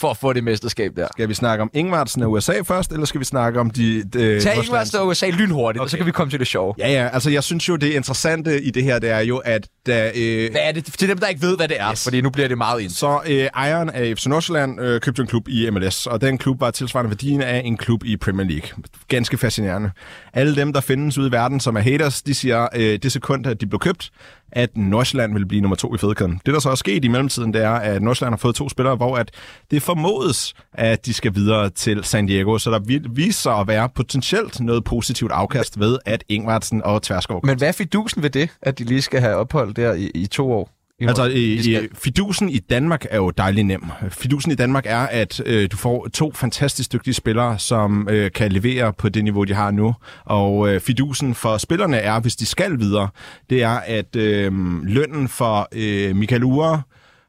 for 0.00 0.10
at 0.10 0.16
få 0.16 0.32
det 0.32 0.44
mesterskab 0.44 0.96
der. 0.96 1.06
Skal 1.12 1.28
vi 1.28 1.34
snakke 1.34 1.62
om 1.62 1.70
Ingvartsen 1.74 2.22
og 2.22 2.32
USA 2.32 2.60
først, 2.60 2.92
eller 2.92 3.06
skal 3.06 3.20
vi 3.20 3.24
snakke 3.24 3.60
om 3.60 3.70
de... 3.70 4.02
de 4.02 4.40
Tag 4.40 4.56
Ingvartsen 4.56 4.98
og 4.98 5.06
USA 5.06 5.30
lynhurtigt, 5.30 5.80
okay. 5.80 5.84
og 5.84 5.90
så 5.90 5.96
kan 5.96 6.06
vi 6.06 6.10
komme 6.10 6.30
til 6.30 6.38
det 6.38 6.46
sjove. 6.46 6.74
Ja, 6.78 6.88
ja, 6.88 7.08
altså 7.12 7.30
jeg 7.30 7.44
synes 7.44 7.68
jo, 7.68 7.76
det 7.76 7.92
interessante 7.92 8.62
i 8.62 8.70
det 8.70 8.84
her, 8.84 8.98
det 8.98 9.10
er 9.10 9.20
jo, 9.20 9.36
at 9.36 9.68
da... 9.86 10.12
Øh, 10.14 10.50
hvad 10.50 10.60
er 10.64 10.72
det 10.72 10.84
til 10.84 11.08
dem, 11.08 11.18
der 11.18 11.26
ikke 11.26 11.42
ved, 11.42 11.56
hvad 11.56 11.68
det 11.68 11.80
er? 11.80 11.90
Yes. 11.90 12.04
Fordi 12.04 12.20
nu 12.20 12.30
bliver 12.30 12.48
det 12.48 12.58
meget 12.58 12.80
ind. 12.80 12.90
Så 12.90 13.20
øh, 13.26 13.48
ejeren 13.54 13.90
af 13.90 14.16
FC 14.16 14.26
Nordsjælland 14.26 14.80
øh, 14.80 15.00
købte 15.00 15.22
en 15.22 15.28
klub 15.28 15.48
i 15.48 15.70
MLS, 15.70 16.06
og 16.06 16.20
den 16.20 16.38
klub 16.38 16.60
var 16.60 16.70
tilsvarende 16.70 17.10
værdien 17.10 17.42
af 17.42 17.62
en 17.64 17.76
klub 17.76 18.04
i 18.04 18.16
Premier 18.16 18.46
League. 18.46 18.82
Ganske 19.08 19.38
fascinerende. 19.38 19.90
Alle 20.32 20.56
dem, 20.56 20.72
der 20.72 20.80
findes 20.80 21.18
ude 21.18 21.28
i 21.28 21.32
verden, 21.32 21.60
som 21.60 21.76
er 21.76 21.80
haters, 21.80 22.22
de 22.22 22.34
siger, 22.34 22.68
øh, 22.74 22.98
det 23.02 23.12
sekund, 23.12 23.46
at 23.46 23.60
de 23.60 23.66
blev 23.66 23.78
købt, 23.78 24.10
at 24.52 24.76
Nordsjælland 24.76 25.32
vil 25.32 25.46
blive 25.46 25.60
nummer 25.60 25.76
to 25.76 25.94
i 25.94 25.98
fedekæden. 25.98 26.40
Det, 26.46 26.54
der 26.54 26.60
så 26.60 26.70
er 26.70 26.74
sket 26.74 27.04
i 27.04 27.08
mellemtiden, 27.08 27.54
det 27.54 27.62
er, 27.62 27.70
at 27.70 28.02
Nordsjælland 28.02 28.32
har 28.32 28.38
fået 28.38 28.54
to 28.54 28.68
spillere, 28.68 28.96
hvor 28.96 29.16
at 29.16 29.30
det 29.70 29.82
formodes, 29.82 30.54
at 30.72 31.06
de 31.06 31.14
skal 31.14 31.34
videre 31.34 31.70
til 31.70 32.04
San 32.04 32.26
Diego, 32.26 32.58
så 32.58 32.70
der 32.70 33.08
viser 33.10 33.40
sig 33.40 33.54
at 33.54 33.68
være 33.68 33.88
potentielt 33.88 34.60
noget 34.60 34.84
positivt 34.84 35.32
afkast 35.32 35.80
ved, 35.80 35.98
at 36.06 36.24
Ingvartsen 36.28 36.82
og 36.82 37.02
Tverskov... 37.02 37.40
Men 37.46 37.58
hvad 37.58 37.68
er 37.68 37.72
fidusen 37.72 38.22
ved 38.22 38.30
det, 38.30 38.50
at 38.62 38.78
de 38.78 38.84
lige 38.84 39.02
skal 39.02 39.20
have 39.20 39.36
ophold 39.36 39.69
der 39.72 39.94
i, 39.94 40.10
i 40.14 40.26
to 40.26 40.52
år? 40.52 40.70
Altså, 41.08 41.24
i, 41.24 41.62
skal... 41.62 41.88
fidusen 41.94 42.48
i 42.48 42.58
Danmark 42.58 43.06
er 43.10 43.16
jo 43.16 43.30
dejlig 43.30 43.64
nem. 43.64 43.84
Fidusen 44.10 44.52
i 44.52 44.54
Danmark 44.54 44.86
er, 44.86 44.98
at 44.98 45.42
øh, 45.46 45.68
du 45.72 45.76
får 45.76 46.08
to 46.08 46.32
fantastisk 46.34 46.92
dygtige 46.92 47.14
spillere, 47.14 47.58
som 47.58 48.08
øh, 48.10 48.32
kan 48.32 48.52
levere 48.52 48.92
på 48.92 49.08
det 49.08 49.24
niveau, 49.24 49.44
de 49.44 49.54
har 49.54 49.70
nu. 49.70 49.94
Og 50.24 50.68
øh, 50.68 50.80
fidusen 50.80 51.34
for 51.34 51.58
spillerne 51.58 51.96
er, 51.96 52.20
hvis 52.20 52.36
de 52.36 52.46
skal 52.46 52.78
videre, 52.78 53.08
det 53.50 53.62
er, 53.62 53.80
at 53.86 54.16
øh, 54.16 54.52
lønnen 54.82 55.28
for 55.28 55.68
øh, 55.72 56.16
Michael 56.16 56.44
Ure, 56.44 56.82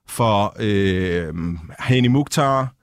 for 0.08 0.56
øh, 0.60 1.34
Hani 1.80 2.08
Mukhtar, 2.08 2.74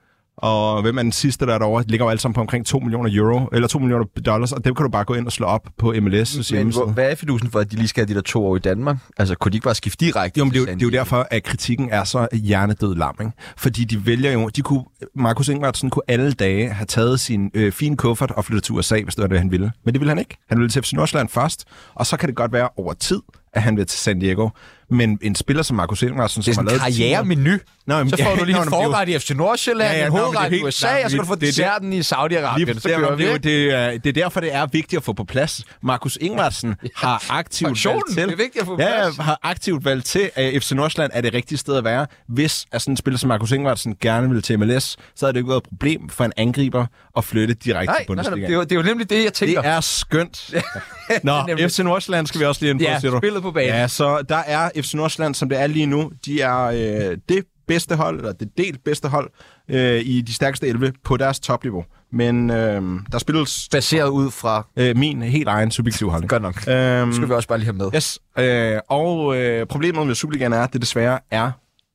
og 0.41 0.81
hvem 0.81 0.97
er 0.97 1.01
den 1.03 1.11
sidste, 1.11 1.45
der 1.45 1.53
er 1.53 1.57
derovre? 1.57 1.83
Det 1.83 1.91
ligger 1.91 2.05
jo 2.05 2.09
alle 2.09 2.19
sammen 2.19 2.33
på 2.33 2.41
omkring 2.41 2.65
2 2.65 2.79
millioner 2.79 3.09
euro, 3.13 3.45
eller 3.53 3.67
2 3.67 3.79
millioner 3.79 4.05
dollars, 4.25 4.51
og 4.51 4.65
dem 4.65 4.75
kan 4.75 4.83
du 4.83 4.89
bare 4.89 5.03
gå 5.03 5.13
ind 5.13 5.25
og 5.25 5.31
slå 5.31 5.45
op 5.45 5.67
på 5.77 5.93
MLS. 6.01 6.51
Men 6.51 6.71
hvor, 6.71 6.85
hvad 6.85 7.11
er 7.11 7.15
fidusen 7.15 7.51
for, 7.51 7.59
at 7.59 7.71
de 7.71 7.75
lige 7.75 7.87
skal 7.87 8.01
have 8.01 8.13
de 8.13 8.15
der 8.15 8.21
to 8.21 8.45
år 8.45 8.55
i 8.55 8.59
Danmark? 8.59 8.97
Altså, 9.17 9.35
kunne 9.35 9.51
de 9.51 9.55
ikke 9.55 9.63
bare 9.63 9.75
skifte 9.75 10.05
direkte? 10.05 10.39
Jo, 10.39 10.45
men 10.45 10.53
det, 10.53 10.57
er 10.57 10.61
jo, 10.61 10.65
det 10.65 10.81
er 10.81 10.85
jo 10.85 10.91
derfor, 10.91 11.27
at 11.31 11.43
kritikken 11.43 11.89
er 11.89 12.03
så 12.03 12.27
hjernedød 12.33 12.95
lam, 12.95 13.15
ikke? 13.19 13.31
Fordi 13.57 13.83
de 13.83 14.05
vælger 14.05 14.31
jo, 14.31 14.49
de 14.55 14.61
kunne, 14.61 14.83
Markus 15.15 15.47
Ingvartsen 15.47 15.89
kunne 15.89 16.03
alle 16.07 16.31
dage 16.31 16.69
have 16.69 16.85
taget 16.85 17.19
sin 17.19 17.51
øh, 17.53 17.71
fine 17.71 17.97
kuffert 17.97 18.31
og 18.31 18.45
flyttet 18.45 18.63
til 18.63 18.75
USA, 18.75 19.01
hvis 19.01 19.15
det 19.15 19.21
var 19.21 19.27
det, 19.27 19.39
han 19.39 19.51
ville. 19.51 19.71
Men 19.85 19.93
det 19.93 20.01
ville 20.01 20.11
han 20.11 20.19
ikke. 20.19 20.37
Han 20.49 20.57
ville 20.57 20.69
til 20.69 20.83
FC 20.83 20.93
Nordsjælland 20.93 21.29
først, 21.29 21.65
og 21.95 22.05
så 22.05 22.17
kan 22.17 22.29
det 22.29 22.35
godt 22.35 22.53
være 22.53 22.69
over 22.77 22.93
tid, 22.93 23.21
at 23.53 23.61
han 23.61 23.77
vil 23.77 23.85
til 23.85 23.99
San 23.99 24.19
Diego. 24.19 24.49
Men 24.89 25.19
en 25.21 25.35
spiller 25.35 25.63
som 25.63 25.77
Markus 25.77 26.01
Ingvarsen, 26.01 26.43
som 26.43 26.53
har 26.55 26.63
lavet... 26.63 26.81
Det 26.81 26.85
er 26.85 26.87
en 26.87 26.93
karrieremenu. 26.93 27.57
så 27.87 28.23
får 28.23 28.35
du 28.35 28.45
lige 28.45 28.57
en 28.57 28.69
forret 28.69 29.09
i 29.09 29.19
FC 29.19 29.31
Nordsjælland, 29.31 29.91
ja, 29.91 29.99
ja, 29.99 30.05
en 30.05 30.11
hovedret 30.11 30.53
i 30.53 30.63
USA, 30.63 30.87
nej, 30.87 31.01
og 31.03 31.09
så 31.09 31.15
skal 31.15 31.19
du 31.19 31.25
få 31.25 31.35
desserten 31.35 31.93
i 31.93 31.99
Saudi-Arabien. 31.99 32.79
Så 32.79 32.89
kører 32.95 33.15
vi. 33.15 33.25
Det, 33.25 33.43
det, 33.43 33.73
er, 33.73 33.91
det 33.91 34.05
er 34.05 34.13
derfor, 34.13 34.39
det 34.39 34.55
er 34.55 34.65
vigtigt 34.65 34.97
at 34.97 35.03
få 35.03 35.13
på 35.13 35.23
plads. 35.23 35.63
Markus 35.83 36.17
Ingvarsen 36.21 36.75
har 36.95 37.25
aktivt 37.29 37.85
valgt 37.85 38.03
til... 38.13 38.23
det 38.23 38.31
er 38.31 38.35
vigtigt 38.35 38.61
at 38.61 38.65
få 38.65 38.71
på 38.71 38.77
plads. 38.77 39.17
Ja, 39.17 39.23
har 39.23 39.39
aktivt 39.43 39.85
valgt 39.85 40.05
til, 40.05 40.29
at 40.35 40.63
FC 40.63 40.71
Nordsjælland 40.71 41.11
er 41.13 41.21
det 41.21 41.33
rigtige 41.33 41.57
sted 41.57 41.75
at 41.77 41.83
være. 41.83 42.07
Hvis 42.27 42.65
at 42.71 42.81
sådan 42.81 42.93
en 42.93 42.97
spiller 42.97 43.17
som 43.17 43.27
Markus 43.27 43.51
Ingvarsen 43.51 43.95
gerne 44.01 44.29
vil 44.29 44.41
til 44.41 44.59
MLS, 44.59 44.97
så 45.15 45.27
er 45.27 45.31
det 45.31 45.39
ikke 45.39 45.49
været 45.49 45.61
et 45.61 45.69
problem 45.69 46.09
for 46.09 46.25
en 46.25 46.33
angriber 46.37 46.85
at 47.17 47.25
flytte 47.25 47.53
direkte 47.53 47.93
til 47.99 48.07
Bundesliga. 48.07 48.35
Nej, 48.35 48.47
det, 48.47 48.53
er 48.53 48.57
jo, 48.57 48.63
det 48.63 48.71
er 48.71 48.75
jo 48.75 48.81
nemlig 48.81 49.09
det, 49.09 49.23
jeg 49.23 49.33
tænker. 49.33 49.61
Det 49.61 49.71
er 49.71 49.81
skønt. 49.81 50.53
Nå, 51.23 51.47
FC 51.67 51.79
Nordsjælland 51.79 52.27
skal 52.27 52.39
vi 52.39 52.45
også 52.45 52.61
lige 52.61 52.71
ind 52.71 52.79
på, 52.79 52.83
ja, 52.83 52.99
siger 52.99 53.11
du. 53.11 53.17
spillet 53.17 53.41
på 53.41 53.51
banen. 53.51 53.69
Ja, 53.69 53.87
så 53.87 54.21
der 54.29 54.35
er 54.37 54.69
FC 54.81 54.93
Nordsjælland, 54.93 55.35
som 55.35 55.49
det 55.49 55.61
er 55.61 55.67
lige 55.67 55.85
nu, 55.85 56.11
de 56.25 56.41
er 56.41 56.63
øh, 56.63 57.17
det 57.29 57.45
bedste 57.67 57.95
hold, 57.95 58.17
eller 58.17 58.33
det 58.33 58.57
delt 58.57 58.83
bedste 58.83 59.07
hold 59.07 59.29
øh, 59.69 60.01
i 60.05 60.21
de 60.21 60.33
stærkeste 60.33 60.67
11 60.67 60.93
på 61.03 61.17
deres 61.17 61.39
topniveau. 61.39 61.83
Men 62.11 62.49
øh, 62.49 62.81
der 63.11 63.17
spilles... 63.17 63.67
Baseret 63.71 64.09
ud 64.09 64.31
fra... 64.31 64.67
Øh, 64.75 64.97
min 64.97 65.21
helt 65.21 65.47
egen 65.47 65.71
subjektive 65.71 66.11
holdning. 66.11 66.29
Godt 66.29 66.41
nok. 66.41 66.67
Øhm, 66.67 67.13
skal 67.13 67.29
vi 67.29 67.33
også 67.33 67.47
bare 67.47 67.57
lige 67.57 67.65
have 67.65 67.77
med. 67.77 67.91
Yes. 67.95 68.19
Øh, 68.39 68.79
og 68.89 69.37
øh, 69.37 69.65
problemet 69.65 70.07
med 70.07 70.15
Superligaen 70.15 70.53
er, 70.53 70.61
at 70.63 70.73
det 70.73 70.81
desværre 70.81 71.19
er 71.31 71.51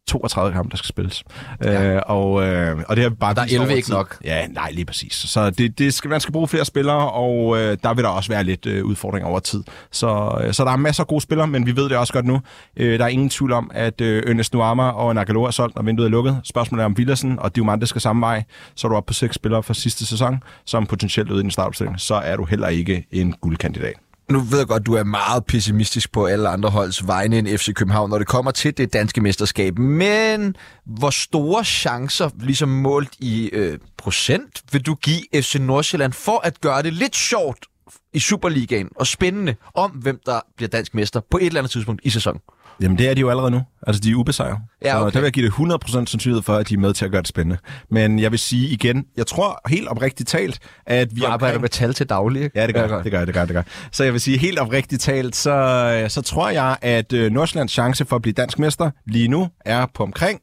32 0.08 0.52
kampe, 0.52 0.70
der 0.70 0.76
skal 0.76 0.88
spilles. 0.88 1.24
Ja. 1.64 1.94
Øh, 1.94 2.02
og, 2.06 2.42
øh, 2.46 2.82
og 2.88 2.96
det 2.96 3.04
er 3.04 3.10
bare 3.10 3.34
Der 3.34 3.40
er 3.40 3.44
vist 3.44 3.54
11 3.54 3.68
over 3.68 3.76
ikke 3.76 3.90
nok. 3.90 4.18
Ja, 4.24 4.46
nej, 4.46 4.70
lige 4.70 4.84
præcis. 4.84 5.12
Så 5.12 5.50
det, 5.50 5.78
det 5.78 5.94
skal, 5.94 6.10
man 6.10 6.20
skal 6.20 6.32
bruge 6.32 6.48
flere 6.48 6.64
spillere, 6.64 7.10
og 7.10 7.58
øh, 7.58 7.76
der 7.82 7.94
vil 7.94 8.04
der 8.04 8.10
også 8.10 8.30
være 8.30 8.44
lidt 8.44 8.66
øh, 8.66 8.84
udfordring 8.84 9.26
over 9.26 9.38
tid. 9.38 9.62
Så, 9.92 10.40
øh, 10.44 10.52
så 10.52 10.64
der 10.64 10.70
er 10.70 10.76
masser 10.76 11.02
af 11.02 11.06
gode 11.06 11.20
spillere, 11.20 11.46
men 11.46 11.66
vi 11.66 11.76
ved 11.76 11.88
det 11.88 11.96
også 11.96 12.12
godt 12.12 12.26
nu. 12.26 12.40
Øh, 12.76 12.98
der 12.98 13.04
er 13.04 13.08
ingen 13.08 13.30
tvivl 13.30 13.52
om, 13.52 13.70
at 13.74 14.00
øh, 14.00 14.22
Ernest 14.26 14.54
Nuama 14.54 14.88
og 14.90 15.14
Nagalo 15.14 15.42
er 15.42 15.50
solgt, 15.50 15.76
og 15.76 15.86
vinduet 15.86 16.06
er 16.06 16.10
lukket. 16.10 16.40
Spørgsmålet 16.44 16.82
er, 16.82 16.86
om 16.86 16.96
Villersen 16.98 17.38
og 17.38 17.56
Diomande 17.56 17.86
skal 17.86 18.00
samme 18.00 18.20
vej. 18.20 18.42
Så 18.74 18.86
er 18.86 18.88
du 18.88 18.96
oppe 18.96 19.06
på 19.06 19.14
seks 19.14 19.34
spillere 19.34 19.62
fra 19.62 19.74
sidste 19.74 20.06
sæson, 20.06 20.42
som 20.64 20.86
potentielt 20.86 21.30
ude 21.30 21.40
i 21.40 21.42
den 21.42 21.50
startopstilling. 21.50 22.00
Så 22.00 22.14
er 22.14 22.36
du 22.36 22.44
heller 22.44 22.68
ikke 22.68 23.06
en 23.12 23.34
guldkandidat. 23.40 24.03
Nu 24.30 24.40
ved 24.40 24.58
jeg 24.58 24.66
godt, 24.66 24.86
du 24.86 24.94
er 24.94 25.04
meget 25.04 25.44
pessimistisk 25.44 26.12
på 26.12 26.26
alle 26.26 26.48
andre 26.48 26.70
holds 26.70 27.06
vegne 27.06 27.38
end 27.38 27.58
FC 27.58 27.74
København, 27.74 28.10
når 28.10 28.18
det 28.18 28.26
kommer 28.26 28.50
til 28.50 28.76
det 28.76 28.92
danske 28.92 29.20
mesterskab. 29.20 29.78
Men 29.78 30.56
hvor 30.86 31.10
store 31.10 31.64
chancer, 31.64 32.30
ligesom 32.40 32.68
målt 32.68 33.12
i 33.18 33.50
øh, 33.52 33.78
procent, 33.96 34.62
vil 34.72 34.82
du 34.82 34.94
give 34.94 35.20
FC 35.34 35.56
Nordsjælland 35.60 36.12
for 36.12 36.40
at 36.46 36.60
gøre 36.60 36.82
det 36.82 36.92
lidt 36.92 37.16
sjovt 37.16 37.66
i 38.12 38.18
Superligaen 38.18 38.88
og 38.96 39.06
spændende 39.06 39.54
om, 39.74 39.90
hvem 39.90 40.20
der 40.26 40.40
bliver 40.56 40.68
dansk 40.68 40.94
mester 40.94 41.20
på 41.30 41.38
et 41.38 41.46
eller 41.46 41.60
andet 41.60 41.70
tidspunkt 41.70 42.00
i 42.04 42.10
sæsonen? 42.10 42.40
Jamen, 42.80 42.98
det 42.98 43.08
er 43.08 43.14
de 43.14 43.20
jo 43.20 43.30
allerede 43.30 43.50
nu. 43.50 43.62
Altså, 43.86 44.00
de 44.00 44.10
er 44.10 44.14
ubesejret. 44.14 44.58
Ja, 44.84 44.92
Så 44.92 44.98
okay. 44.98 45.12
der 45.12 45.18
vil 45.20 45.26
jeg 45.26 45.32
give 45.32 45.46
det 45.46 45.52
100% 45.52 46.06
sandsynlighed 46.06 46.42
for, 46.42 46.54
at 46.56 46.68
de 46.68 46.74
er 46.74 46.78
med 46.78 46.94
til 46.94 47.04
at 47.04 47.10
gøre 47.10 47.20
det 47.22 47.28
spændende. 47.28 47.58
Men 47.90 48.18
jeg 48.18 48.30
vil 48.30 48.38
sige 48.38 48.68
igen, 48.68 49.04
jeg 49.16 49.26
tror 49.26 49.60
helt 49.68 49.88
oprigtigt 49.88 50.28
talt, 50.28 50.58
at 50.86 51.08
vi 51.16 51.20
Du 51.20 51.26
arbejder 51.26 51.46
omkring- 51.54 51.60
med 51.60 51.68
tal 51.68 51.94
til 51.94 52.08
daglig, 52.08 52.42
ikke? 52.42 52.60
Ja, 52.60 52.66
det 52.66 52.74
gør, 52.74 52.80
Ja, 52.88 53.02
det 53.02 53.12
gør 53.12 53.24
det 53.24 53.34
gør 53.34 53.44
det 53.44 53.54
gør. 53.54 53.62
Så 53.92 54.04
jeg 54.04 54.12
vil 54.12 54.20
sige 54.20 54.38
helt 54.38 54.58
oprigtigt 54.58 55.02
talt, 55.02 55.36
så, 55.36 56.06
så 56.08 56.22
tror 56.22 56.48
jeg, 56.50 56.76
at 56.82 57.12
øh, 57.12 57.32
Nordsjællands 57.32 57.72
chance 57.72 58.04
for 58.04 58.16
at 58.16 58.22
blive 58.22 58.32
dansk 58.34 58.58
mester 58.58 58.90
lige 59.06 59.28
nu 59.28 59.48
er 59.64 59.86
på 59.94 60.02
omkring 60.02 60.40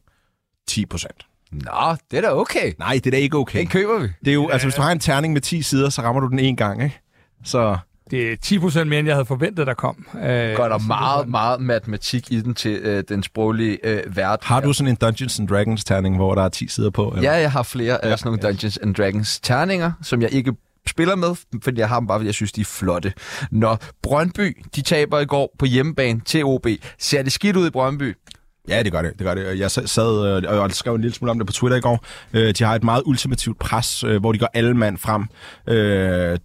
10 0.68 0.86
procent. 0.86 1.26
Nå, 1.52 1.96
det 2.10 2.16
er 2.16 2.20
da 2.20 2.30
okay. 2.32 2.72
Nej, 2.78 2.92
det 2.94 3.06
er 3.06 3.10
da 3.10 3.16
ikke 3.16 3.36
okay. 3.36 3.58
Den 3.58 3.66
køber 3.68 3.98
vi. 3.98 4.08
Det 4.24 4.28
er 4.30 4.34
jo, 4.34 4.48
altså 4.48 4.66
hvis 4.66 4.74
du 4.74 4.82
har 4.82 4.92
en 4.92 4.98
terning 4.98 5.32
med 5.32 5.40
10 5.40 5.62
sider, 5.62 5.90
så 5.90 6.02
rammer 6.02 6.20
du 6.20 6.28
den 6.28 6.38
en 6.38 6.56
gang, 6.56 6.82
ikke? 6.82 7.00
Så 7.44 7.76
Det 8.12 8.32
er 8.32 8.36
10 8.36 8.58
procent 8.58 8.88
mere, 8.88 8.98
end 8.98 9.08
jeg 9.08 9.16
havde 9.16 9.26
forventet, 9.26 9.66
der 9.66 9.74
kom. 9.74 10.06
Øh, 10.14 10.56
Godt, 10.56 10.72
og 10.72 10.80
så- 10.80 10.86
meget, 10.86 11.28
meget 11.28 11.60
matematik 11.60 12.32
i 12.32 12.40
den 12.40 12.54
til 12.54 12.72
øh, 12.82 13.04
den 13.08 13.22
sproglige 13.22 13.78
øh, 13.86 14.16
verden. 14.16 14.44
har 14.46 14.60
du 14.60 14.72
sådan 14.72 14.88
en 14.90 14.96
Dungeons 14.96 15.38
and 15.40 15.48
Dragons 15.48 15.84
terning, 15.84 16.16
hvor 16.16 16.34
der 16.34 16.42
er 16.42 16.48
10 16.48 16.68
sider 16.68 16.90
på? 16.90 17.08
Eller? 17.16 17.32
Ja, 17.32 17.38
jeg 17.40 17.52
har 17.52 17.62
flere 17.62 18.04
af 18.04 18.10
Ja, 18.10 18.16
sådan 18.16 18.28
nogle 18.28 18.42
Dungeons 18.42 18.78
and 18.82 18.94
Dragons 18.94 19.40
terninger, 19.40 19.92
som 20.02 20.22
jeg 20.22 20.32
ikke 20.32 20.52
spiller 20.86 21.16
med, 21.16 21.34
fordi 21.64 21.80
jeg 21.80 21.88
har 21.88 21.98
dem 22.00 22.06
bare, 22.06 22.18
fordi 22.18 22.26
jeg 22.26 22.34
synes, 22.34 22.52
de 22.52 22.60
er 22.60 22.64
flotte. 22.64 23.12
Når 23.50 23.78
Brøndby, 24.02 24.56
de 24.76 24.82
taber 24.82 25.20
i 25.20 25.24
går 25.26 25.54
på 25.58 25.64
hjemmebane 25.66 26.20
til 26.24 26.44
OB, 26.44 26.66
ser 26.98 27.22
det 27.22 27.32
skidt 27.32 27.56
ud 27.56 27.66
i 27.66 27.70
Brøndby? 27.70 28.14
Ja, 28.68 28.82
det 28.82 28.92
gør 28.92 29.02
det. 29.02 29.12
det, 29.18 29.26
gør 29.26 29.34
det. 29.34 29.58
Jeg 29.58 29.70
sad 29.70 30.42
øh, 30.46 30.60
og 30.62 30.70
skrev 30.72 30.94
en 30.94 31.00
lille 31.00 31.14
smule 31.14 31.30
om 31.30 31.38
det 31.38 31.46
på 31.46 31.52
Twitter 31.52 31.76
i 31.76 31.80
går. 31.80 32.04
Øh, 32.32 32.54
De 32.58 32.64
har 32.64 32.74
et 32.74 32.84
meget 32.84 33.02
ultimativt 33.06 33.58
pres, 33.58 34.04
øh, 34.04 34.20
hvor 34.20 34.32
de 34.32 34.38
går 34.38 34.48
alle 34.54 34.74
mand 34.74 34.98
frem. 34.98 35.24
Øh, 35.68 35.76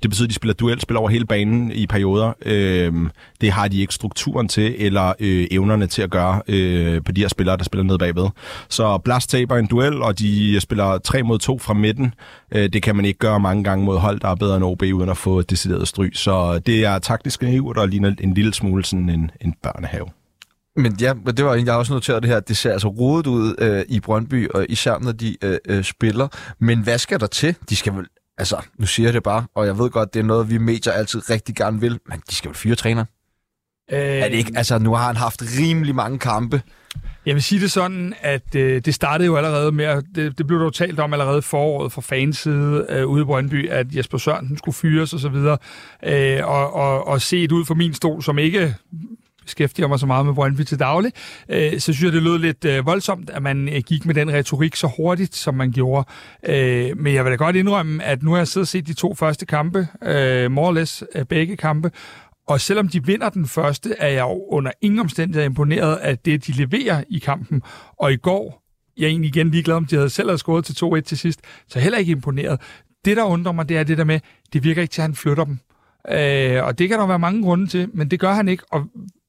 Det 0.01 0.09
betyder, 0.09 0.23
at 0.25 0.29
de 0.29 0.35
spiller 0.35 0.53
duelspil 0.53 0.97
over 0.97 1.09
hele 1.09 1.25
banen 1.25 1.71
i 1.71 1.87
perioder. 1.87 2.33
Øh, 2.45 2.93
Det 3.41 3.51
har 3.51 3.67
de 3.67 3.81
ikke 3.81 3.93
strukturen 3.93 4.47
til, 4.47 4.75
eller 4.77 5.13
øh, 5.19 5.47
evnerne 5.51 5.87
til 5.87 6.01
at 6.01 6.09
gøre 6.09 6.41
øh, 6.47 7.01
på 7.03 7.11
de 7.11 7.21
her 7.21 7.27
spillere, 7.27 7.57
der 7.57 7.63
spiller 7.63 7.83
ned 7.83 7.97
bagved. 7.97 8.27
Så 8.69 8.97
Blast 8.97 9.29
taber 9.29 9.57
en 9.57 9.67
duel, 9.67 10.01
og 10.01 10.19
de 10.19 10.59
spiller 10.59 10.97
3 10.97 11.23
mod 11.23 11.39
2 11.39 11.59
fra 11.59 11.73
midten. 11.73 12.13
Øh, 12.51 12.69
Det 12.73 12.83
kan 12.83 12.95
man 12.95 13.05
ikke 13.05 13.19
gøre 13.19 13.39
mange 13.39 13.63
gange 13.63 13.85
mod 13.85 13.97
hold, 13.97 14.19
der 14.19 14.27
er 14.29 14.35
bedre 14.35 14.55
end 14.55 14.63
OB, 14.63 14.81
uden 14.81 15.09
at 15.09 15.17
få 15.17 15.39
et 15.39 15.49
decideret 15.49 15.87
stry. 15.87 16.09
Så 16.13 16.59
det 16.59 16.85
er 16.85 16.99
taktisk 16.99 17.41
naivt, 17.41 17.77
og 17.77 17.87
ligner 17.87 18.13
en 18.19 18.33
lille 18.33 18.53
smule 18.53 18.85
sådan 18.85 19.09
en, 19.09 19.31
en 19.41 19.53
børnehave. 19.63 20.05
Men 20.77 20.97
ja, 21.01 21.13
men 21.13 21.37
det 21.37 21.45
var 21.45 21.55
jeg 21.55 21.69
også 21.69 21.93
noteret 21.93 22.23
det 22.23 22.31
her, 22.31 22.39
det 22.39 22.57
ser 22.57 22.71
altså 22.71 22.87
rodet 22.87 23.27
ud 23.27 23.55
øh, 23.57 23.85
i 23.87 23.99
Brøndby, 23.99 24.49
og 24.49 24.65
især 24.69 24.97
når 24.99 25.11
de 25.11 25.37
øh, 25.41 25.57
øh, 25.69 25.83
spiller. 25.83 26.27
Men 26.59 26.79
hvad 26.79 26.97
skal 26.97 27.19
der 27.19 27.27
til? 27.27 27.55
De 27.69 27.75
skal 27.75 27.93
vel, 27.95 28.05
altså, 28.37 28.57
nu 28.77 28.85
siger 28.85 29.07
jeg 29.07 29.13
det 29.13 29.23
bare, 29.23 29.45
og 29.55 29.65
jeg 29.65 29.77
ved 29.77 29.89
godt, 29.89 30.13
det 30.13 30.19
er 30.19 30.23
noget, 30.23 30.49
vi 30.49 30.57
medier 30.57 30.93
altid 30.93 31.29
rigtig 31.29 31.55
gerne 31.55 31.79
vil, 31.81 31.99
men 32.09 32.21
de 32.29 32.35
skal 32.35 32.49
vel 32.49 32.57
fyre 32.57 32.75
træneren? 32.75 33.07
Øh, 33.91 33.99
Er 33.99 34.29
det 34.29 34.35
ikke, 34.37 34.51
altså, 34.55 34.79
nu 34.79 34.93
har 34.93 35.07
han 35.07 35.15
haft 35.15 35.43
rimelig 35.59 35.95
mange 35.95 36.19
kampe. 36.19 36.61
Jeg 37.25 37.35
vil 37.35 37.43
sige 37.43 37.61
det 37.61 37.71
sådan, 37.71 38.13
at 38.21 38.55
øh, 38.55 38.81
det 38.85 38.95
startede 38.95 39.25
jo 39.25 39.35
allerede 39.35 39.71
med, 39.71 39.85
at 39.85 40.03
det, 40.15 40.37
det 40.37 40.47
blev 40.47 40.59
der 40.59 40.65
jo 40.65 40.69
talt 40.71 40.99
om 40.99 41.13
allerede 41.13 41.41
foråret 41.41 41.91
fra 41.91 42.01
fans 42.01 42.37
side 42.37 42.85
øh, 42.89 43.07
ude 43.07 43.21
i 43.21 43.25
Brøndby, 43.25 43.69
at 43.69 43.95
Jesper 43.95 44.17
Sørensen 44.17 44.57
skulle 44.57 44.75
fyres 44.75 45.13
og 45.13 45.19
så 45.19 45.29
videre. 45.29 45.57
Øh, 46.05 46.47
og, 46.47 46.73
og, 46.73 47.07
og 47.07 47.21
set 47.21 47.51
ud 47.51 47.65
fra 47.65 47.73
min 47.73 47.93
stol, 47.93 48.23
som 48.23 48.37
ikke 48.37 48.75
beskæftiger 49.47 49.87
mig 49.87 49.99
så 49.99 50.05
meget 50.05 50.25
med 50.25 50.33
Brøndby 50.33 50.61
til 50.61 50.79
daglig, 50.79 51.11
øh, 51.49 51.73
så 51.73 51.79
synes 51.79 52.03
jeg, 52.03 52.11
det 52.11 52.23
lød 52.23 52.39
lidt 52.39 52.65
øh, 52.65 52.85
voldsomt, 52.85 53.29
at 53.29 53.43
man 53.43 53.69
øh, 53.69 53.81
gik 53.85 54.05
med 54.05 54.15
den 54.15 54.33
retorik 54.33 54.75
så 54.75 54.89
hurtigt, 54.97 55.35
som 55.35 55.53
man 55.55 55.71
gjorde. 55.71 56.07
Øh, 56.45 56.97
men 56.97 57.13
jeg 57.13 57.23
vil 57.23 57.31
da 57.31 57.35
godt 57.35 57.55
indrømme, 57.55 58.03
at 58.03 58.23
nu 58.23 58.31
har 58.31 58.37
jeg 58.37 58.47
siddet 58.47 58.63
og 58.63 58.67
set 58.67 58.87
de 58.87 58.93
to 58.93 59.15
første 59.15 59.45
kampe, 59.45 59.87
øh, 60.03 60.51
more 60.51 60.67
or 60.67 60.71
less 60.71 61.03
øh, 61.15 61.25
begge 61.25 61.57
kampe, 61.57 61.91
og 62.47 62.61
selvom 62.61 62.87
de 62.87 63.05
vinder 63.05 63.29
den 63.29 63.47
første, 63.47 63.95
er 63.97 64.07
jeg 64.07 64.21
jo 64.21 64.45
under 64.49 64.71
ingen 64.81 64.99
omstændigheder 64.99 65.45
imponeret 65.45 65.95
af 65.95 66.17
det, 66.17 66.47
de 66.47 66.51
leverer 66.51 67.03
i 67.09 67.19
kampen. 67.19 67.61
Og 67.99 68.13
i 68.13 68.17
går, 68.17 68.63
jeg 68.97 69.05
er 69.05 69.09
egentlig 69.09 69.29
igen 69.29 69.51
ligeglad, 69.51 69.75
om 69.75 69.85
de 69.85 69.95
havde 69.95 70.09
selv 70.09 70.29
havde 70.29 70.37
scoret 70.37 70.65
til 70.65 70.85
2-1 70.85 70.99
til 71.01 71.17
sidst, 71.17 71.39
så 71.67 71.79
heller 71.79 71.97
ikke 71.97 72.11
imponeret. 72.11 72.61
Det, 73.05 73.17
der 73.17 73.23
undrer 73.23 73.51
mig, 73.51 73.69
det 73.69 73.77
er 73.77 73.83
det 73.83 73.97
der 73.97 74.03
med, 74.03 74.19
det 74.53 74.63
virker 74.63 74.81
ikke 74.81 74.91
til, 74.91 75.01
at 75.01 75.03
han 75.03 75.15
flytter 75.15 75.43
dem. 75.45 75.59
Øh, 76.11 76.63
og 76.63 76.79
det 76.79 76.89
kan 76.89 76.99
der 76.99 77.07
være 77.07 77.19
mange 77.19 77.43
grunde 77.43 77.67
til, 77.67 77.89
men 77.93 78.11
det 78.11 78.19
gør 78.19 78.33
han 78.33 78.47
ikke. 78.47 78.63
Og 78.71 78.85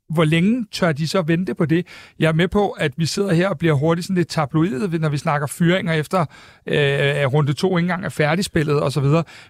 hvor 0.09 0.25
længe 0.25 0.67
tør 0.73 0.93
de 0.93 1.09
så 1.09 1.23
vente 1.23 1.55
på 1.55 1.67
det? 1.67 1.87
Jeg 2.19 2.29
er 2.29 2.33
med 2.33 2.49
på, 2.49 2.71
at 2.71 2.93
vi 2.97 3.07
sidder 3.07 3.35
her 3.35 3.49
og 3.49 3.59
bliver 3.59 3.75
hurtigt 3.75 4.07
sådan 4.07 4.17
lidt 4.17 4.29
tabloidet, 4.29 5.01
når 5.01 5.09
vi 5.09 5.19
snakker 5.19 5.47
fyringer 5.47 5.93
efter 5.93 6.21
øh, 6.67 7.27
runde 7.27 7.53
to 7.53 7.79
ikke 7.79 7.85
engang 7.85 8.05
er 8.05 8.09
færdigspillet 8.09 8.83
osv. 8.83 9.05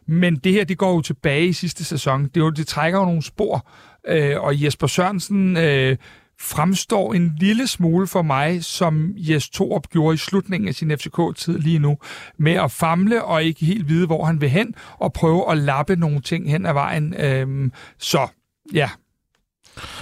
Men 0.06 0.36
det 0.36 0.52
her, 0.52 0.64
det 0.64 0.78
går 0.78 0.94
jo 0.94 1.00
tilbage 1.00 1.46
i 1.46 1.52
sidste 1.52 1.84
sæson. 1.84 2.24
Det, 2.24 2.36
jo, 2.36 2.50
det 2.50 2.66
trækker 2.66 2.98
jo 2.98 3.04
nogle 3.04 3.22
spor. 3.22 3.68
Øh, 4.08 4.40
og 4.40 4.62
Jesper 4.62 4.86
Sørensen 4.86 5.56
øh, 5.56 5.96
fremstår 6.40 7.14
en 7.14 7.36
lille 7.40 7.66
smule 7.66 8.06
for 8.06 8.22
mig, 8.22 8.64
som 8.64 9.14
Jes 9.16 9.48
Torup 9.48 9.88
gjorde 9.90 10.14
i 10.14 10.16
slutningen 10.16 10.68
af 10.68 10.74
sin 10.74 10.98
FCK-tid 10.98 11.58
lige 11.58 11.78
nu, 11.78 11.98
med 12.38 12.52
at 12.52 12.70
famle 12.70 13.24
og 13.24 13.44
ikke 13.44 13.64
helt 13.64 13.88
vide, 13.88 14.06
hvor 14.06 14.24
han 14.24 14.40
vil 14.40 14.48
hen, 14.48 14.74
og 14.98 15.12
prøve 15.12 15.50
at 15.50 15.58
lappe 15.58 15.96
nogle 15.96 16.20
ting 16.20 16.50
hen 16.50 16.66
ad 16.66 16.72
vejen. 16.72 17.14
Øh, 17.18 17.70
så 17.98 18.28
ja, 18.72 18.90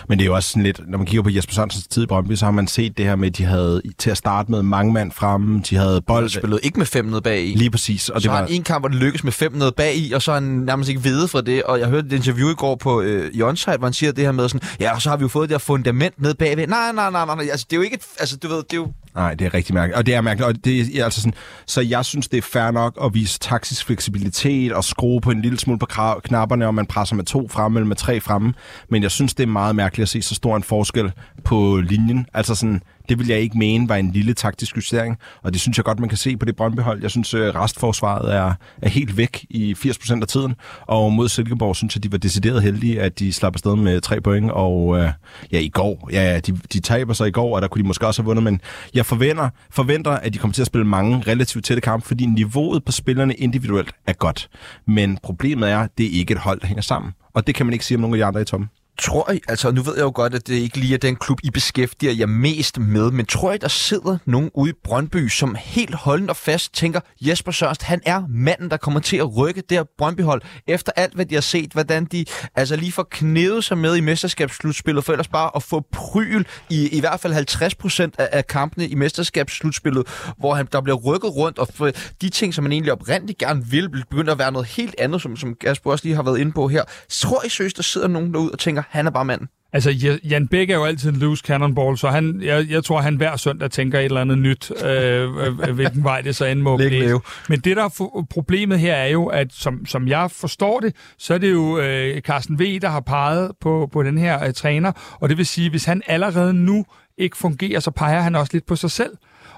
men 0.08 0.18
det 0.18 0.24
er 0.24 0.26
jo 0.26 0.34
også 0.34 0.50
sådan 0.50 0.62
lidt, 0.62 0.80
når 0.88 0.98
man 0.98 1.06
kigger 1.06 1.22
på 1.22 1.30
Jesper 1.30 1.54
Sørensens 1.54 1.86
tid 1.86 2.02
i 2.02 2.06
Brøndby, 2.06 2.34
så 2.34 2.44
har 2.44 2.52
man 2.52 2.68
set 2.68 2.98
det 2.98 3.04
her 3.04 3.16
med, 3.16 3.28
at 3.28 3.38
de 3.38 3.44
havde 3.44 3.82
til 3.98 4.10
at 4.10 4.16
starte 4.16 4.50
med 4.50 4.62
mange 4.62 4.92
mand 4.92 5.12
fremme, 5.12 5.62
de 5.70 5.76
havde 5.76 6.02
bold. 6.02 6.28
Spillede 6.28 6.60
ikke 6.62 6.78
med 6.78 6.86
fem 6.86 7.04
nede 7.04 7.20
bag 7.20 7.46
i. 7.46 7.54
Lige 7.54 7.70
præcis. 7.70 8.08
Og 8.08 8.14
det 8.14 8.22
så 8.22 8.30
har 8.30 8.38
var, 8.38 8.46
han 8.46 8.54
en 8.54 8.62
kamp, 8.62 8.82
hvor 8.82 8.88
det 8.88 8.98
lykkes 8.98 9.24
med 9.24 9.32
fem 9.32 9.52
nede 9.52 9.72
bag 9.72 9.96
i, 9.96 10.12
og 10.12 10.22
så 10.22 10.30
er 10.30 10.34
han 10.34 10.42
nærmest 10.42 10.88
ikke 10.88 11.02
vide 11.02 11.28
fra 11.28 11.40
det. 11.40 11.62
Og 11.62 11.80
jeg 11.80 11.88
hørte 11.88 12.06
et 12.06 12.12
interview 12.12 12.48
i 12.50 12.54
går 12.54 12.76
på 12.76 13.00
øh, 13.00 13.30
i 13.34 13.42
Onsite, 13.42 13.76
hvor 13.76 13.86
han 13.86 13.92
siger 13.92 14.12
det 14.12 14.24
her 14.24 14.32
med 14.32 14.48
sådan, 14.48 14.68
ja, 14.80 14.94
og 14.94 15.02
så 15.02 15.08
har 15.08 15.16
vi 15.16 15.22
jo 15.22 15.28
fået 15.28 15.48
det 15.48 15.54
her 15.54 15.58
fundament 15.58 16.22
nede 16.22 16.34
bagved. 16.34 16.66
Nej, 16.66 16.92
nej, 16.92 17.10
nej, 17.10 17.26
nej, 17.26 17.36
nej. 17.36 17.48
Altså, 17.50 17.66
det 17.70 17.76
er 17.76 17.80
jo 17.80 17.82
ikke 17.82 17.94
et, 17.94 18.06
altså, 18.20 18.36
du 18.36 18.48
ved, 18.48 18.56
det 18.56 18.72
er 18.72 18.76
jo... 18.76 18.92
Nej, 19.14 19.34
det 19.34 19.44
er 19.44 19.54
rigtig 19.54 19.74
mærkeligt. 19.74 19.98
Og 19.98 20.06
det 20.06 20.14
er 20.14 20.20
mærkeligt. 20.20 20.48
Og 20.48 20.64
det 20.64 20.98
er 21.00 21.04
altså 21.04 21.20
sådan, 21.20 21.34
så 21.66 21.80
jeg 21.80 22.04
synes, 22.04 22.28
det 22.28 22.38
er 22.38 22.42
fair 22.42 22.70
nok 22.70 22.98
at 23.04 23.14
vise 23.14 23.38
taktisk 23.38 23.86
fleksibilitet 23.86 24.72
og 24.72 24.84
skrue 24.84 25.20
på 25.20 25.30
en 25.30 25.42
lille 25.42 25.58
smule 25.58 25.78
på 25.78 25.86
knapperne, 26.24 26.66
og 26.66 26.74
man 26.74 26.86
presser 26.86 27.16
med 27.16 27.24
to 27.24 27.48
fremme 27.48 27.78
eller 27.78 27.88
med 27.88 27.96
tre 27.96 28.20
fremme. 28.20 28.54
Men 28.90 29.02
jeg 29.02 29.10
synes, 29.10 29.34
det 29.34 29.42
er 29.42 29.46
meget 29.46 29.65
mærkeligt 29.72 30.02
at 30.02 30.08
se 30.08 30.22
så 30.22 30.34
stor 30.34 30.56
en 30.56 30.62
forskel 30.62 31.12
på 31.44 31.76
linjen. 31.76 32.26
Altså 32.34 32.54
sådan, 32.54 32.82
det 33.08 33.18
vil 33.18 33.26
jeg 33.26 33.38
ikke 33.38 33.58
mene 33.58 33.88
var 33.88 33.96
en 33.96 34.10
lille 34.12 34.34
taktisk 34.34 34.76
justering, 34.76 35.18
og 35.42 35.52
det 35.52 35.60
synes 35.60 35.76
jeg 35.78 35.84
godt, 35.84 36.00
man 36.00 36.08
kan 36.08 36.18
se 36.18 36.36
på 36.36 36.44
det 36.44 36.56
brøndbehold. 36.56 37.02
Jeg 37.02 37.10
synes, 37.10 37.34
øh, 37.34 37.54
restforsvaret 37.54 38.34
er, 38.34 38.54
er 38.82 38.88
helt 38.88 39.16
væk 39.16 39.46
i 39.50 39.74
80% 39.78 40.22
af 40.22 40.28
tiden, 40.28 40.54
og 40.86 41.12
mod 41.12 41.28
Silkeborg 41.28 41.76
synes 41.76 41.96
jeg, 41.96 42.02
de 42.02 42.12
var 42.12 42.18
decideret 42.18 42.62
heldige, 42.62 43.00
at 43.00 43.18
de 43.18 43.32
slap 43.32 43.54
afsted 43.54 43.76
med 43.76 44.00
tre 44.00 44.20
point, 44.20 44.50
og 44.50 44.98
øh, 44.98 45.10
ja, 45.52 45.58
i 45.58 45.68
går, 45.68 46.08
ja, 46.12 46.40
de, 46.40 46.52
de 46.72 46.80
taber 46.80 47.14
sig 47.14 47.28
i 47.28 47.30
går, 47.30 47.56
og 47.56 47.62
der 47.62 47.68
kunne 47.68 47.82
de 47.82 47.88
måske 47.88 48.06
også 48.06 48.22
have 48.22 48.26
vundet, 48.26 48.44
men 48.44 48.60
jeg 48.94 49.06
forventer, 49.06 49.48
forventer, 49.70 50.10
at 50.10 50.34
de 50.34 50.38
kommer 50.38 50.52
til 50.52 50.62
at 50.62 50.66
spille 50.66 50.86
mange 50.86 51.22
relativt 51.26 51.64
tætte 51.64 51.80
kampe, 51.80 52.06
fordi 52.06 52.26
niveauet 52.26 52.84
på 52.84 52.92
spillerne 52.92 53.34
individuelt 53.34 53.92
er 54.06 54.12
godt. 54.12 54.48
Men 54.86 55.18
problemet 55.22 55.70
er, 55.70 55.86
det 55.98 56.06
er 56.06 56.10
ikke 56.10 56.32
et 56.32 56.40
hold, 56.40 56.60
der 56.60 56.66
hænger 56.66 56.82
sammen, 56.82 57.12
og 57.34 57.46
det 57.46 57.54
kan 57.54 57.66
man 57.66 57.72
ikke 57.72 57.84
sige 57.84 57.96
om 57.96 58.00
nogle 58.00 58.16
af 58.16 58.18
de 58.18 58.24
andre 58.24 58.40
i 58.40 58.44
toppen. 58.44 58.68
Tror 58.98 59.32
I, 59.32 59.40
altså 59.48 59.70
nu 59.70 59.82
ved 59.82 59.94
jeg 59.94 60.02
jo 60.02 60.12
godt, 60.14 60.34
at 60.34 60.46
det 60.46 60.54
ikke 60.54 60.78
lige 60.78 60.94
er 60.94 60.98
den 60.98 61.16
klub, 61.16 61.38
I 61.42 61.50
beskæftiger 61.50 62.12
jer 62.12 62.26
mest 62.26 62.78
med, 62.78 63.10
men 63.10 63.26
tror 63.26 63.52
I, 63.52 63.58
der 63.58 63.68
sidder 63.68 64.18
nogen 64.24 64.50
ude 64.54 64.70
i 64.70 64.74
Brøndby, 64.84 65.28
som 65.28 65.56
helt 65.58 65.94
holdent 65.94 66.30
og 66.30 66.36
fast 66.36 66.74
tænker, 66.74 67.00
Jesper 67.20 67.52
Sørst, 67.52 67.82
han 67.82 68.00
er 68.06 68.22
manden, 68.28 68.70
der 68.70 68.76
kommer 68.76 69.00
til 69.00 69.16
at 69.16 69.36
rykke 69.36 69.60
det 69.60 69.78
her 69.78 69.84
Brøndby-hold, 69.98 70.42
efter 70.66 70.92
alt, 70.96 71.14
hvad 71.14 71.26
de 71.26 71.34
har 71.34 71.42
set, 71.42 71.72
hvordan 71.72 72.04
de 72.04 72.24
altså 72.54 72.76
lige 72.76 72.92
får 72.92 73.06
knedet 73.10 73.64
sig 73.64 73.78
med 73.78 73.96
i 73.96 74.00
mesterskabsslutspillet, 74.00 75.04
for 75.04 75.12
ellers 75.12 75.28
bare 75.28 75.50
at 75.56 75.62
få 75.62 75.84
pryl 75.92 76.44
i 76.70 76.88
i 76.88 77.00
hvert 77.00 77.20
fald 77.20 77.32
50 77.32 77.74
procent 77.74 78.14
af, 78.18 78.28
af 78.32 78.46
kampene 78.46 78.88
i 78.88 78.94
mesterskabsslutspillet, 78.94 80.06
hvor 80.38 80.54
han, 80.54 80.68
der 80.72 80.80
bliver 80.80 80.96
rykket 80.96 81.36
rundt, 81.36 81.58
og 81.58 81.68
for 81.74 81.90
de 82.20 82.28
ting, 82.28 82.54
som 82.54 82.62
man 82.62 82.72
egentlig 82.72 82.92
oprindeligt 82.92 83.38
gerne 83.38 83.66
vil, 83.66 83.88
begynder 83.88 84.32
at 84.32 84.38
være 84.38 84.52
noget 84.52 84.66
helt 84.66 84.94
andet, 84.98 85.22
som, 85.22 85.36
som 85.36 85.54
Kasper 85.54 85.90
også 85.90 86.04
lige 86.04 86.16
har 86.16 86.22
været 86.22 86.38
inde 86.38 86.52
på 86.52 86.68
her. 86.68 86.84
Tror 87.10 87.44
I 87.44 87.48
søs, 87.48 87.74
der 87.74 87.82
sidder 87.82 88.08
nogen 88.08 88.34
derude 88.34 88.50
og 88.52 88.58
tænker, 88.58 88.82
han 88.88 89.06
er 89.06 89.10
bare 89.10 89.24
manden? 89.24 89.48
Altså, 89.72 90.18
Jan 90.24 90.48
Bæk 90.48 90.70
er 90.70 90.74
jo 90.74 90.84
altid 90.84 91.10
en 91.10 91.16
loose 91.16 91.44
cannonball, 91.46 91.98
så 91.98 92.08
han, 92.08 92.40
jeg, 92.42 92.66
jeg 92.70 92.84
tror, 92.84 93.00
han 93.00 93.16
hver 93.16 93.36
søndag 93.36 93.70
tænker 93.70 93.98
et 93.98 94.04
eller 94.04 94.20
andet 94.20 94.38
nyt, 94.38 94.72
øh, 94.84 95.36
øh 95.36 95.74
hvilken 95.74 96.04
vej 96.04 96.20
det 96.20 96.36
så 96.36 96.44
end 96.44 96.60
må 96.60 96.76
blive. 96.88 97.20
Men 97.48 97.60
det, 97.60 97.76
der 97.76 97.84
er 97.84 98.26
problemet 98.30 98.78
her, 98.78 98.94
er 98.94 99.06
jo, 99.06 99.26
at 99.26 99.52
som, 99.52 99.86
som 99.86 100.08
jeg 100.08 100.30
forstår 100.30 100.80
det, 100.80 100.94
så 101.18 101.34
er 101.34 101.38
det 101.38 101.52
jo 101.52 101.78
øh, 101.78 102.20
Carsten 102.20 102.58
V., 102.60 102.78
der 102.80 102.88
har 102.88 103.00
peget 103.00 103.52
på, 103.60 103.88
på 103.92 104.02
den 104.02 104.18
her 104.18 104.44
øh, 104.44 104.52
træner, 104.52 104.92
og 105.20 105.28
det 105.28 105.38
vil 105.38 105.46
sige, 105.46 105.70
hvis 105.70 105.84
han 105.84 106.02
allerede 106.06 106.54
nu 106.54 106.84
ikke 107.18 107.36
fungerer, 107.36 107.80
så 107.80 107.90
peger 107.90 108.20
han 108.20 108.34
også 108.34 108.50
lidt 108.52 108.66
på 108.66 108.76
sig 108.76 108.90
selv. 108.90 109.10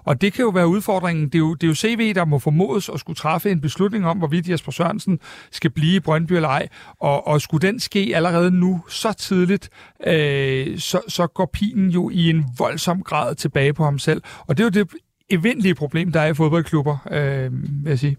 Og 0.04 0.20
det 0.20 0.32
kan 0.32 0.42
jo 0.42 0.48
være 0.48 0.68
udfordringen. 0.68 1.24
Det 1.24 1.34
er 1.34 1.38
jo, 1.38 1.54
det 1.54 1.62
er 1.62 1.68
jo 1.68 1.74
CV, 1.74 2.14
der 2.14 2.24
må 2.24 2.38
formodes 2.38 2.88
at 2.88 3.00
skulle 3.00 3.16
træffe 3.16 3.50
en 3.50 3.60
beslutning 3.60 4.06
om, 4.06 4.18
hvorvidt 4.18 4.48
Jesper 4.48 4.72
Sørensen 4.72 5.18
skal 5.50 5.70
blive 5.70 5.96
i 5.96 6.00
Brøndby 6.00 6.32
eller 6.32 6.48
ej. 6.48 6.68
Og, 7.00 7.26
og 7.26 7.40
skulle 7.40 7.68
den 7.68 7.80
ske 7.80 8.12
allerede 8.14 8.50
nu 8.50 8.80
så 8.88 9.12
tidligt, 9.12 9.70
øh, 10.06 10.78
så, 10.78 11.00
så 11.08 11.26
går 11.26 11.50
pinen 11.52 11.90
jo 11.90 12.10
i 12.10 12.30
en 12.30 12.44
voldsom 12.58 13.02
grad 13.02 13.34
tilbage 13.34 13.72
på 13.72 13.84
ham 13.84 13.98
selv. 13.98 14.22
Og 14.46 14.56
det 14.56 14.62
er 14.62 14.66
jo 14.66 14.84
det 14.84 14.92
evindelige 15.30 15.74
problem, 15.74 16.12
der 16.12 16.20
er 16.20 16.26
i 16.26 16.34
fodboldklubber, 16.34 16.96
øh, 17.10 17.52
vil 17.84 17.90
jeg 17.90 17.98
sige. 17.98 18.16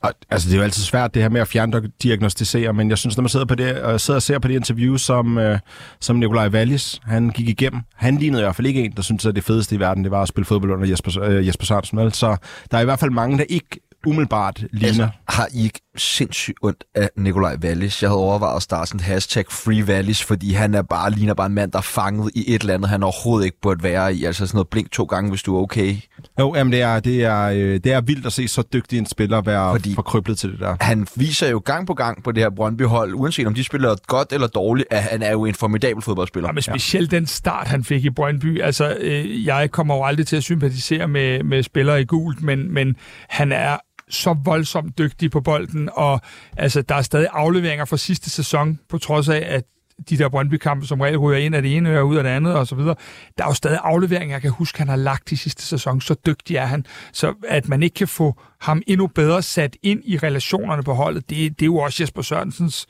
Og, 0.00 0.12
altså, 0.30 0.48
det 0.48 0.54
er 0.54 0.58
jo 0.58 0.64
altid 0.64 0.82
svært, 0.82 1.14
det 1.14 1.22
her 1.22 1.28
med 1.28 1.40
at 1.40 1.48
fjerndiagnostisere, 1.48 2.72
men 2.72 2.90
jeg 2.90 2.98
synes, 2.98 3.16
når 3.16 3.22
man 3.22 3.28
sidder, 3.28 3.46
på 3.46 3.54
det, 3.54 3.80
og 3.80 4.00
sidder 4.00 4.18
og 4.18 4.22
ser 4.22 4.38
på 4.38 4.48
det 4.48 4.54
interview, 4.54 4.96
som, 4.96 5.38
øh, 5.38 5.58
som 6.00 6.16
Nikolaj 6.16 6.48
Wallis, 6.48 7.00
han 7.04 7.30
gik 7.30 7.48
igennem, 7.48 7.80
han 7.94 8.16
lignede 8.16 8.42
i 8.42 8.44
hvert 8.44 8.56
fald 8.56 8.66
ikke 8.66 8.84
en, 8.84 8.92
der 8.96 9.02
synes, 9.02 9.26
at 9.26 9.36
det 9.36 9.44
fedeste 9.44 9.74
i 9.74 9.80
verden, 9.80 10.04
det 10.04 10.10
var 10.10 10.22
at 10.22 10.28
spille 10.28 10.44
fodbold 10.46 10.72
under 10.72 10.88
Jesper, 10.88 11.22
øh, 11.22 11.46
Jesper 11.46 11.64
Sørensen. 11.64 12.10
Så 12.10 12.36
der 12.70 12.76
er 12.76 12.82
i 12.82 12.84
hvert 12.84 13.00
fald 13.00 13.10
mange, 13.10 13.38
der 13.38 13.44
ikke 13.48 13.80
umiddelbart 14.06 14.64
ligner. 14.72 15.04
Altså, 15.04 15.08
har 15.28 15.48
I 15.54 15.64
ikke 15.64 15.80
sindssygt 15.96 16.58
ondt 16.62 16.84
af 16.94 17.10
Nikolaj 17.16 17.56
Wallis? 17.64 18.02
Jeg 18.02 18.10
havde 18.10 18.20
overvejet 18.20 18.56
at 18.56 18.62
starte 18.62 18.88
sådan 18.88 19.00
et 19.00 19.04
hashtag 19.04 19.44
Free 19.50 19.84
Wallis, 19.84 20.24
fordi 20.24 20.52
han 20.52 20.74
er 20.74 20.82
bare, 20.82 21.10
ligner 21.10 21.34
bare 21.34 21.46
en 21.46 21.54
mand, 21.54 21.72
der 21.72 21.78
er 21.78 21.82
fanget 21.82 22.30
i 22.34 22.54
et 22.54 22.60
eller 22.60 22.74
andet, 22.74 22.90
han 22.90 23.02
overhovedet 23.02 23.44
ikke 23.44 23.60
burde 23.62 23.82
være 23.82 24.14
i. 24.14 24.24
Altså 24.24 24.46
sådan 24.46 24.56
noget 24.56 24.68
blink 24.68 24.90
to 24.90 25.04
gange, 25.04 25.30
hvis 25.30 25.42
du 25.42 25.56
er 25.56 25.62
okay. 25.62 25.96
Jo, 26.40 26.54
jamen 26.54 26.72
det 26.72 26.82
er, 26.82 27.00
det 27.00 27.24
er, 27.24 27.42
øh, 27.42 27.80
det 27.84 27.92
er 27.92 28.00
vildt 28.00 28.26
at 28.26 28.32
se 28.32 28.48
så 28.48 28.62
dygtig 28.72 28.98
en 28.98 29.06
spiller 29.06 29.40
være 29.40 29.74
fordi 29.74 29.94
forkryblet 29.94 30.38
til 30.38 30.52
det 30.52 30.60
der. 30.60 30.76
Han 30.80 31.06
viser 31.16 31.50
jo 31.50 31.62
gang 31.64 31.86
på 31.86 31.94
gang 31.94 32.24
på 32.24 32.32
det 32.32 32.42
her 32.42 32.50
Brøndby-hold, 32.50 33.14
uanset 33.14 33.46
om 33.46 33.54
de 33.54 33.64
spiller 33.64 33.96
godt 34.06 34.32
eller 34.32 34.46
dårligt, 34.46 34.88
at 34.90 35.02
han 35.02 35.22
er 35.22 35.32
jo 35.32 35.44
en 35.44 35.54
formidabel 35.54 36.02
fodboldspiller. 36.02 36.48
Ja, 36.48 36.52
men 36.52 36.62
specielt 36.62 37.12
ja. 37.12 37.16
den 37.16 37.26
start, 37.26 37.66
han 37.66 37.84
fik 37.84 38.04
i 38.04 38.10
Brøndby. 38.10 38.60
Altså, 38.60 38.96
øh, 39.00 39.46
jeg 39.46 39.70
kommer 39.70 39.94
jo 39.94 40.04
aldrig 40.04 40.26
til 40.26 40.36
at 40.36 40.42
sympatisere 40.42 41.08
med, 41.08 41.42
med 41.42 41.62
spillere 41.62 42.00
i 42.00 42.04
gult, 42.04 42.42
men, 42.42 42.74
men 42.74 42.96
han 43.28 43.52
er 43.52 43.76
så 44.10 44.36
voldsomt 44.44 44.98
dygtig 44.98 45.30
på 45.30 45.40
bolden, 45.40 45.88
og 45.92 46.20
altså, 46.56 46.82
der 46.82 46.94
er 46.94 47.02
stadig 47.02 47.28
afleveringer 47.32 47.84
fra 47.84 47.96
sidste 47.96 48.30
sæson, 48.30 48.78
på 48.88 48.98
trods 48.98 49.28
af, 49.28 49.42
at 49.46 49.64
de 50.10 50.18
der 50.18 50.28
Brøndby-kampe 50.28 50.86
som 50.86 51.00
regel 51.00 51.18
ryger 51.18 51.38
ind 51.38 51.54
af 51.54 51.62
det 51.62 51.76
ene 51.76 51.98
og 51.98 52.08
ud 52.08 52.16
af 52.16 52.22
det 52.22 52.30
andet 52.30 52.54
og 52.54 52.66
så 52.66 52.74
videre. 52.74 52.94
Der 53.38 53.44
er 53.44 53.48
jo 53.48 53.54
stadig 53.54 53.78
afleveringer, 53.82 54.34
jeg 54.34 54.42
kan 54.42 54.50
huske, 54.50 54.78
han 54.78 54.88
har 54.88 54.96
lagt 54.96 55.32
i 55.32 55.36
sidste 55.36 55.62
sæson. 55.62 56.00
Så 56.00 56.14
dygtig 56.26 56.56
er 56.56 56.66
han. 56.66 56.86
Så 57.12 57.34
at 57.48 57.68
man 57.68 57.82
ikke 57.82 57.94
kan 57.94 58.08
få 58.08 58.40
ham 58.60 58.82
endnu 58.86 59.06
bedre 59.06 59.42
sat 59.42 59.76
ind 59.82 60.02
i 60.04 60.18
relationerne 60.18 60.82
på 60.82 60.94
holdet, 60.94 61.30
det, 61.30 61.58
det 61.58 61.62
er 61.62 61.66
jo 61.66 61.76
også 61.76 62.02
Jesper 62.02 62.22
Sørensens 62.22 62.86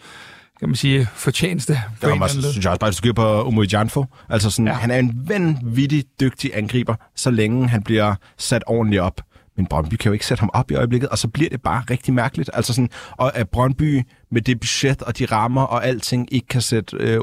kan 0.59 0.69
man 0.69 0.77
sige, 0.77 1.09
fortjeneste. 1.15 1.81
For 2.01 2.09
ja, 2.09 2.23
også, 2.23 2.53
synes 2.53 2.65
jeg 2.65 2.71
også 2.71 2.81
bare, 2.81 2.91
du 2.91 3.13
på 3.13 3.45
Omoy 3.45 3.73
Janfo. 3.73 4.05
Altså 4.29 4.51
sådan, 4.51 4.67
ja. 4.67 4.73
han 4.73 4.91
er 4.91 4.99
en 4.99 5.29
vanvittig 5.29 6.05
dygtig 6.21 6.51
angriber, 6.55 6.95
så 7.15 7.31
længe 7.31 7.69
han 7.69 7.83
bliver 7.83 8.15
sat 8.39 8.65
ordentligt 8.67 9.03
op 9.03 9.21
men 9.57 9.67
Brøndby 9.67 9.95
kan 9.95 10.09
jo 10.09 10.13
ikke 10.13 10.27
sætte 10.27 10.41
ham 10.41 10.51
op 10.55 10.71
i 10.71 10.75
øjeblikket, 10.75 11.09
og 11.09 11.19
så 11.19 11.29
bliver 11.29 11.51
det 11.51 11.63
bare 11.63 11.83
rigtig 11.91 12.15
mærkeligt. 12.15 12.51
Altså 12.55 12.73
sådan, 12.73 12.91
og 13.11 13.37
at 13.37 13.49
Brøndby 13.49 14.03
med 14.31 14.43
det 14.43 14.61
budget 14.61 15.03
og 15.03 15.19
de 15.19 15.25
rammer 15.25 15.63
og 15.63 15.87
alting 15.87 16.33
ikke 16.33 16.47
kan 16.47 16.61
sætte 16.61 16.97
øh, 16.97 17.21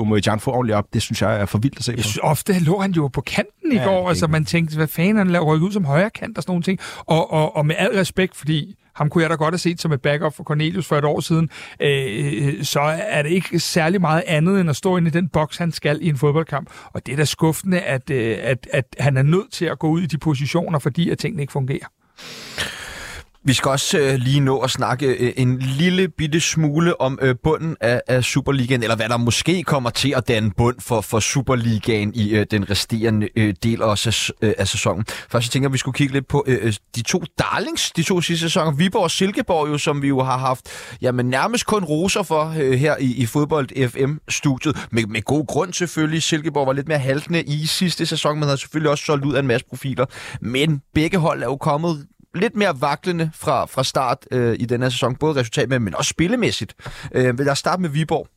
Omojan 0.00 0.40
for 0.40 0.52
ordentligt 0.52 0.76
op, 0.76 0.84
det 0.92 1.02
synes 1.02 1.22
jeg 1.22 1.40
er 1.40 1.46
for 1.46 1.58
vildt 1.58 1.78
at 1.78 1.84
se 1.84 1.92
på. 1.92 1.96
Jeg 1.96 2.04
synes, 2.04 2.18
ofte 2.22 2.58
lå 2.58 2.80
han 2.80 2.92
jo 2.92 3.08
på 3.08 3.20
kanten 3.20 3.72
i 3.72 3.76
ja, 3.76 3.84
går, 3.84 4.08
altså 4.08 4.26
man 4.26 4.44
tænkte, 4.44 4.76
hvad 4.76 4.86
fanden 4.86 5.16
han 5.16 5.30
laver 5.30 5.54
ud 5.54 5.72
som 5.72 5.84
højre 5.84 6.10
kant 6.10 6.36
og 6.38 6.42
sådan 6.42 6.50
nogle 6.50 6.62
ting. 6.62 6.78
Og, 6.98 7.32
og, 7.32 7.56
og 7.56 7.66
med 7.66 7.74
al 7.78 7.90
respekt, 7.90 8.36
fordi 8.36 8.74
ham 8.98 9.10
kunne 9.10 9.22
jeg 9.22 9.30
da 9.30 9.34
godt 9.34 9.52
have 9.52 9.58
set 9.58 9.80
som 9.80 9.92
et 9.92 10.02
backup 10.02 10.34
for 10.34 10.44
Cornelius 10.44 10.86
for 10.86 10.96
et 10.96 11.04
år 11.04 11.20
siden, 11.20 11.50
øh, 11.80 12.48
øh, 12.48 12.64
så 12.64 12.80
er 13.08 13.22
det 13.22 13.30
ikke 13.30 13.58
særlig 13.58 14.00
meget 14.00 14.22
andet 14.26 14.60
end 14.60 14.70
at 14.70 14.76
stå 14.76 14.96
inde 14.96 15.08
i 15.08 15.10
den 15.10 15.28
boks, 15.28 15.56
han 15.56 15.72
skal 15.72 15.98
i 16.02 16.08
en 16.08 16.16
fodboldkamp. 16.16 16.70
Og 16.92 17.06
det 17.06 17.12
er 17.12 17.16
da 17.16 17.24
skuffende, 17.24 17.80
at, 17.80 18.10
øh, 18.10 18.36
at, 18.40 18.68
at 18.72 18.84
han 18.98 19.16
er 19.16 19.22
nødt 19.22 19.52
til 19.52 19.64
at 19.64 19.78
gå 19.78 19.88
ud 19.88 20.00
i 20.02 20.06
de 20.06 20.18
positioner, 20.18 20.78
fordi 20.78 21.10
at 21.10 21.18
tingene 21.18 21.42
ikke 21.42 21.52
fungerer. 21.52 21.86
Vi 23.48 23.52
skal 23.52 23.70
også 23.70 23.98
øh, 23.98 24.14
lige 24.14 24.40
nå 24.40 24.58
at 24.58 24.70
snakke 24.70 25.06
øh, 25.06 25.32
en 25.36 25.58
lille 25.58 26.08
bitte 26.08 26.40
smule 26.40 27.00
om 27.00 27.18
øh, 27.22 27.36
bunden 27.42 27.76
af, 27.80 28.02
af 28.08 28.24
Superligaen, 28.24 28.82
eller 28.82 28.96
hvad 28.96 29.08
der 29.08 29.16
måske 29.16 29.62
kommer 29.62 29.90
til 29.90 30.14
at 30.16 30.28
danne 30.28 30.50
bund 30.56 30.76
for, 30.80 31.00
for 31.00 31.20
Superligaen 31.20 32.14
i 32.14 32.30
øh, 32.30 32.46
den 32.50 32.70
resterende 32.70 33.28
øh, 33.36 33.54
del 33.62 33.82
af, 33.82 33.98
sæs, 33.98 34.32
øh, 34.42 34.52
af 34.58 34.68
sæsonen. 34.68 35.04
Først 35.30 35.46
så 35.46 35.52
tænker, 35.52 35.68
at 35.68 35.72
vi 35.72 35.78
skulle 35.78 35.94
kigge 35.94 36.12
lidt 36.12 36.28
på 36.28 36.44
øh, 36.46 36.58
øh, 36.62 36.74
de 36.96 37.02
to 37.02 37.22
darlings, 37.38 37.90
de 37.90 38.02
to 38.02 38.20
sidste 38.20 38.46
sæsoner. 38.46 38.70
Viborg 38.70 39.02
og 39.02 39.10
Silkeborg, 39.10 39.68
jo, 39.68 39.78
som 39.78 40.02
vi 40.02 40.08
jo 40.08 40.22
har 40.22 40.38
haft 40.38 40.66
jamen, 41.02 41.26
nærmest 41.26 41.66
kun 41.66 41.84
roser 41.84 42.22
for 42.22 42.54
øh, 42.60 42.72
her 42.72 42.96
i, 43.00 43.14
i 43.16 43.26
Fodbold 43.26 43.88
FM-studiet. 43.88 44.86
Med, 44.90 45.06
med 45.06 45.22
god 45.22 45.46
grund 45.46 45.72
selvfølgelig. 45.72 46.22
Silkeborg 46.22 46.66
var 46.66 46.72
lidt 46.72 46.88
mere 46.88 46.98
haltende 46.98 47.42
i 47.42 47.66
sidste 47.66 48.06
sæson, 48.06 48.34
men 48.34 48.42
havde 48.42 48.58
selvfølgelig 48.58 48.90
også 48.90 49.04
solgt 49.04 49.24
ud 49.24 49.34
af 49.34 49.40
en 49.40 49.46
masse 49.46 49.66
profiler. 49.68 50.06
Men 50.40 50.80
begge 50.94 51.18
hold 51.18 51.42
er 51.42 51.46
jo 51.46 51.56
kommet 51.56 52.06
lidt 52.38 52.56
mere 52.56 52.80
vaklende 52.80 53.30
fra, 53.34 53.64
fra 53.64 53.84
start 53.84 54.18
øh, 54.30 54.56
i 54.58 54.64
den 54.64 54.82
her 54.82 54.88
sæson, 54.88 55.16
både 55.16 55.40
resultat 55.40 55.68
men 55.68 55.94
også 55.94 56.08
spillemæssigt. 56.08 56.74
Øh, 57.14 57.38
vil 57.38 57.44
jeg 57.44 57.56
starte 57.56 57.82
med 57.82 57.90
Viborg? 57.90 58.28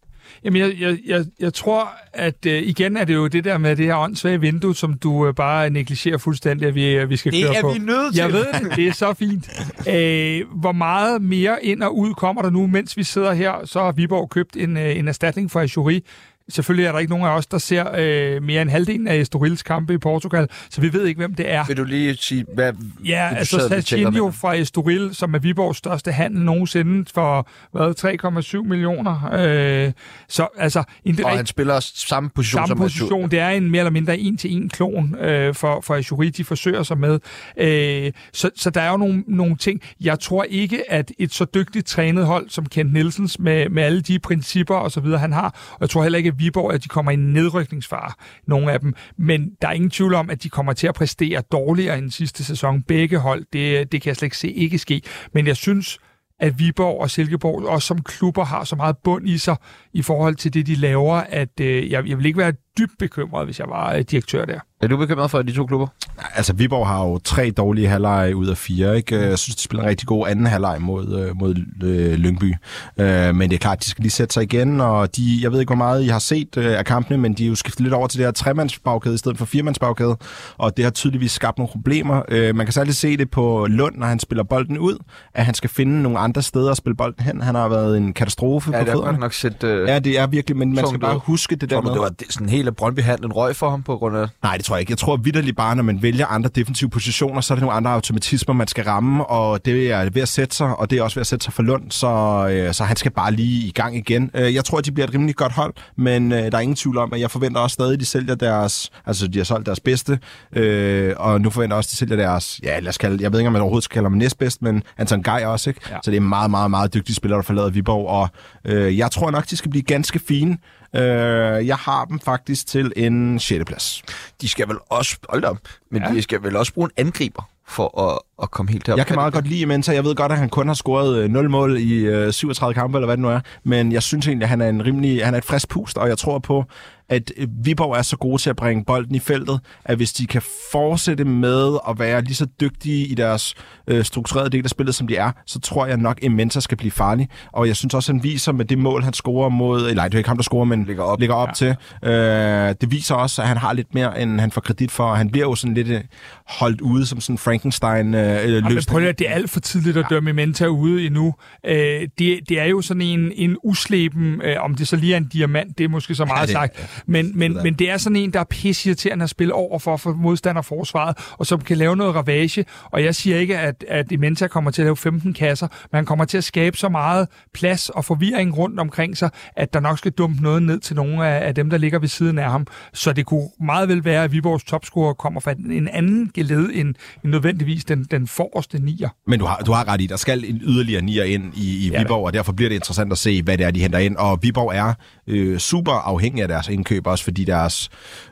Jamen, 0.43 0.61
jeg, 0.61 0.73
jeg, 0.79 0.97
jeg, 1.05 1.25
jeg 1.39 1.53
tror, 1.53 1.89
at 2.13 2.45
øh, 2.45 2.61
igen 2.63 2.97
er 2.97 3.05
det 3.05 3.13
jo 3.13 3.27
det 3.27 3.43
der 3.43 3.57
med 3.57 3.75
det 3.75 3.85
her 3.85 3.95
åndssvage 3.95 4.41
vindue, 4.41 4.75
som 4.75 4.93
du 4.93 5.27
øh, 5.27 5.33
bare 5.33 5.69
negligerer 5.69 6.17
fuldstændig, 6.17 6.67
at 6.67 6.75
vi, 6.75 6.95
at 6.95 7.09
vi 7.09 7.17
skal 7.17 7.31
det 7.31 7.43
køre 7.43 7.61
på. 7.61 7.69
Det 7.69 7.75
er 7.75 7.79
vi 7.79 7.85
nødt 7.85 8.13
til. 8.13 8.21
Jeg 8.21 8.33
ved 8.33 8.45
det, 8.53 8.75
det 8.75 8.87
er 8.87 8.93
så 8.93 9.13
fint. 9.13 9.49
Æh, 9.87 10.41
hvor 10.61 10.71
meget 10.71 11.21
mere 11.21 11.65
ind 11.65 11.83
og 11.83 11.97
ud 11.97 12.13
kommer 12.13 12.41
der 12.41 12.49
nu, 12.49 12.67
mens 12.67 12.97
vi 12.97 13.03
sidder 13.03 13.33
her? 13.33 13.65
Så 13.65 13.79
har 13.83 13.91
Viborg 13.91 14.29
købt 14.29 14.57
en, 14.57 14.77
øh, 14.77 14.97
en 14.97 15.07
erstatning 15.07 15.51
for 15.51 15.59
Ajuri, 15.59 16.03
Selvfølgelig 16.51 16.85
er 16.85 16.91
der 16.91 16.99
ikke 16.99 17.09
nogen 17.09 17.25
af 17.25 17.29
os, 17.29 17.45
der 17.45 17.57
ser 17.57 17.85
øh, 17.97 18.43
mere 18.43 18.61
end 18.61 18.69
halvdelen 18.69 19.07
af 19.07 19.15
Estorils 19.15 19.63
kampe 19.63 19.93
i 19.93 19.97
Portugal, 19.97 20.47
så 20.69 20.81
vi 20.81 20.93
ved 20.93 21.05
ikke, 21.05 21.19
hvem 21.19 21.35
det 21.35 21.51
er. 21.51 21.65
Vil 21.65 21.77
du 21.77 21.83
lige 21.83 22.17
sige, 22.17 22.45
hvad 22.53 22.73
Ja, 23.05 23.27
det, 23.31 23.37
altså 23.37 23.67
Sachinho 23.69 24.31
fra 24.31 24.55
Estoril, 24.55 25.15
som 25.15 25.33
er 25.33 25.39
Viborgs 25.39 25.77
største 25.77 26.11
handel 26.11 26.41
nogensinde 26.41 27.05
for 27.13 27.47
hvad, 27.71 28.63
3,7 28.63 28.67
millioner. 28.67 29.29
Øh, 29.33 29.91
så 30.27 30.47
altså... 30.57 30.83
En 31.05 31.25
og 31.25 31.29
han 31.29 31.45
spiller 31.45 31.79
samme 31.79 32.29
position 32.29 32.67
samme 32.67 32.67
som 32.67 32.77
position. 32.77 33.31
Det 33.31 33.39
er 33.39 33.49
en 33.49 33.71
mere 33.71 33.79
eller 33.79 33.91
mindre 33.91 34.17
en-til-en 34.17 34.69
klon 34.69 35.15
øh, 35.19 35.55
for, 35.55 35.81
for 35.81 35.95
Ashuri, 35.95 36.29
de 36.29 36.43
forsøger 36.43 36.83
sig 36.83 36.97
med. 36.97 37.19
Øh, 37.57 38.11
så, 38.33 38.49
så 38.55 38.69
der 38.69 38.81
er 38.81 38.91
jo 38.91 38.97
nogle, 38.97 39.23
nogle 39.27 39.55
ting. 39.55 39.81
Jeg 40.01 40.19
tror 40.19 40.43
ikke, 40.43 40.91
at 40.91 41.11
et 41.19 41.33
så 41.33 41.45
dygtigt 41.53 41.87
trænet 41.87 42.25
hold 42.25 42.49
som 42.49 42.65
Kent 42.65 42.93
Nielsens 42.93 43.39
med, 43.39 43.69
med 43.69 43.83
alle 43.83 44.01
de 44.01 44.19
principper 44.19 44.75
og 44.75 44.91
så 44.91 44.99
videre, 44.99 45.19
han 45.19 45.33
har, 45.33 45.55
og 45.71 45.81
jeg 45.81 45.89
tror 45.89 46.03
heller 46.03 46.17
ikke, 46.17 46.33
Viborg, 46.41 46.73
at 46.73 46.83
de 46.83 46.87
kommer 46.87 47.11
i 47.11 47.15
nedrykningsfare, 47.15 48.11
nogle 48.47 48.71
af 48.71 48.79
dem. 48.79 48.93
Men 49.17 49.51
der 49.61 49.67
er 49.67 49.71
ingen 49.71 49.89
tvivl 49.89 50.13
om, 50.13 50.29
at 50.29 50.43
de 50.43 50.49
kommer 50.49 50.73
til 50.73 50.87
at 50.87 50.95
præstere 50.95 51.41
dårligere 51.51 51.97
end 51.97 52.11
sidste 52.11 52.43
sæson. 52.43 52.83
Begge 52.83 53.17
hold, 53.17 53.45
det, 53.53 53.91
det 53.91 54.01
kan 54.01 54.09
jeg 54.09 54.15
slet 54.15 54.25
ikke 54.25 54.37
se 54.37 54.51
ikke 54.51 54.77
ske. 54.77 55.01
Men 55.33 55.47
jeg 55.47 55.55
synes, 55.55 55.99
at 56.39 56.59
Viborg 56.59 57.01
og 57.01 57.09
Silkeborg 57.09 57.65
også 57.65 57.87
som 57.87 58.01
klubber 58.01 58.45
har 58.45 58.63
så 58.63 58.75
meget 58.75 58.97
bund 59.03 59.29
i 59.29 59.37
sig 59.37 59.55
i 59.93 60.01
forhold 60.01 60.35
til 60.35 60.53
det, 60.53 60.67
de 60.67 60.75
laver, 60.75 61.15
at 61.15 61.59
øh, 61.61 61.91
jeg, 61.91 62.07
jeg 62.07 62.17
vil 62.17 62.25
ikke 62.25 62.39
være 62.39 62.53
dybt 62.78 62.91
bekymret, 62.99 63.45
hvis 63.45 63.59
jeg 63.59 63.67
var 63.69 63.93
øh, 63.93 64.01
direktør 64.01 64.45
der. 64.45 64.59
Er 64.82 64.88
du 64.88 64.97
bekymret 64.97 65.32
for 65.32 65.41
de 65.41 65.51
to 65.51 65.65
klubber? 65.65 65.88
Altså, 66.36 66.53
Viborg 66.53 66.88
har 66.88 67.05
jo 67.05 67.17
tre 67.17 67.51
dårlige 67.51 67.88
halvleje 67.88 68.36
ud 68.36 68.47
af 68.47 68.57
fire. 68.57 68.97
Ikke? 68.97 69.19
Jeg 69.19 69.39
synes, 69.39 69.55
de 69.55 69.61
spiller 69.61 69.84
en 69.84 69.89
rigtig 69.89 70.07
god 70.07 70.28
anden 70.28 70.45
halvleg 70.45 70.82
mod, 70.82 71.19
øh, 71.19 71.38
mod 71.38 71.55
øh, 71.84 72.13
Lyngby. 72.13 72.53
Øh, 72.97 73.36
men 73.36 73.49
det 73.49 73.53
er 73.53 73.57
klart, 73.57 73.84
de 73.84 73.89
skal 73.89 74.01
lige 74.01 74.11
sætte 74.11 74.34
sig 74.34 74.43
igen, 74.43 74.82
og 74.82 75.15
de, 75.15 75.39
jeg 75.41 75.51
ved 75.51 75.59
ikke, 75.59 75.69
hvor 75.69 75.76
meget 75.76 76.03
I 76.03 76.07
har 76.07 76.19
set 76.19 76.57
øh, 76.57 76.78
af 76.78 76.86
kampene, 76.86 77.17
men 77.17 77.34
de 77.34 77.43
er 77.43 77.47
jo 77.47 77.55
skiftet 77.55 77.82
lidt 77.82 77.93
over 77.93 78.07
til 78.07 78.17
det 78.17 78.28
her 78.28 78.32
tremandsbagkæde 78.32 79.15
i 79.15 79.17
stedet 79.17 79.38
for 79.38 79.45
firemandsbagkæde, 79.45 80.17
og 80.57 80.78
det 80.78 80.86
har 80.86 80.91
tydeligvis 80.91 81.32
skabt 81.32 81.57
nogle 81.57 81.72
problemer. 81.72 82.22
Øh, 82.30 82.55
man 82.55 82.65
kan 82.65 82.74
særligt 82.74 82.97
se 82.97 83.17
det 83.17 83.32
på 83.32 83.67
Lund, 83.69 83.95
når 83.95 84.07
han 84.07 84.19
spiller 84.19 84.43
bolden 84.43 84.78
ud, 84.78 84.97
at 85.34 85.45
han 85.45 85.53
skal 85.53 85.69
finde 85.69 86.01
nogle 86.01 86.19
andre 86.19 86.41
steder 86.41 86.72
at 86.72 86.78
spille 86.78 86.95
bolden 86.95 87.26
hen. 87.26 87.41
Han 87.41 87.55
har 87.55 87.67
været 87.69 87.97
en 87.97 88.13
katastrofe 88.13 88.72
ja, 88.74 88.84
på 88.84 88.91
fødderne. 88.91 89.17
nok 89.17 89.34
set, 89.34 89.63
øh, 89.63 89.88
ja, 89.88 89.99
det 89.99 90.19
er 90.19 90.28
virkelig, 90.28 90.57
men 90.57 90.76
man 90.76 90.88
skal 90.88 90.99
bare 90.99 91.17
huske 91.17 91.55
det 91.55 91.69
der 91.69 91.82
med. 91.82 91.91
det 91.91 91.99
var 91.99 92.11
sådan 92.30 92.49
hele 92.62 92.72
Brøndby-handlen 92.72 93.32
røg 93.32 93.55
for 93.55 93.70
ham 93.70 93.84
på 93.84 93.97
grund 93.97 94.18
af... 94.18 94.28
Nej, 94.43 94.57
det 94.57 94.66
tror 94.66 94.76
jeg 94.76 94.80
ikke. 94.80 94.91
Jeg 94.91 94.97
tror 94.97 95.18
vidderligt 95.18 95.57
bare, 95.57 95.76
når 95.76 95.84
man 95.84 96.01
vælger 96.01 96.26
andre 96.26 96.49
defensive 96.55 96.89
positioner, 96.89 97.41
så 97.41 97.53
er 97.53 97.55
det 97.55 97.62
nogle 97.62 97.76
andre 97.76 97.91
automatismer, 97.91 98.53
man 98.53 98.68
skal 98.68 98.84
ramme, 98.84 99.26
og 99.26 99.66
det 99.66 99.91
er 99.91 100.09
ved 100.09 100.22
at 100.22 100.28
sætte 100.28 100.55
sig, 100.55 100.76
og 100.76 100.89
det 100.89 100.99
er 100.99 101.03
også 101.03 101.16
ved 101.16 101.22
at 101.22 101.28
sætte 101.28 101.43
sig 101.43 101.53
for 101.53 101.64
Lund, 101.64 101.91
så, 101.91 102.07
øh, 102.51 102.74
så 102.74 102.84
han 102.84 102.95
skal 102.95 103.12
bare 103.12 103.32
lige 103.32 103.68
i 103.68 103.72
gang 103.72 103.97
igen. 103.97 104.32
Øh, 104.34 104.55
jeg 104.55 104.66
tror, 104.66 104.78
at 104.78 104.86
de 104.86 104.91
bliver 104.91 105.07
et 105.07 105.14
rimelig 105.14 105.36
godt 105.36 105.53
hold, 105.53 105.74
men 105.97 106.32
øh, 106.32 106.51
der 106.51 106.57
er 106.57 106.59
ingen 106.59 106.76
tvivl 106.76 106.97
om, 106.97 107.14
at 107.14 107.20
jeg 107.20 107.32
forventer 107.32 107.62
også 107.62 107.74
stadig, 107.74 107.93
at 107.93 107.99
de 107.99 108.05
sælger 108.05 108.36
deres, 108.36 108.91
altså 109.05 109.28
de 109.28 109.38
har 109.38 109.45
solgt 109.45 109.66
deres 109.66 109.80
bedste, 109.80 110.20
øh, 110.55 111.14
og 111.18 111.41
nu 111.41 111.49
forventer 111.49 111.76
jeg 111.76 111.78
også, 111.78 111.88
at 111.88 111.91
de 111.91 111.97
sælger 111.97 112.16
deres, 112.16 112.59
ja 112.64 112.80
lad 112.80 112.89
os 112.89 112.97
kalde, 112.97 113.24
jeg 113.24 113.32
ved 113.32 113.39
ikke, 113.39 113.47
om 113.47 113.53
man 113.53 113.62
overhovedet 113.62 113.84
skal 113.84 113.93
kalde 113.93 114.09
dem 114.09 114.18
næstbedst, 114.18 114.62
men 114.62 114.84
Anton 114.97 115.24
Gej 115.24 115.43
også, 115.45 115.70
ikke? 115.70 115.82
Ja. 115.89 115.97
Så 116.03 116.12
det 116.12 116.18
er 116.18 116.22
meget, 116.22 116.51
meget, 116.51 116.72
meget 116.72 116.93
dygtige 116.93 117.16
spillere, 117.16 117.38
der 117.38 117.43
forlader 117.43 117.70
Viborg, 117.70 118.07
og 118.07 118.30
øh, 118.66 118.97
jeg 118.97 119.12
tror 119.12 119.32
nok, 119.32 119.49
de 119.49 119.57
skal 119.57 119.72
blive 119.72 119.84
ganske 119.84 120.20
fine, 120.20 120.57
Øh, 120.95 121.67
jeg 121.67 121.77
har 121.77 122.05
dem 122.05 122.19
faktisk 122.19 122.67
til 122.67 122.93
en 122.95 123.39
6. 123.39 123.65
plads. 123.65 124.03
De 124.41 124.47
skal 124.47 124.67
vel 124.67 124.77
også, 124.89 125.17
hold 125.29 125.43
op, 125.43 125.57
men 125.91 126.01
ja. 126.01 126.13
de 126.13 126.21
skal 126.21 126.43
vel 126.43 126.55
også 126.55 126.73
bruge 126.73 126.85
en 126.85 127.05
angriber 127.05 127.49
for 127.67 128.01
at, 128.01 128.19
at 128.41 128.51
komme 128.51 128.71
helt 128.71 128.87
herop. 128.87 128.97
Jeg 128.97 129.07
kan 129.07 129.15
meget 129.15 129.33
godt 129.33 129.47
lide 129.47 129.65
Mensa. 129.65 129.93
Jeg 129.93 130.03
ved 130.03 130.15
godt, 130.15 130.31
at 130.31 130.37
han 130.37 130.49
kun 130.49 130.67
har 130.67 130.73
scoret 130.73 131.17
øh, 131.17 131.29
0 131.29 131.49
mål 131.49 131.77
i 131.77 131.93
øh, 131.93 132.33
37 132.33 132.73
kampe, 132.73 132.97
eller 132.97 133.05
hvad 133.07 133.17
det 133.17 133.21
nu 133.21 133.29
er. 133.29 133.39
Men 133.63 133.91
jeg 133.91 134.03
synes 134.03 134.27
egentlig, 134.27 134.45
at 134.45 134.49
han 134.49 134.61
er 134.61 134.69
en 134.69 134.85
rimelig, 134.85 135.25
han 135.25 135.33
er 135.33 135.37
et 135.37 135.45
frisk 135.45 135.69
pust, 135.69 135.97
og 135.97 136.09
jeg 136.09 136.17
tror 136.17 136.39
på, 136.39 136.65
at 137.11 137.31
øh, 137.37 137.47
Viborg 137.63 137.97
er 137.97 138.01
så 138.01 138.17
gode 138.17 138.41
til 138.41 138.49
at 138.49 138.55
bringe 138.55 138.85
bolden 138.85 139.15
i 139.15 139.19
feltet, 139.19 139.59
at 139.85 139.97
hvis 139.97 140.13
de 140.13 140.27
kan 140.27 140.41
fortsætte 140.71 141.25
med 141.25 141.77
at 141.89 141.99
være 141.99 142.21
lige 142.21 142.35
så 142.35 142.45
dygtige 142.61 143.07
i 143.07 143.15
deres 143.15 143.55
øh, 143.87 144.03
strukturerede 144.03 144.49
del 144.49 144.63
af 144.63 144.69
spillet, 144.69 144.95
som 144.95 145.07
de 145.07 145.15
er, 145.15 145.31
så 145.45 145.59
tror 145.59 145.85
jeg 145.85 145.97
nok, 145.97 146.23
at 146.23 146.31
Mensa 146.31 146.59
skal 146.59 146.77
blive 146.77 146.91
farlig. 146.91 147.29
Og 147.51 147.67
jeg 147.67 147.75
synes 147.75 147.93
også, 147.93 148.11
at 148.11 148.15
han 148.15 148.23
viser 148.23 148.51
med 148.51 148.65
det 148.65 148.77
mål, 148.77 149.03
han 149.03 149.13
scorer 149.13 149.49
mod... 149.49 149.79
Eller 149.81 149.93
nej, 149.93 150.07
det 150.07 150.13
er 150.13 150.17
ikke 150.17 150.29
ham, 150.29 150.37
der 150.37 150.43
scorer, 150.43 150.65
men 150.65 150.85
ligger 150.85 151.03
op, 151.03 151.19
ligger 151.19 151.35
op 151.35 151.47
ja. 151.47 151.53
til. 151.53 151.75
Øh, 152.03 152.75
det 152.81 152.91
viser 152.91 153.15
også, 153.15 153.41
at 153.41 153.47
han 153.47 153.57
har 153.57 153.73
lidt 153.73 153.93
mere, 153.93 154.21
end 154.21 154.39
han 154.39 154.51
får 154.51 154.61
kredit 154.61 154.91
for. 154.91 155.13
Han 155.13 155.29
bliver 155.29 155.47
jo 155.47 155.55
sådan 155.55 155.73
lidt 155.73 155.87
øh, 155.87 156.01
holdt 156.47 156.81
ude 156.81 157.05
som 157.05 157.21
sådan 157.21 157.37
Frankenstein 157.37 158.13
øh, 158.13 158.30
løsning. 158.34 158.73
men 158.73 158.84
prøv 158.88 159.03
at, 159.03 159.19
det 159.19 159.29
er 159.29 159.34
alt 159.34 159.49
for 159.49 159.59
tidligt 159.59 159.97
at 159.97 160.05
dømme 160.09 160.34
Mensa 160.34 160.65
ude 160.65 161.05
endnu. 161.05 161.36
Øh, 161.65 161.75
det, 161.75 162.39
det 162.49 162.51
er 162.59 162.65
jo 162.65 162.82
sådan 162.82 163.01
en, 163.01 163.32
en 163.36 163.57
usleben, 163.63 164.41
øh, 164.41 164.63
om 164.63 164.75
det 164.75 164.88
så 164.88 164.95
lige 164.95 165.13
er 165.13 165.17
en 165.17 165.27
diamant, 165.27 165.77
det 165.77 165.84
er 165.84 165.88
måske 165.89 166.15
så 166.15 166.25
meget 166.25 166.39
ja, 166.39 166.45
det, 166.45 166.51
sagt. 166.51 167.03
Men, 167.05 167.32
men, 167.36 167.57
men 167.63 167.73
det 167.73 167.89
er 167.89 167.97
sådan 167.97 168.15
en, 168.15 168.34
der 168.34 168.39
er 168.39 168.43
pissirriterende 168.43 169.23
at 169.23 169.29
spille 169.29 169.53
over 169.53 169.79
for, 169.79 169.97
for 169.97 170.13
modstanderforsvaret, 170.13 171.17
og 171.32 171.45
som 171.45 171.61
kan 171.61 171.77
lave 171.77 171.95
noget 171.95 172.15
ravage. 172.15 172.65
Og 172.86 173.03
jeg 173.03 173.15
siger 173.15 173.38
ikke, 173.38 173.57
at, 173.57 173.86
at 173.88 174.11
Imenta 174.11 174.47
kommer 174.47 174.71
til 174.71 174.82
at 174.82 174.86
lave 174.86 174.97
15 174.97 175.34
kasser, 175.34 175.67
men 175.91 175.97
han 175.97 176.05
kommer 176.05 176.25
til 176.25 176.38
at 176.38 176.43
skabe 176.43 176.77
så 176.77 176.89
meget 176.89 177.27
plads 177.53 177.89
og 177.89 178.05
forvirring 178.05 178.57
rundt 178.57 178.79
omkring 178.79 179.17
sig, 179.17 179.29
at 179.55 179.73
der 179.73 179.79
nok 179.79 179.97
skal 179.97 180.11
dumpe 180.11 180.43
noget 180.43 180.63
ned 180.63 180.79
til 180.79 180.95
nogle 180.95 181.27
af, 181.27 181.47
af 181.47 181.55
dem, 181.55 181.69
der 181.69 181.77
ligger 181.77 181.99
ved 181.99 182.07
siden 182.07 182.38
af 182.38 182.51
ham. 182.51 182.67
Så 182.93 183.13
det 183.13 183.25
kunne 183.25 183.49
meget 183.59 183.89
vel 183.89 184.05
være, 184.05 184.23
at 184.23 184.32
Viborgs 184.32 184.63
topscorer 184.63 185.13
kommer 185.13 185.39
fra 185.39 185.51
en 185.51 185.88
anden 185.88 186.32
geled 186.34 186.69
end, 186.73 186.95
end 187.23 187.32
nødvendigvis 187.32 187.86
den, 187.86 188.03
den 188.12 188.28
forreste 188.28 188.80
nier. 188.80 189.09
Men 189.28 189.39
du 189.39 189.45
har, 189.45 189.57
du 189.57 189.72
har 189.72 189.88
ret 189.88 190.01
i, 190.01 190.07
der 190.07 190.18
skal 190.18 190.45
en 190.49 190.62
yderligere 190.64 191.01
nier 191.01 191.24
ind 191.24 191.53
i, 191.55 191.88
i 191.88 191.89
Viborg, 191.89 192.22
ja, 192.22 192.26
og 192.26 192.34
derfor 192.34 192.51
bliver 192.51 192.70
det 192.70 192.76
interessant 192.76 193.12
at 193.12 193.18
se, 193.18 193.43
hvad 193.43 193.57
det 193.57 193.66
er, 193.66 193.72
de 193.72 193.80
henter 193.80 193.99
ind. 193.99 194.16
Og 194.16 194.39
Viborg 194.41 194.76
er 194.76 194.93
øh, 195.28 195.57
super 195.57 195.91
afhængig 195.91 196.41
af 196.41 196.47
deres 196.47 196.68
indkøb, 196.68 197.07
også 197.07 197.24
fordi 197.24 197.45
deres, 197.45 197.89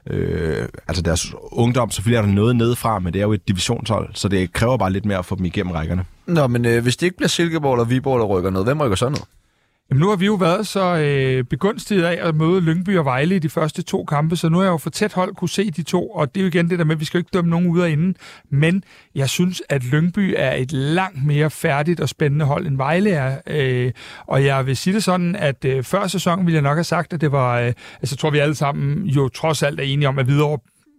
øh, 0.08 0.68
altså 0.88 1.02
deres 1.02 1.34
ungdom, 1.52 1.92
selvfølgelig 1.92 2.18
er 2.18 2.22
der 2.22 2.30
noget 2.30 2.56
nedefra, 2.56 3.00
men 3.00 3.14
det 3.14 3.20
er 3.20 3.26
jo 3.26 3.34
et 3.34 3.48
divisionshold, 3.48 4.10
så 4.14 4.28
det 4.28 4.54
kræver 4.54 4.78
bare 4.78 4.92
lidt 4.92 5.06
mere 5.06 5.18
at 5.18 5.26
få 5.26 5.36
dem 5.36 5.46
igennem 5.46 5.72
rækkerne. 5.72 6.06
Nå, 6.28 6.48
men 6.48 6.66
øh, 6.66 6.84
hvis 6.84 6.98
det 6.98 7.06
ikke 7.06 7.18
bliver 7.18 7.30
Silkeborg 7.30 7.74
eller 7.74 7.86
Viborg, 7.86 8.20
der 8.20 8.26
rykker 8.26 8.50
ned, 8.50 8.64
hvem 8.64 8.82
rykker 8.82 8.96
så 8.96 9.10
ned? 9.10 9.22
Jamen, 9.90 10.00
nu 10.00 10.10
har 10.10 10.16
vi 10.16 10.26
jo 10.26 10.34
været 10.34 10.68
så 10.68 10.96
øh, 10.98 11.44
begunstiget 11.44 12.04
af 12.04 12.28
at 12.28 12.36
møde 12.36 12.62
Lyngby 12.62 12.98
og 12.98 13.06
Vejle 13.06 13.36
i 13.36 13.40
de 13.40 13.50
første 13.50 13.82
to 13.82 14.06
kampe, 14.06 14.36
så 14.36 14.50
nu 14.50 14.58
har 14.58 14.64
jeg 14.64 14.72
jo 14.72 14.78
for 14.78 14.90
tæt 14.90 15.14
hold 15.14 15.36
kunne 15.36 15.50
se 15.50 15.72
de 15.72 15.84
to, 15.84 16.10
og 16.10 16.36
det 16.36 16.42
er 16.42 16.44
jo 16.44 16.48
igen 16.48 16.70
det 16.70 16.80
der 16.80 16.86
med, 16.86 16.96
at 16.96 17.00
vi 17.00 17.06
skal 17.06 17.18
jo 17.18 17.20
ikke 17.20 17.30
dømme 17.34 17.50
nogen 17.50 17.68
ud 17.68 17.80
af 17.80 17.90
inden. 17.90 18.16
Men 18.50 18.84
jeg 19.16 19.30
synes, 19.30 19.62
at 19.70 19.84
Lyngby 19.84 20.34
er 20.38 20.54
et 20.54 20.72
langt 20.72 21.26
mere 21.26 21.50
færdigt 21.50 22.00
og 22.00 22.10
spændende 22.10 22.46
hold, 22.46 22.68
end 22.68 22.78
Vejle 22.78 23.10
er. 23.10 23.38
Øh, 23.48 23.92
og 24.28 24.46
jeg 24.46 24.66
vil 24.66 24.78
sige 24.78 24.94
det 24.94 25.04
sådan, 25.04 25.36
at 25.36 25.66
øh, 25.66 25.84
før 25.84 26.08
sæsonen 26.08 26.46
ville 26.46 26.56
jeg 26.56 26.64
nok 26.64 26.78
have 26.78 26.84
sagt, 26.84 27.14
at 27.14 27.22
det 27.22 27.32
var, 27.32 27.60
øh, 27.60 27.74
altså 28.02 28.16
tror 28.16 28.30
vi 28.30 28.38
alle 28.38 28.56
sammen 28.56 29.06
jo 29.06 29.30
trods 29.30 29.64
alt 29.64 29.80
er 29.80 29.84
enige 29.84 30.08
om, 30.08 30.20
at 30.20 30.28
videre 30.28 30.58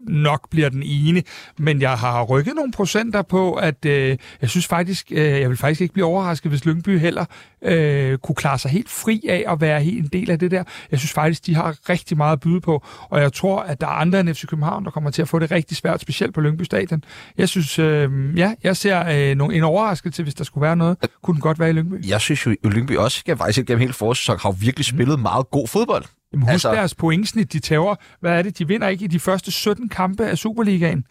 nok 0.09 0.51
bliver 0.51 0.69
den 0.69 0.83
ene, 0.83 1.23
men 1.59 1.81
jeg 1.81 1.99
har 1.99 2.23
rykket 2.23 2.55
nogle 2.55 2.73
procenter 2.73 3.23
på, 3.23 3.55
at 3.55 3.85
øh, 3.85 4.17
jeg 4.41 4.51
synes 4.51 4.67
faktisk, 4.67 5.13
øh, 5.13 5.19
jeg 5.19 5.49
vil 5.49 5.57
faktisk 5.57 5.81
ikke 5.81 5.95
blive 5.95 6.07
overrasket, 6.07 6.51
hvis 6.53 6.65
Lyngby 6.65 6.99
heller 6.99 7.25
øh, 7.63 8.19
kunne 8.19 8.35
klare 8.35 8.59
sig 8.59 8.71
helt 8.71 8.89
fri 8.91 9.25
af 9.29 9.45
at 9.49 9.61
være 9.61 9.83
helt 9.83 10.05
en 10.05 10.21
del 10.21 10.31
af 10.31 10.39
det 10.39 10.51
der. 10.51 10.65
Jeg 10.91 10.99
synes 10.99 11.13
faktisk, 11.13 11.47
de 11.47 11.55
har 11.55 11.77
rigtig 11.89 12.17
meget 12.17 12.33
at 12.33 12.41
byde 12.41 12.61
på, 12.61 12.85
og 13.11 13.21
jeg 13.21 13.33
tror, 13.33 13.61
at 13.61 13.81
der 13.81 13.87
er 13.87 13.91
andre 13.91 14.21
end 14.21 14.35
FC 14.35 14.47
København, 14.47 14.85
der 14.85 14.91
kommer 14.91 15.11
til 15.11 15.23
at 15.23 15.29
få 15.29 15.39
det 15.39 15.51
rigtig 15.51 15.77
svært, 15.77 16.01
specielt 16.01 16.35
på 16.35 16.41
Lyngby 16.41 16.63
Stadion. 16.63 17.05
Jeg 17.39 17.49
synes, 17.49 17.79
øh, 17.79 18.39
ja, 18.39 18.55
jeg 18.63 18.77
ser 18.77 19.31
øh, 19.31 19.37
nogle, 19.37 19.57
en 19.57 19.63
overraskelse, 19.63 20.23
hvis 20.23 20.35
der 20.35 20.45
skulle 20.45 20.63
være 20.63 20.77
noget. 20.77 20.97
Kunne 21.23 21.35
den 21.35 21.41
godt 21.41 21.59
være 21.59 21.71
i 21.71 21.73
Lyngby? 21.73 22.09
Jeg 22.09 22.21
synes 22.21 22.47
jo, 22.47 22.55
Lyngby 22.65 22.97
også 22.97 23.19
skal 23.19 23.37
faktisk 23.37 23.67
gennem 23.67 23.81
hele 23.81 23.93
forårssæsonen 23.93 24.41
har 24.41 24.53
virkelig 24.53 24.87
spillet 24.87 25.19
mm. 25.19 25.23
meget 25.23 25.51
god 25.51 25.69
fodbold. 25.69 26.05
Jamen, 26.33 26.43
husk 26.43 26.53
altså... 26.53 26.73
deres 26.73 26.95
pointsnit, 26.95 27.53
de 27.53 27.59
tager. 27.59 27.95
Hvad 28.21 28.33
er 28.33 28.43
det? 28.43 28.59
De 28.59 28.69
vinder 28.69 28.89
ikke 28.89 29.05
i 29.05 29.09
de 29.09 29.21
første 29.21 29.51
17 29.51 29.89
kampe 29.89 30.27
af 30.27 30.39
Superligaen. 30.39 31.05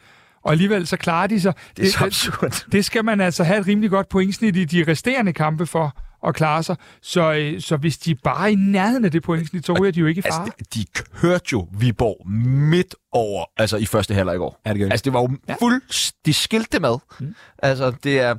Og 0.44 0.52
alligevel 0.52 0.88
så 0.88 0.98
klarer 0.98 1.28
de 1.28 1.42
sig. 1.42 1.54
Det 1.78 1.88
er 1.88 1.92
så 1.92 2.06
absurd. 2.06 2.66
Det 2.72 2.86
skal 2.86 3.06
man 3.06 3.22
altså 3.22 3.44
have 3.44 3.60
et 3.60 3.68
rimelig 3.68 3.90
godt 3.90 4.10
pointsnit 4.10 4.56
i 4.56 4.66
de 4.66 4.92
resterende 4.92 5.34
kampe 5.34 5.66
for 5.66 5.98
at 6.28 6.36
klare 6.36 6.64
sig. 6.64 6.76
Så, 7.02 7.34
øh, 7.34 7.62
så 7.62 7.78
hvis 7.78 7.98
de 7.98 8.16
bare 8.16 8.44
er 8.44 8.52
i 8.52 8.56
nærheden 8.56 9.06
af 9.06 9.12
det 9.12 9.24
pointsnit, 9.24 9.66
så 9.66 9.74
ryger 9.74 9.92
de 9.92 10.00
jo 10.00 10.06
ikke 10.06 10.20
i 10.20 10.22
fare. 10.22 10.42
Altså, 10.42 10.66
de 10.74 10.86
kørte 11.22 11.46
jo 11.52 11.68
Viborg 11.80 12.30
midt 12.30 12.96
over, 13.12 13.46
altså 13.58 13.78
i 13.78 13.86
første 13.86 14.14
halvleg 14.14 14.36
i 14.36 14.38
går. 14.38 14.62
Ja, 14.66 14.74
det 14.74 14.84
altså, 14.84 15.04
det 15.04 15.14
var 15.14 15.22
jo 15.22 15.30
ja. 15.48 15.56
fuld... 15.60 15.82
De 16.26 16.34
skilte 16.34 16.80
med. 16.80 16.96
Mm. 17.20 17.36
Altså, 17.58 17.94
det 18.04 18.20
er... 18.20 18.36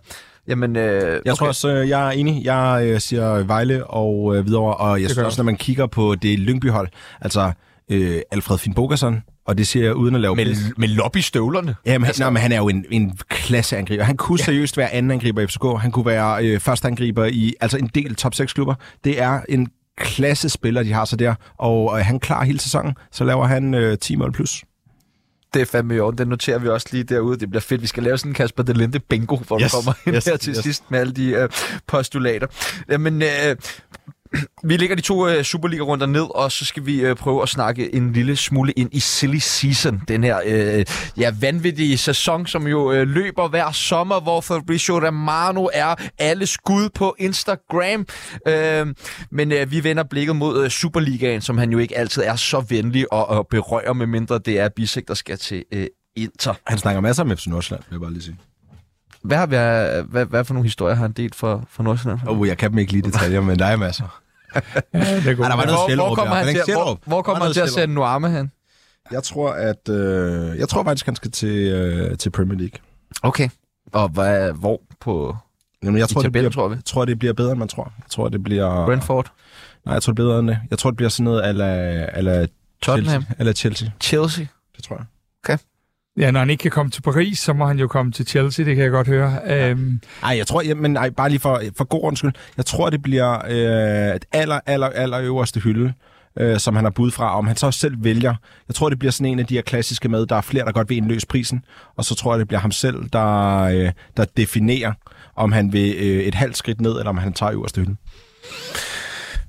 Jamen, 0.48 0.76
øh, 0.76 0.82
jeg 1.02 1.18
okay. 1.18 1.32
tror 1.32 1.46
også, 1.46 1.68
øh, 1.68 1.88
jeg 1.88 2.06
er 2.06 2.10
enig. 2.10 2.44
Jeg 2.44 2.82
øh, 2.84 3.00
siger 3.00 3.42
Vejle 3.44 3.86
og 3.86 4.36
øh, 4.36 4.46
videre, 4.46 4.76
og 4.76 5.02
jeg 5.02 5.10
synes 5.10 5.24
også, 5.24 5.42
når 5.42 5.44
man 5.44 5.56
kigger 5.56 5.86
på 5.86 6.14
det 6.14 6.38
Lyngby-hold, 6.38 6.88
altså 7.20 7.52
øh, 7.90 8.20
Alfred 8.30 8.58
Finn 8.58 8.74
og 9.50 9.58
det 9.58 9.66
siger 9.66 9.84
jeg 9.84 9.94
uden 9.94 10.14
at 10.14 10.20
lave 10.20 10.36
Med, 10.36 10.56
med 10.76 10.88
lobbystøvlerne? 10.88 11.74
Ja, 11.86 11.98
men, 11.98 12.06
altså. 12.06 12.22
nej, 12.22 12.30
men 12.30 12.42
han 12.42 12.52
er 12.52 12.56
jo 12.56 12.68
en, 12.68 12.84
en 12.90 13.18
klasseangriber. 13.28 14.04
Han 14.04 14.16
kunne 14.16 14.38
ja. 14.40 14.44
seriøst 14.44 14.76
være 14.76 14.92
anden 14.92 15.10
angriber 15.10 15.42
i 15.42 15.46
FCK. 15.46 15.64
Han 15.80 15.90
kunne 15.90 16.06
være 16.06 16.46
øh, 16.46 16.60
første 16.60 16.88
angriber 16.88 17.24
i 17.24 17.54
altså 17.60 17.78
en 17.78 17.90
del 17.94 18.14
top 18.14 18.34
6 18.34 18.52
klubber. 18.52 18.74
Det 19.04 19.20
er 19.20 19.40
en 19.48 19.68
klasse 19.96 20.48
spiller, 20.48 20.82
de 20.82 20.92
har 20.92 21.04
så 21.04 21.16
der, 21.16 21.34
og 21.58 21.98
øh, 21.98 22.04
han 22.06 22.20
klar 22.20 22.44
hele 22.44 22.60
sæsonen, 22.60 22.94
så 23.12 23.24
laver 23.24 23.46
han 23.46 23.74
øh, 23.74 23.98
10 23.98 24.16
mål 24.16 24.32
plus 24.32 24.64
det 25.54 25.62
er 25.62 25.66
fandme 25.66 25.96
i 25.96 26.00
orden. 26.00 26.18
Den 26.18 26.28
noterer 26.28 26.58
vi 26.58 26.68
også 26.68 26.88
lige 26.90 27.04
derude. 27.04 27.38
Det 27.40 27.50
bliver 27.50 27.60
fedt. 27.60 27.82
Vi 27.82 27.86
skal 27.86 28.02
lave 28.02 28.18
sådan 28.18 28.30
en 28.30 28.34
Kasper 28.34 28.62
Delente 28.62 29.00
bingo, 29.00 29.36
hvor 29.36 29.60
yes, 29.60 29.72
du 29.72 29.76
kommer 29.76 29.92
ind 30.06 30.16
yes, 30.16 30.24
her 30.24 30.36
til 30.36 30.50
yes. 30.50 30.62
sidst 30.62 30.90
med 30.90 30.98
alle 30.98 31.12
de 31.12 31.42
uh, 31.42 31.48
postulater. 31.86 32.46
Jamen, 32.90 33.22
uh, 33.22 33.56
vi 34.68 34.76
lægger 34.76 34.96
de 34.96 35.02
to 35.02 35.28
øh, 35.28 35.44
Superliga-runder 35.44 36.06
ned, 36.06 36.36
og 36.36 36.52
så 36.52 36.64
skal 36.64 36.86
vi 36.86 37.00
øh, 37.00 37.16
prøve 37.16 37.42
at 37.42 37.48
snakke 37.48 37.94
en 37.94 38.12
lille 38.12 38.36
smule 38.36 38.72
ind 38.72 38.88
i 38.92 39.00
silly 39.00 39.38
season. 39.38 40.00
Den 40.08 40.24
her 40.24 40.40
øh, 40.46 40.84
ja, 41.18 41.32
vanvittige 41.40 41.98
sæson, 41.98 42.46
som 42.46 42.66
jo 42.66 42.92
øh, 42.92 43.08
løber 43.08 43.48
hver 43.48 43.72
sommer, 43.72 44.20
hvor 44.20 44.40
Fabrizio 44.40 45.06
Romano 45.06 45.68
er 45.72 45.94
alle 46.18 46.46
skud 46.46 46.88
på 46.94 47.16
Instagram. 47.18 48.06
Øh, 48.46 48.94
men 49.30 49.52
øh, 49.52 49.70
vi 49.70 49.84
vender 49.84 50.02
blikket 50.02 50.36
mod 50.36 50.64
øh, 50.64 50.70
Superligaen, 50.70 51.40
som 51.40 51.58
han 51.58 51.72
jo 51.72 51.78
ikke 51.78 51.98
altid 51.98 52.22
er 52.22 52.36
så 52.36 52.60
venlig 52.68 53.12
og, 53.12 53.28
og 53.28 53.46
berører, 53.50 53.92
med 53.92 54.06
mindre 54.06 54.38
det 54.38 54.58
er 54.58 54.68
Bisek, 54.76 55.08
der 55.08 55.14
skal 55.14 55.38
til 55.38 55.64
øh, 55.72 55.86
Inter. 56.16 56.54
Han 56.66 56.78
snakker 56.78 57.00
masser 57.00 57.22
om 57.22 57.36
FC 57.36 57.46
Nordsjælland, 57.46 57.84
vil 57.88 57.94
jeg 57.94 58.00
bare 58.00 58.12
lige 58.12 58.22
sige. 58.22 58.49
Hvad, 59.22 59.36
har 59.36 59.46
vi, 59.46 59.56
hvad, 60.10 60.24
hvad 60.26 60.44
for 60.44 60.54
nogle 60.54 60.66
historier 60.66 60.94
har 60.94 61.02
han 61.02 61.12
delt 61.12 61.34
for, 61.34 61.64
for 61.70 61.82
Nordsjælland? 61.82 62.20
Oh, 62.26 62.48
jeg 62.48 62.58
kan 62.58 62.70
dem 62.70 62.78
ikke 62.78 62.92
lige 62.92 63.02
detaljer, 63.02 63.40
men 63.40 63.58
der 63.58 63.66
er 63.66 63.76
masser. 63.76 64.20
ja, 64.54 64.60
det 65.16 65.26
er 65.26 65.34
godt. 65.34 65.50
der 65.50 65.56
var 65.56 65.64
noget 65.64 65.96
hvor, 65.96 66.06
hvor 66.06 66.14
kommer 66.14 66.34
han 66.34 66.54
til, 66.64 66.74
hvor, 66.74 66.98
hvor 67.06 67.22
kommer 67.22 67.44
han 67.44 67.52
til 67.52 67.60
at 67.60 67.70
sende 67.70 67.94
Nuame 67.94 68.30
hen? 68.30 68.52
Jeg 69.10 69.22
tror, 69.22 69.50
at 69.50 69.88
øh, 69.88 70.58
jeg 70.58 70.68
tror 70.68 70.84
faktisk, 70.84 71.06
han 71.06 71.16
skal 71.16 71.30
til, 71.30 71.72
øh, 71.72 72.18
til 72.18 72.30
Premier 72.30 72.58
League. 72.58 72.78
Okay. 73.22 73.48
Og 73.92 74.08
hvad, 74.08 74.52
hvor 74.52 74.80
på 75.00 75.36
Jamen, 75.82 75.98
jeg 75.98 76.08
tror, 76.08 76.22
tabellen, 76.22 76.44
det 76.44 76.52
bliver, 76.52 76.68
tror, 76.68 76.74
vi? 76.74 76.82
tror, 76.82 77.04
det 77.04 77.18
bliver 77.18 77.32
bedre, 77.32 77.50
end 77.50 77.58
man 77.58 77.68
tror. 77.68 77.92
Jeg 77.98 78.10
tror, 78.10 78.28
det 78.28 78.42
bliver... 78.42 78.86
Brentford? 78.86 79.32
Nej, 79.84 79.94
jeg 79.94 80.02
tror, 80.02 80.12
det 80.12 80.18
er 80.18 80.24
bedre 80.24 80.38
end 80.38 80.48
det. 80.48 80.58
Jeg 80.70 80.78
tror, 80.78 80.90
det 80.90 80.96
bliver 80.96 81.10
sådan 81.10 81.24
noget 81.24 81.42
ala, 81.42 81.64
ala 82.04 82.46
Tottenham? 82.82 83.22
Chelsea. 83.22 83.36
Eller 83.38 83.52
Chelsea. 83.52 83.88
Chelsea? 84.00 84.46
Det 84.76 84.84
tror 84.84 84.96
jeg. 84.96 85.04
Okay. 85.44 85.58
Ja, 86.18 86.30
når 86.30 86.40
han 86.40 86.50
ikke 86.50 86.62
kan 86.62 86.70
komme 86.70 86.90
til 86.90 87.02
Paris, 87.02 87.38
så 87.38 87.52
må 87.52 87.66
han 87.66 87.78
jo 87.78 87.86
komme 87.86 88.12
til 88.12 88.26
Chelsea, 88.26 88.64
det 88.64 88.74
kan 88.76 88.84
jeg 88.84 88.90
godt 88.90 89.06
høre. 89.06 89.40
Ja. 89.46 89.70
Øhm. 89.70 90.00
Ej, 90.22 90.36
jeg 90.36 90.46
tror, 90.46 90.62
ja, 90.62 90.74
men 90.74 90.96
ej, 90.96 91.10
bare 91.10 91.28
lige 91.28 91.40
for, 91.40 91.62
for 91.76 91.84
god 91.84 92.00
undskyld, 92.02 92.32
jeg 92.56 92.66
tror, 92.66 92.90
det 92.90 93.02
bliver 93.02 93.38
øh, 93.48 94.16
et 94.16 94.24
aller, 94.32 94.60
aller, 94.66 94.86
aller 94.86 95.20
øverste 95.20 95.60
hylde, 95.60 95.92
øh, 96.38 96.58
som 96.58 96.76
han 96.76 96.84
har 96.84 96.90
bud 96.90 97.10
fra, 97.10 97.38
om 97.38 97.46
han 97.46 97.56
så 97.56 97.70
selv 97.70 97.94
vælger. 98.04 98.34
Jeg 98.68 98.74
tror, 98.74 98.88
det 98.88 98.98
bliver 98.98 99.12
sådan 99.12 99.32
en 99.32 99.38
af 99.38 99.46
de 99.46 99.54
her 99.54 99.62
klassiske 99.62 100.08
med, 100.08 100.26
der 100.26 100.36
er 100.36 100.40
flere, 100.40 100.64
der 100.64 100.72
godt 100.72 100.88
vil 100.88 100.96
indløse 100.96 101.26
prisen, 101.26 101.64
og 101.96 102.04
så 102.04 102.14
tror 102.14 102.32
jeg, 102.32 102.38
det 102.38 102.48
bliver 102.48 102.60
ham 102.60 102.72
selv, 102.72 102.96
der, 103.12 103.60
øh, 103.60 103.92
der 104.16 104.24
definerer, 104.36 104.92
om 105.36 105.52
han 105.52 105.72
vil 105.72 105.94
øh, 105.98 106.20
et 106.20 106.34
halvt 106.34 106.56
skridt 106.56 106.80
ned, 106.80 106.92
eller 106.98 107.08
om 107.08 107.18
han 107.18 107.32
tager 107.32 107.52
øverste 107.52 107.80
hylde. 107.80 107.96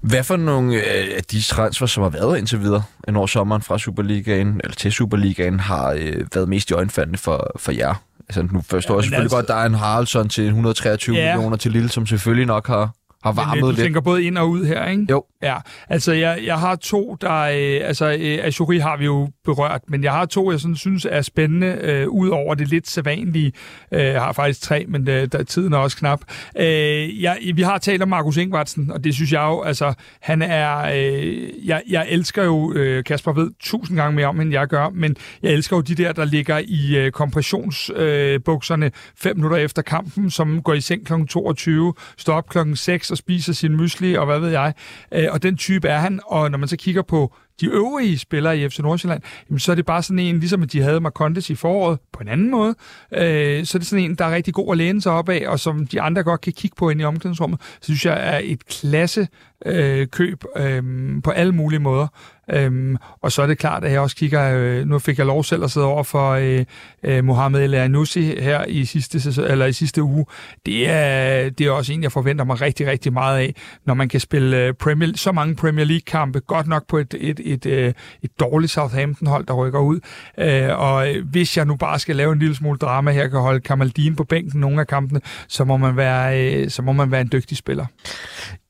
Hvad 0.02 0.24
for 0.24 0.38
nogle 0.38 0.76
øh, 0.76 1.18
af 1.18 1.24
de 1.24 1.42
transfer, 1.42 1.86
som 1.86 2.04
har 2.04 2.10
været 2.10 2.38
indtil 2.38 2.62
videre 2.62 2.84
en 3.08 3.16
år 3.16 3.26
sommeren 3.26 3.62
fra 3.62 3.78
Superligaen, 3.78 4.62
eller 4.64 4.76
til 4.76 4.92
Superligaen, 4.92 5.60
har 5.60 5.92
øh, 5.92 6.26
været 6.34 6.50
mest 6.50 6.70
i 6.70 6.74
øjenfaldende 6.74 7.20
for, 7.20 7.52
for 7.56 7.72
jer? 7.72 7.96
Altså, 8.30 8.42
nu 8.42 8.62
forstår 8.62 8.94
ja, 8.94 8.98
jeg 8.98 9.04
selvfølgelig 9.04 9.24
altså... 9.24 9.36
godt, 9.36 9.48
der 9.48 9.56
er 9.56 9.66
en 9.66 9.74
Haraldsson 9.74 10.30
til 10.30 10.46
123 10.46 11.16
ja. 11.16 11.36
millioner 11.36 11.58
til 11.58 11.72
Lille, 11.72 11.90
som 11.90 12.06
selvfølgelig 12.06 12.46
nok 12.46 12.68
har 12.68 12.92
har 13.24 13.32
øh, 13.32 13.38
varmet 13.38 13.62
du 13.62 13.68
lidt. 13.68 13.80
tænker 13.80 14.02
både 14.02 14.24
ind 14.24 14.38
og 14.38 14.50
ud 14.50 14.66
her, 14.66 14.86
ikke? 14.86 15.06
Jo. 15.10 15.24
Ja, 15.44 15.58
altså 15.90 16.12
jeg, 16.14 16.40
jeg 16.46 16.60
har 16.60 16.76
to, 16.76 17.18
der... 17.22 17.42
Øh, 17.42 17.88
altså, 17.88 18.18
øh, 18.20 18.46
Azuri 18.46 18.78
har 18.78 18.98
vi 18.98 19.06
jo 19.06 19.30
berørt, 19.46 19.82
men 19.88 20.04
jeg 20.04 20.12
har 20.12 20.26
to, 20.26 20.52
jeg 20.52 20.60
sådan, 20.60 20.76
synes 20.76 21.08
er 21.10 21.22
spændende, 21.22 21.68
øh, 21.82 22.08
ud 22.08 22.30
over 22.30 22.56
det 22.56 22.68
lidt 22.68 22.90
sædvanlige. 22.90 23.52
Øh, 23.92 24.04
jeg 24.04 24.22
har 24.22 24.32
faktisk 24.32 24.62
tre, 24.62 24.86
men 24.88 25.10
øh, 25.10 25.28
der, 25.32 25.44
tiden 25.44 25.74
er 25.74 25.78
også 25.78 25.98
knap. 25.98 26.22
Øh, 26.60 27.22
jeg, 27.22 27.38
vi 27.56 27.62
har 27.62 27.78
talt 27.78 28.02
om 28.02 28.10
Markus 28.10 28.38
Ingvartsen, 28.38 28.92
og 28.92 29.04
det 29.04 29.14
synes 29.16 29.32
jeg 29.32 29.42
jo, 29.42 29.62
altså, 29.62 29.94
han 30.22 30.42
er... 30.42 30.78
Øh, 30.96 31.68
jeg, 31.68 31.82
jeg 31.90 32.06
elsker 32.10 32.44
jo, 32.44 32.74
øh, 32.74 33.04
Kasper 33.04 33.34
ved 33.34 33.52
tusind 33.60 33.98
gange 33.98 34.16
mere 34.16 34.28
om, 34.28 34.42
end 34.42 34.52
jeg 34.52 34.68
gør, 34.68 34.90
men 34.90 35.16
jeg 35.44 35.52
elsker 35.52 35.76
jo 35.78 35.82
de 35.82 35.96
der, 35.96 36.12
der 36.12 36.26
ligger 36.26 36.62
i 36.66 36.98
øh, 36.98 37.12
kompressionsbukserne 37.12 38.86
øh, 38.86 38.92
fem 39.16 39.36
minutter 39.36 39.58
efter 39.58 39.82
kampen, 39.82 40.32
som 40.32 40.62
går 40.64 40.74
i 40.74 40.82
seng 40.82 41.06
kl. 41.06 41.14
22, 41.30 41.94
står 42.18 42.34
op 42.34 42.50
klokken 42.50 42.76
6 42.76 43.11
og 43.12 43.18
spiser 43.18 43.54
sin 43.54 43.78
mysli, 43.78 44.14
og 44.14 44.26
hvad 44.26 44.40
ved 44.40 44.50
jeg. 44.50 44.74
Øh, 45.14 45.28
og 45.32 45.44
den 45.44 45.58
type 45.58 45.88
er 45.88 45.98
han, 46.00 46.20
og 46.26 46.52
når 46.52 46.58
man 46.58 46.68
så 46.68 46.78
kigger 46.78 47.02
på 47.02 47.34
de 47.62 47.66
øvrige 47.66 48.18
spillere 48.18 48.58
i 48.58 48.70
FC 48.70 48.80
Nordsjælland, 48.80 49.22
jamen, 49.50 49.60
så 49.60 49.72
er 49.72 49.76
det 49.76 49.86
bare 49.86 50.04
sådan 50.04 50.20
en, 50.20 50.40
ligesom 50.40 50.64
at 50.64 50.72
de 50.72 50.82
havde 50.82 51.00
Marcondes 51.00 51.50
i 51.50 51.56
foråret 51.56 52.00
på 52.14 52.20
en 52.20 52.28
anden 52.28 52.52
måde. 52.52 52.76
Øh, 53.14 53.66
så 53.66 53.78
er 53.78 53.80
det 53.80 53.88
sådan 53.88 54.06
en, 54.06 54.16
der 54.16 54.26
er 54.26 54.36
rigtig 54.36 54.54
god 54.54 54.72
at 54.74 54.78
læne 54.78 55.02
sig 55.02 55.12
op 55.12 55.30
af, 55.30 55.44
og 55.48 55.60
som 55.60 55.88
de 55.88 56.02
andre 56.02 56.24
godt 56.24 56.42
kan 56.42 56.54
kigge 56.54 56.76
på 56.76 56.90
ind 56.90 57.02
i 57.02 57.04
omklædningsrummet. 57.04 57.62
Så 57.62 57.84
synes 57.84 58.06
jeg 58.06 58.36
er 58.36 58.42
et 58.44 58.66
klasse 58.66 59.28
øh, 59.66 60.08
køb 60.08 60.44
øh, 60.58 60.84
på 61.24 61.32
alle 61.32 61.52
mulige 61.52 61.80
måder. 61.80 62.08
Øhm, 62.54 62.98
og 63.22 63.32
så 63.32 63.42
er 63.42 63.48
det 63.48 63.58
klart, 63.58 63.84
at 63.84 63.92
jeg 63.92 64.00
også 64.00 64.16
kigger, 64.16 64.58
øh, 64.58 64.88
nu 64.88 65.00
fik 65.00 65.18
jeg 65.18 65.26
lov 65.26 65.44
selv 65.44 65.64
at 65.64 65.72
sidde 65.72 65.88
over 65.88 66.04
for 66.04 66.32
øh, 66.32 66.66
øh, 67.04 67.24
Mohamed 67.24 67.64
El 67.64 67.74
Anoussi 67.74 68.42
her 68.42 68.66
i 68.66 68.86
sidste, 68.86 69.20
sæson, 69.20 69.44
eller 69.44 69.66
i 69.66 69.74
sidste 69.74 70.04
uge. 70.04 70.26
Det 70.66 70.90
er, 70.90 71.50
det 71.50 71.68
er 71.68 71.72
også 71.72 71.94
en, 71.94 72.04
jeg 72.04 72.12
forventer 72.12 72.46
mig 72.46 72.62
rigtig, 72.62 72.88
rigtig 72.88 73.14
meget 73.14 73.40
af, 73.40 73.56
når 73.86 73.94
man 73.94 74.10
kan 74.10 74.20
spille 74.20 74.58
øh, 74.58 74.74
Premier, 74.74 75.12
så 75.16 75.32
mange 75.32 75.56
Premier 75.56 75.86
League-kampe, 75.86 76.40
godt 76.40 76.68
nok 76.68 76.88
på 76.88 76.98
et, 76.98 77.16
et, 77.20 77.40
et, 77.44 77.66
et, 77.66 77.96
et 78.22 78.40
dårligt 78.40 78.72
Southampton-hold, 78.72 79.46
der 79.46 79.54
rykker 79.54 79.80
ud. 79.80 80.00
Øh, 80.38 80.80
og 80.80 81.08
hvis 81.32 81.58
jeg 81.58 81.66
nu 81.66 81.76
bare 81.76 82.00
skal 82.00 82.16
lave 82.16 82.34
en 82.34 82.40
lille 82.40 82.56
smule 82.56 82.78
drama 82.78 83.12
her, 83.12 83.28
kan 83.28 83.40
holde 83.40 83.60
Kamaldin 83.60 84.16
på 84.16 84.24
bænken 84.24 84.60
nogle 84.60 84.80
af 84.82 84.88
kampene, 84.88 85.22
så 85.48 85.64
må 85.64 85.78
man 85.78 85.98
være, 85.98 86.54
øh, 86.54 86.70
så 86.70 86.82
må 86.82 86.92
man 86.92 87.12
være 87.12 87.22
en 87.22 87.30
dygtig 87.32 87.58
spiller. 87.58 87.86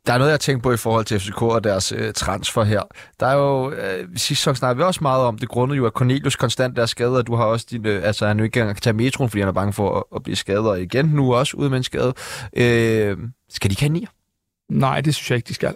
Der 0.07 0.13
er 0.13 0.17
noget, 0.17 0.31
jeg 0.31 0.39
tænker 0.39 0.61
på 0.61 0.71
i 0.71 0.77
forhold 0.77 1.05
til 1.05 1.19
FCK 1.19 1.41
og 1.41 1.63
deres 1.63 1.91
øh, 1.91 2.13
transfer 2.13 2.63
her. 2.63 2.81
Der 3.19 3.25
er 3.25 3.35
jo, 3.35 3.71
øh, 3.71 4.07
sidste 4.07 4.35
sæson 4.35 4.55
snakker 4.55 4.83
vi 4.83 4.87
også 4.87 4.99
meget 5.01 5.23
om, 5.23 5.37
det 5.37 5.49
grundet 5.49 5.77
jo, 5.77 5.85
at 5.85 5.93
Cornelius 5.93 6.35
konstant 6.35 6.79
er 6.79 6.85
skadet, 6.85 7.17
og 7.17 7.27
du 7.27 7.35
har 7.35 7.43
også 7.43 7.67
din, 7.69 7.85
øh, 7.85 8.03
altså 8.03 8.27
han 8.27 8.37
jo 8.37 8.43
ikke 8.43 8.59
engang 8.59 8.75
kan 8.75 8.81
tage 8.81 8.93
metroen, 8.93 9.29
fordi 9.29 9.39
han 9.39 9.47
er 9.47 9.53
bange 9.53 9.73
for 9.73 9.97
at, 9.97 10.03
at 10.15 10.23
blive 10.23 10.35
skadet, 10.35 10.69
og 10.69 10.81
igen 10.81 11.05
nu 11.05 11.33
også 11.33 11.57
ude 11.57 11.69
med 11.69 11.77
en 11.77 11.83
skade. 11.83 12.13
Øh, 12.53 13.17
skal 13.49 13.69
de 13.69 13.73
ikke 13.73 13.81
have 13.81 13.93
nier? 13.93 14.07
Nej, 14.69 15.01
det 15.01 15.15
synes 15.15 15.31
jeg 15.31 15.35
ikke, 15.35 15.47
de 15.47 15.53
skal. 15.53 15.75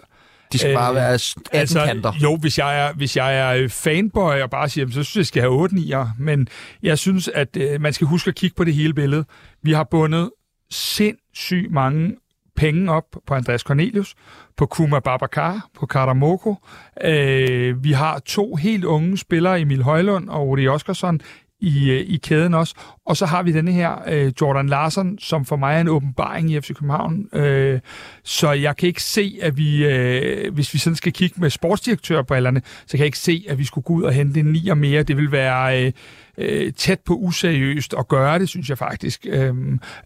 De 0.52 0.58
skal 0.58 0.70
øh, 0.70 0.76
bare 0.76 0.94
være 0.94 1.12
18 1.12 1.42
altså, 1.52 1.84
kanter. 1.84 2.12
Jo, 2.22 2.36
hvis 2.36 2.58
jeg 2.58 2.80
er, 2.86 2.92
hvis 2.92 3.16
jeg 3.16 3.38
er 3.38 3.68
fanboy 3.68 4.40
og 4.40 4.50
bare 4.50 4.68
siger, 4.68 4.86
så 4.86 4.92
synes 4.92 5.14
jeg, 5.14 5.18
jeg 5.18 5.26
skal 5.26 5.42
have 5.42 5.52
8 5.52 5.74
nier. 5.74 6.08
Men 6.18 6.48
jeg 6.82 6.98
synes, 6.98 7.28
at 7.28 7.56
øh, 7.56 7.80
man 7.80 7.92
skal 7.92 8.06
huske 8.06 8.28
at 8.28 8.34
kigge 8.34 8.54
på 8.56 8.64
det 8.64 8.74
hele 8.74 8.94
billede. 8.94 9.24
Vi 9.62 9.72
har 9.72 9.84
bundet 9.84 10.30
sindssygt 10.70 11.72
mange 11.72 12.16
penge 12.56 12.92
op 12.92 13.04
på 13.26 13.34
Andreas 13.34 13.60
Cornelius, 13.60 14.14
på 14.56 14.66
Kuma 14.66 15.00
Babacar, 15.00 15.68
på 15.74 15.86
Karamoko. 15.86 16.54
Øh, 17.04 17.84
vi 17.84 17.92
har 17.92 18.18
to 18.18 18.54
helt 18.54 18.84
unge 18.84 19.18
spillere, 19.18 19.60
Emil 19.60 19.82
Højlund 19.82 20.28
og 20.28 20.48
Rudi 20.48 20.68
Oskarsson, 20.68 21.20
i, 21.60 21.90
øh, 21.90 22.00
i 22.00 22.16
kæden 22.16 22.54
også. 22.54 22.74
Og 23.06 23.16
så 23.16 23.26
har 23.26 23.42
vi 23.42 23.52
denne 23.52 23.72
her 23.72 23.92
øh, 24.08 24.32
Jordan 24.40 24.66
Larsen, 24.66 25.18
som 25.18 25.44
for 25.44 25.56
mig 25.56 25.76
er 25.76 25.80
en 25.80 25.88
åbenbaring 25.88 26.50
i 26.50 26.60
FC 26.60 26.68
København. 26.68 27.26
Øh, 27.32 27.80
så 28.24 28.52
jeg 28.52 28.76
kan 28.76 28.86
ikke 28.86 29.02
se, 29.02 29.38
at 29.42 29.56
vi, 29.56 29.84
øh, 29.86 30.54
hvis 30.54 30.74
vi 30.74 30.78
sådan 30.78 30.96
skal 30.96 31.12
kigge 31.12 31.40
med 31.40 31.50
sportsdirektørbrillerne, 31.50 32.62
så 32.86 32.90
kan 32.90 32.98
jeg 32.98 33.06
ikke 33.06 33.18
se, 33.18 33.44
at 33.48 33.58
vi 33.58 33.64
skulle 33.64 33.84
gå 33.84 33.92
ud 33.92 34.02
og 34.02 34.12
hente 34.12 34.40
en 34.40 34.46
nier 34.46 34.74
mere. 34.74 35.02
Det 35.02 35.16
vil 35.16 35.32
være 35.32 35.86
øh, 35.86 35.92
øh, 36.38 36.72
tæt 36.72 37.00
på 37.00 37.14
useriøst 37.14 37.94
at 37.98 38.08
gøre 38.08 38.38
det, 38.38 38.48
synes 38.48 38.68
jeg 38.68 38.78
faktisk. 38.78 39.26
Øh, 39.28 39.54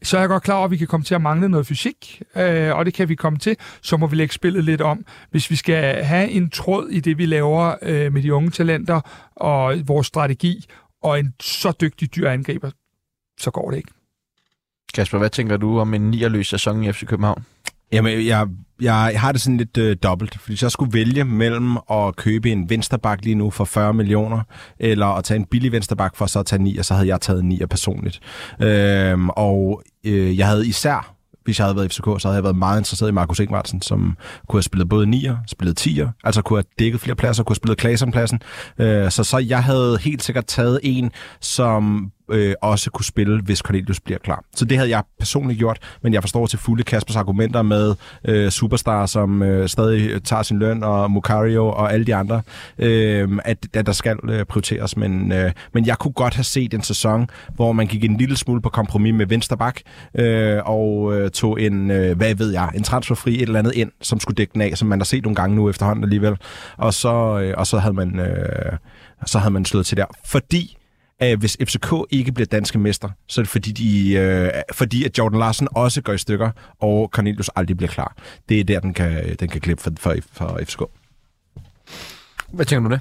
så 0.03 0.17
er 0.17 0.21
jeg 0.21 0.29
godt 0.29 0.43
klar 0.43 0.57
over, 0.57 0.65
at 0.65 0.71
vi 0.71 0.77
kan 0.77 0.87
komme 0.87 1.05
til 1.05 1.15
at 1.15 1.23
mangle 1.23 1.49
noget 1.49 1.67
fysik, 1.67 2.23
øh, 2.37 2.77
og 2.77 2.87
det 2.87 2.95
kan 2.95 3.09
vi 3.09 3.15
komme 3.15 3.39
til. 3.39 3.57
Så 3.83 3.97
må 3.97 4.07
vi 4.07 4.17
lægge 4.17 4.35
spillet 4.35 4.65
lidt 4.65 4.81
om. 4.81 5.05
Hvis 5.31 5.51
vi 5.51 5.57
skal 5.57 6.05
have 6.05 6.31
en 6.31 6.51
tråd 6.51 6.89
i 6.89 7.01
det, 7.01 7.19
vi 7.19 7.27
laver 7.27 7.75
øh, 7.83 8.13
med 8.13 8.23
de 8.23 8.35
unge 8.35 8.51
talenter 8.51 9.01
og 9.37 9.75
vores 9.87 10.07
strategi, 10.07 10.67
og 11.03 11.19
en 11.19 11.35
så 11.41 11.73
dygtig 11.81 12.15
dyr 12.17 12.29
angriber, 12.29 12.71
så 13.41 13.51
går 13.51 13.71
det 13.71 13.77
ikke. 13.77 13.93
Kasper, 14.95 15.19
hvad 15.19 15.31
tænker 15.31 15.57
du 15.57 15.79
om 15.79 15.95
en 15.95 16.11
nierløs 16.11 16.47
sæson 16.47 16.85
i 16.85 16.93
FC 16.93 17.07
København? 17.07 17.45
Jamen, 17.93 18.27
jeg, 18.27 18.49
jeg, 18.81 19.21
har 19.21 19.33
det 19.33 19.41
sådan 19.41 19.57
lidt 19.57 19.77
øh, 19.77 19.97
dobbelt, 20.03 20.39
fordi 20.41 20.59
jeg 20.63 20.71
skulle 20.71 20.93
vælge 20.93 21.25
mellem 21.25 21.77
at 21.91 22.17
købe 22.17 22.51
en 22.51 22.71
vensterbak 22.71 23.25
lige 23.25 23.35
nu 23.35 23.51
for 23.51 23.65
40 23.65 23.95
millioner, 23.95 24.43
eller 24.79 25.07
at 25.07 25.25
tage 25.25 25.37
en 25.37 25.45
billig 25.45 25.73
vensterbak 25.73 26.17
for 26.17 26.27
så 26.27 26.39
at 26.39 26.47
tage 26.47 26.63
9, 26.63 26.83
så 26.83 26.95
havde 26.95 27.09
jeg 27.09 27.21
taget 27.21 27.45
9 27.45 27.61
personligt. 27.71 28.21
Øhm, 28.61 29.31
og 29.31 29.83
øh, 30.05 30.39
jeg 30.39 30.47
havde 30.47 30.69
især 30.69 31.20
hvis 31.51 31.59
jeg 31.59 31.67
havde 31.67 31.77
været 31.77 31.87
i 31.87 31.89
FCK, 31.89 32.05
så 32.05 32.29
havde 32.29 32.37
jeg 32.37 32.45
været 32.45 32.57
meget 32.57 32.81
interesseret 32.81 33.11
i 33.11 33.13
Markus 33.13 33.41
Ingvartsen, 33.41 33.83
som 33.83 34.17
kunne 34.49 34.59
have 34.59 34.63
spillet 34.63 34.89
både 34.89 35.07
9'er, 35.07 35.37
spillet 35.47 35.87
10'er, 35.87 36.09
altså 36.25 36.43
kunne 36.43 36.59
have 36.59 36.65
dækket 36.79 37.01
flere 37.01 37.17
pladser, 37.17 37.43
kunne 37.43 37.53
have 37.53 37.57
spillet 37.57 37.79
Klaseren-pladsen. 37.79 38.43
Øh, 38.79 39.11
så, 39.11 39.25
så 39.25 39.39
jeg 39.39 39.65
havde 39.65 39.99
helt 40.01 40.23
sikkert 40.23 40.47
taget 40.47 40.81
en, 40.83 41.11
som 41.41 42.13
øh, 42.33 42.55
også 42.63 42.91
kunne 42.91 43.05
spille, 43.05 43.41
hvis 43.43 43.59
Cornelius 43.59 44.01
bliver 44.01 44.19
klar. 44.19 44.45
Så 44.55 44.65
det 44.65 44.77
havde 44.77 44.91
jeg 44.91 45.03
personligt 45.19 45.59
gjort, 45.59 45.79
men 46.03 46.13
jeg 46.13 46.23
forstår 46.23 46.47
til 46.47 46.59
fulde 46.59 46.83
Kaspers 46.83 47.17
argumenter 47.17 47.63
med 47.63 47.95
øh, 48.25 48.51
Superstar, 48.51 49.07
som 49.07 49.43
øh, 49.43 49.69
stadig 49.69 50.23
tager 50.25 50.43
sin 50.43 50.59
løn, 50.59 50.83
og 50.83 51.11
Mukario 51.11 51.67
og 51.67 51.93
alle 51.93 52.07
de 52.07 52.15
andre, 52.15 52.43
øh, 52.79 53.29
at, 53.45 53.59
at 53.75 53.87
der 53.87 53.93
skal 53.93 54.17
øh, 54.29 54.45
prioriteres. 54.45 54.97
Men, 54.97 55.33
øh, 55.33 55.53
men 55.75 55.87
jeg 55.87 55.99
kunne 55.99 56.13
godt 56.13 56.35
have 56.35 56.45
set 56.45 56.75
en 56.75 56.83
sæson, 56.83 57.29
hvor 57.55 57.73
man 57.73 57.87
gik 57.87 58.05
en 58.05 58.17
lille 58.17 58.37
smule 58.37 58.63
på 58.63 58.69
kompromis 58.69 59.15
med 59.15 59.27
Vensterbak, 59.27 59.81
øh, 60.15 60.59
og 60.65 61.17
øh, 61.17 61.31
tog 61.31 61.61
en, 61.63 61.91
øh, 61.91 62.17
hvad 62.17 62.35
ved 62.35 62.53
jeg, 62.53 62.71
en 62.75 62.83
transferfri 62.83 63.35
et 63.35 63.43
eller 63.43 63.59
andet 63.59 63.75
ind, 63.75 63.91
som 64.03 64.21
skulle 64.21 64.37
dække 64.37 64.53
den 64.53 64.61
af, 64.61 64.73
som 64.75 64.89
man 64.89 64.99
har 64.99 65.05
set 65.05 65.23
nogle 65.23 65.37
gange 65.37 65.57
nu 65.57 65.71
efterhånden 65.71 66.05
alligevel. 66.05 66.37
Og 66.77 66.95
så, 66.95 67.41
øh, 67.43 67.55
og 67.57 67.67
så 67.67 67.79
havde 67.79 67.95
man... 67.95 68.21
Øh, 68.21 68.73
så 69.27 69.39
havde 69.39 69.53
man 69.53 69.65
slået 69.65 69.87
til 69.87 69.97
der. 69.97 70.05
Fordi 70.25 70.77
at 71.21 71.39
hvis 71.39 71.57
FCK 71.65 71.93
ikke 72.11 72.33
bliver 72.33 72.47
danske 72.47 72.79
mester, 72.79 73.09
så 73.27 73.41
er 73.41 73.43
det 73.43 73.51
fordi, 73.51 73.73
de, 73.73 74.13
øh, 74.13 74.51
fordi 74.73 75.05
at 75.05 75.19
Jordan 75.19 75.39
Larsen 75.39 75.69
også 75.71 76.03
går 76.03 76.13
i 76.13 76.19
stykker, 76.19 76.51
og 76.81 77.09
Cornelius 77.13 77.51
aldrig 77.57 77.77
bliver 77.77 77.91
klar. 77.91 78.17
Det 78.49 78.61
er 78.61 78.65
der, 78.65 78.81
den 78.81 78.95
kan, 78.95 79.37
den 79.41 79.49
kan 79.49 79.61
klippe 79.61 79.83
for, 79.83 79.93
for, 79.99 80.17
for 80.33 80.61
FCK. 80.65 80.83
Hvad 82.49 82.67
tænker 82.67 82.89
du 82.89 82.95
det? 82.95 83.01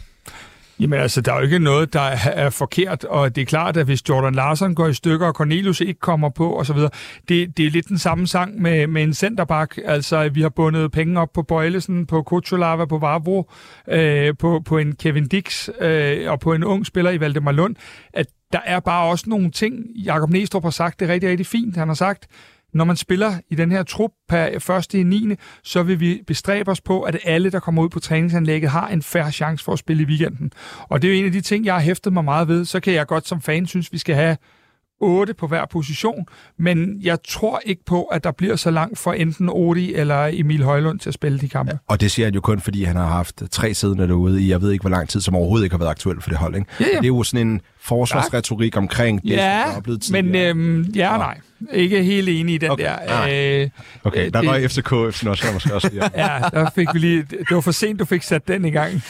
Jamen 0.80 1.00
altså, 1.00 1.22
der 1.22 1.34
er 1.34 1.38
jo 1.38 1.44
ikke 1.44 1.60
noget, 1.60 1.94
der 1.94 2.02
er 2.26 2.50
forkert, 2.50 3.04
og 3.04 3.36
det 3.36 3.42
er 3.42 3.46
klart, 3.46 3.78
at 3.78 3.86
hvis 3.86 4.10
Jordan 4.10 4.36
Larsen 4.36 4.76
går 4.76 4.88
i 4.88 4.94
stykker, 4.94 5.28
og 5.28 5.34
Cornelius 5.34 5.82
ikke 5.82 6.00
kommer 6.00 6.30
på, 6.30 6.50
og 6.50 6.66
så 6.66 6.74
videre, 6.74 6.90
det, 7.30 7.58
det 7.58 7.66
er 7.66 7.72
lidt 7.72 7.88
den 7.88 7.98
samme 7.98 8.28
sang 8.28 8.62
med, 8.62 8.88
med 8.88 9.04
en 9.04 9.14
centerback. 9.14 9.80
Altså, 9.86 10.30
vi 10.30 10.42
har 10.42 10.50
bundet 10.50 10.92
penge 10.92 11.20
op 11.20 11.30
på 11.34 11.44
Bøjlesen, 11.44 12.06
på 12.06 12.22
Kutsulava, 12.22 12.86
på 12.86 12.98
Vavro, 12.98 13.52
øh, 13.88 14.34
på, 14.40 14.62
på 14.66 14.78
en 14.78 14.96
Kevin 14.96 15.28
Dix, 15.28 15.70
øh, 15.82 16.32
og 16.32 16.40
på 16.40 16.54
en 16.54 16.64
ung 16.64 16.86
spiller 16.86 17.12
i 17.12 17.20
Valdemar 17.20 17.52
Lund, 17.52 17.76
at 18.14 18.28
der 18.54 18.62
er 18.66 18.80
bare 18.80 19.10
også 19.10 19.26
nogle 19.28 19.52
ting, 19.52 19.86
Jakob 19.96 20.30
Næstrup 20.30 20.64
har 20.64 20.70
sagt, 20.70 21.00
det 21.00 21.10
er 21.10 21.14
rigtig, 21.14 21.30
rigtig 21.30 21.46
fint. 21.46 21.78
Han 21.78 21.88
har 21.88 21.96
sagt, 21.96 22.28
når 22.74 22.86
man 22.86 22.96
spiller 22.96 23.34
i 23.50 23.56
den 23.56 23.72
her 23.72 23.84
trup 23.84 24.12
per 24.30 24.60
første 24.60 25.00
i 25.00 25.04
9., 25.04 25.36
så 25.64 25.84
vil 25.84 26.00
vi 26.00 26.22
bestræbe 26.28 26.72
os 26.72 26.82
på, 26.82 27.02
at 27.02 27.18
alle, 27.26 27.52
der 27.52 27.60
kommer 27.60 27.84
ud 27.84 27.90
på 27.90 28.00
træningsanlægget, 28.00 28.70
har 28.70 28.88
en 28.88 29.02
færre 29.02 29.32
chance 29.32 29.66
for 29.66 29.74
at 29.74 29.80
spille 29.80 30.04
i 30.04 30.06
weekenden. 30.06 30.52
Og 30.80 31.02
det 31.02 31.08
er 31.08 31.14
jo 31.14 31.20
en 31.20 31.26
af 31.26 31.32
de 31.32 31.42
ting, 31.42 31.66
jeg 31.66 31.74
har 31.74 31.82
hæftet 31.82 32.14
mig 32.14 32.24
meget 32.24 32.48
ved. 32.48 32.66
Så 32.66 32.80
kan 32.80 32.94
jeg 32.94 33.08
godt 33.08 33.28
som 33.28 33.42
fan 33.42 33.68
synes, 33.68 33.94
vi 33.94 33.98
skal 33.98 34.16
have 34.16 34.38
8 35.00 35.34
på 35.34 35.48
hver 35.48 35.66
position, 35.72 36.26
men 36.58 36.98
jeg 37.02 37.18
tror 37.28 37.62
ikke 37.66 37.86
på, 37.86 38.04
at 38.04 38.24
der 38.24 38.32
bliver 38.32 38.56
så 38.56 38.72
langt 38.72 39.00
for 39.00 39.14
enten 39.14 39.50
Odi 39.52 39.94
eller 39.94 40.30
Emil 40.34 40.64
Højlund 40.64 41.00
til 41.00 41.10
at 41.10 41.14
spille 41.14 41.40
de 41.40 41.50
kampe. 41.50 41.72
Ja, 41.72 41.78
og 41.88 42.02
det 42.02 42.12
siger 42.12 42.26
han 42.26 42.34
jo 42.34 42.42
kun, 42.42 42.60
fordi 42.60 42.84
han 42.84 42.96
har 42.96 43.08
haft 43.08 43.44
tre 43.52 43.74
siddende 43.74 44.08
derude 44.08 44.42
i, 44.44 44.50
jeg 44.50 44.62
ved 44.62 44.72
ikke 44.72 44.84
hvor 44.84 44.90
lang 44.90 45.10
tid, 45.10 45.22
som 45.22 45.36
overhovedet 45.36 45.66
ikke 45.66 45.74
har 45.74 45.80
været 45.80 45.90
aktuelt 45.90 46.24
for 46.24 46.30
det 46.30 46.38
hold. 46.38 46.56
Ikke? 46.56 46.68
Ja, 46.80 46.86
ja. 46.86 46.98
Det 46.98 47.04
er 47.04 47.08
jo 47.08 47.24
sådan 47.24 47.48
en 47.48 47.62
forsvarsretorik 47.82 48.78
omkring 48.78 49.22
det, 49.22 49.30
ja, 49.30 49.36
der 49.36 49.94
er 49.94 49.98
tidligere. 49.98 50.24
men 50.24 50.36
øhm, 50.36 50.82
ja 50.82 51.14
og 51.14 51.20
nej. 51.20 51.38
Ikke 51.72 52.04
helt 52.04 52.30
enig 52.30 52.56
i 52.56 52.58
den 52.58 52.72
okay. 52.72 52.84
der. 53.08 53.62
Øh, 53.64 53.70
okay, 54.04 54.30
der 54.30 54.50
røg 54.50 54.72
FCK, 54.72 55.16
FC 55.16 55.24
Nordsjælland 55.24 55.54
måske 55.54 55.76
også. 55.76 55.90
Ja. 55.94 56.10
ja, 56.16 56.40
der 56.54 56.70
fik 56.76 56.88
vi 56.94 57.00
lige... 57.00 57.22
Det 57.22 57.48
var 57.52 57.62
for 57.62 57.72
sent, 57.72 58.00
du 58.00 58.06
fik 58.06 58.24
sat 58.24 58.48
den 58.48 58.66
i 58.66 58.70
gang. 58.70 59.04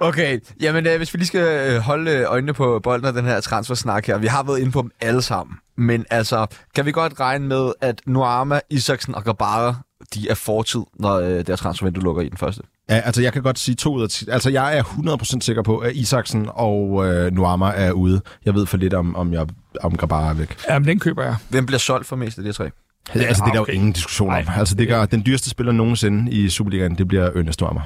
Okay, 0.00 0.40
jamen 0.60 0.86
øh, 0.86 0.96
hvis 0.96 1.14
vi 1.14 1.18
lige 1.18 1.26
skal 1.26 1.70
øh, 1.70 1.80
holde 1.80 2.24
øjnene 2.24 2.52
på 2.52 2.80
bolden 2.82 3.06
af 3.06 3.12
den 3.12 3.24
her 3.24 3.40
transfersnak 3.40 4.06
her. 4.06 4.18
Vi 4.18 4.26
har 4.26 4.42
været 4.42 4.58
inde 4.58 4.72
på 4.72 4.82
dem 4.82 4.90
alle 5.00 5.22
sammen. 5.22 5.56
Men 5.76 6.04
altså, 6.10 6.46
kan 6.74 6.86
vi 6.86 6.92
godt 6.92 7.20
regne 7.20 7.46
med, 7.46 7.72
at 7.80 8.00
Nuama, 8.06 8.60
Isaksen 8.70 9.14
og 9.14 9.24
Gabara, 9.24 9.74
de 10.14 10.28
er 10.30 10.34
fortid, 10.34 10.80
når 10.94 11.14
øh, 11.14 11.46
deres 11.46 11.60
transfervindue 11.60 12.02
lukker 12.02 12.22
i 12.22 12.28
den 12.28 12.38
første? 12.38 12.62
Ja, 12.90 12.94
altså 12.94 13.22
jeg 13.22 13.32
kan 13.32 13.42
godt 13.42 13.58
sige 13.58 13.74
to 13.74 13.94
ud 13.94 14.02
af 14.02 14.08
ti. 14.08 14.30
Altså 14.30 14.50
jeg 14.50 14.78
er 14.78 14.82
100% 14.82 15.40
sikker 15.40 15.62
på, 15.62 15.78
at 15.78 15.96
Isaksen 15.96 16.48
og 16.52 17.06
øh, 17.06 17.32
Nuama 17.32 17.72
er 17.74 17.92
ude. 17.92 18.20
Jeg 18.44 18.54
ved 18.54 18.66
for 18.66 18.76
lidt 18.76 18.94
om, 18.94 19.16
om, 19.16 19.32
jeg, 19.32 19.46
om 19.80 19.96
Gabara 19.96 20.30
er 20.30 20.34
væk. 20.34 20.56
Jamen, 20.68 20.88
den 20.88 20.98
køber 20.98 21.24
jeg. 21.24 21.36
Hvem 21.48 21.66
bliver 21.66 21.78
solgt 21.78 22.06
for 22.06 22.16
mest 22.16 22.38
af 22.38 22.44
de 22.44 22.52
tre? 22.52 22.70
Altså, 23.14 23.42
det 23.44 23.48
er 23.48 23.52
der 23.52 23.54
jo 23.54 23.60
okay. 23.62 23.72
ingen 23.72 23.92
diskussion 23.92 24.28
om. 24.28 24.44
Nej. 24.44 24.58
Altså, 24.58 24.74
det 24.74 24.88
gør, 24.88 25.06
den 25.06 25.22
dyreste 25.26 25.50
spiller 25.50 25.72
nogensinde 25.72 26.32
i 26.32 26.48
Superligaen, 26.48 26.98
det 26.98 27.08
bliver 27.08 27.24
Ernest 27.24 27.60
Dormer. 27.60 27.80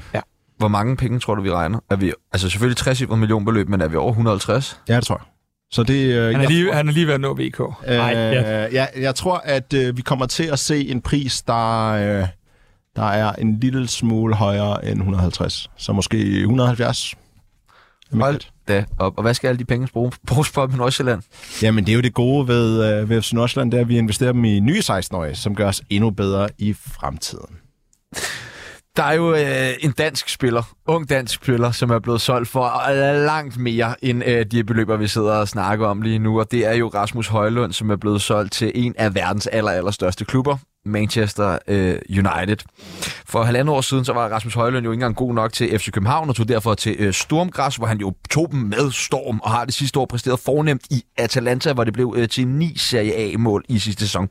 Hvor 0.58 0.68
mange 0.68 0.96
penge 0.96 1.20
tror 1.20 1.34
du, 1.34 1.42
vi 1.42 1.50
regner? 1.52 1.78
Er 1.90 1.96
vi, 1.96 2.12
altså 2.32 2.48
selvfølgelig 2.50 2.76
60 2.76 3.08
millionbeløb, 3.08 3.68
men 3.68 3.80
er 3.80 3.88
vi 3.88 3.96
over 3.96 4.10
150? 4.10 4.80
Ja, 4.88 4.96
det 4.96 5.04
tror 5.04 5.16
jeg. 5.16 5.24
Så 5.70 5.82
det, 5.82 5.94
øh, 6.14 6.24
Han 6.26 6.34
er 6.34 6.40
jeg, 6.40 6.50
lige, 6.50 6.74
han 6.74 6.88
er 6.88 6.92
lige 6.92 7.06
ved 7.06 7.14
at 7.14 7.20
nå 7.20 7.34
VK. 7.34 7.60
øh, 7.60 7.66
Nej, 7.96 8.10
ja. 8.12 8.66
ja, 8.72 8.86
jeg 9.00 9.14
tror, 9.14 9.36
at 9.44 9.72
øh, 9.74 9.96
vi 9.96 10.02
kommer 10.02 10.26
til 10.26 10.44
at 10.44 10.58
se 10.58 10.88
en 10.88 11.00
pris, 11.00 11.42
der, 11.42 11.86
øh, 11.88 12.26
der 12.96 13.02
er 13.04 13.32
en 13.32 13.60
lille 13.60 13.88
smule 13.88 14.34
højere 14.34 14.84
end 14.84 14.98
150. 14.98 15.70
Så 15.76 15.92
måske 15.92 16.40
170. 16.40 17.14
Hold 18.12 18.40
da 18.68 18.84
op. 18.98 19.12
Og 19.16 19.22
hvad 19.22 19.34
skal 19.34 19.48
alle 19.48 19.58
de 19.58 19.64
penge 19.64 19.88
bruge- 19.92 20.12
bruges 20.26 20.50
på 20.50 20.64
i 20.66 20.76
Nordsjælland? 20.76 21.22
Jamen, 21.62 21.86
det 21.86 21.92
er 21.92 21.96
jo 21.96 22.00
det 22.02 22.14
gode 22.14 22.48
ved, 22.48 23.00
øh, 23.00 23.08
ved 23.10 23.22
FC 23.22 23.32
Nordsjælland, 23.32 23.70
det 23.72 23.76
er, 23.78 23.80
at 23.80 23.88
vi 23.88 23.98
investerer 23.98 24.32
dem 24.32 24.44
i 24.44 24.60
nye 24.60 24.78
16-årige, 24.80 25.34
som 25.34 25.54
gør 25.54 25.68
os 25.68 25.82
endnu 25.90 26.10
bedre 26.10 26.48
i 26.58 26.72
fremtiden. 26.72 27.56
Der 28.98 29.04
er 29.04 29.12
jo 29.12 29.34
øh, 29.34 29.70
en 29.80 29.90
dansk 29.90 30.28
spiller, 30.28 30.62
ung 30.86 31.08
dansk 31.08 31.34
spiller, 31.34 31.70
som 31.70 31.90
er 31.90 31.98
blevet 31.98 32.20
solgt 32.20 32.48
for 32.48 32.90
øh, 32.90 33.24
langt 33.24 33.58
mere 33.58 34.04
end 34.04 34.24
øh, 34.26 34.46
de 34.46 34.64
beløber, 34.64 34.96
vi 34.96 35.08
sidder 35.08 35.32
og 35.32 35.48
snakker 35.48 35.86
om 35.86 36.02
lige 36.02 36.18
nu. 36.18 36.38
Og 36.40 36.50
det 36.50 36.66
er 36.66 36.72
jo 36.72 36.88
Rasmus 36.88 37.28
Højlund, 37.28 37.72
som 37.72 37.90
er 37.90 37.96
blevet 37.96 38.22
solgt 38.22 38.52
til 38.52 38.72
en 38.74 38.94
af 38.98 39.14
verdens 39.14 39.46
aller, 39.46 39.70
aller 39.70 39.90
største 39.90 40.24
klubber, 40.24 40.56
Manchester 40.84 41.58
øh, 41.68 41.98
United. 42.10 42.56
For 43.26 43.42
halvandet 43.42 43.74
år 43.74 43.80
siden, 43.80 44.04
så 44.04 44.12
var 44.12 44.28
Rasmus 44.28 44.54
Højlund 44.54 44.84
jo 44.84 44.90
ikke 44.90 44.96
engang 44.96 45.16
god 45.16 45.34
nok 45.34 45.52
til 45.52 45.78
FC 45.78 45.90
København, 45.90 46.28
og 46.28 46.36
tog 46.36 46.48
derfor 46.48 46.74
til 46.74 46.96
øh, 46.98 47.12
Stormgræs, 47.12 47.76
hvor 47.76 47.86
han 47.86 47.98
jo 47.98 48.12
tog 48.30 48.48
dem 48.52 48.60
med 48.60 48.90
storm, 48.90 49.40
og 49.42 49.50
har 49.50 49.64
det 49.64 49.74
sidste 49.74 49.98
år 49.98 50.06
præsteret 50.06 50.40
fornemt 50.40 50.82
i 50.90 51.02
Atalanta, 51.16 51.72
hvor 51.72 51.84
det 51.84 51.92
blev 51.92 52.14
øh, 52.16 52.28
til 52.28 52.48
ni 52.48 52.78
Serie 52.78 53.14
A-mål 53.14 53.64
i 53.68 53.78
sidste 53.78 54.00
sæson. 54.00 54.28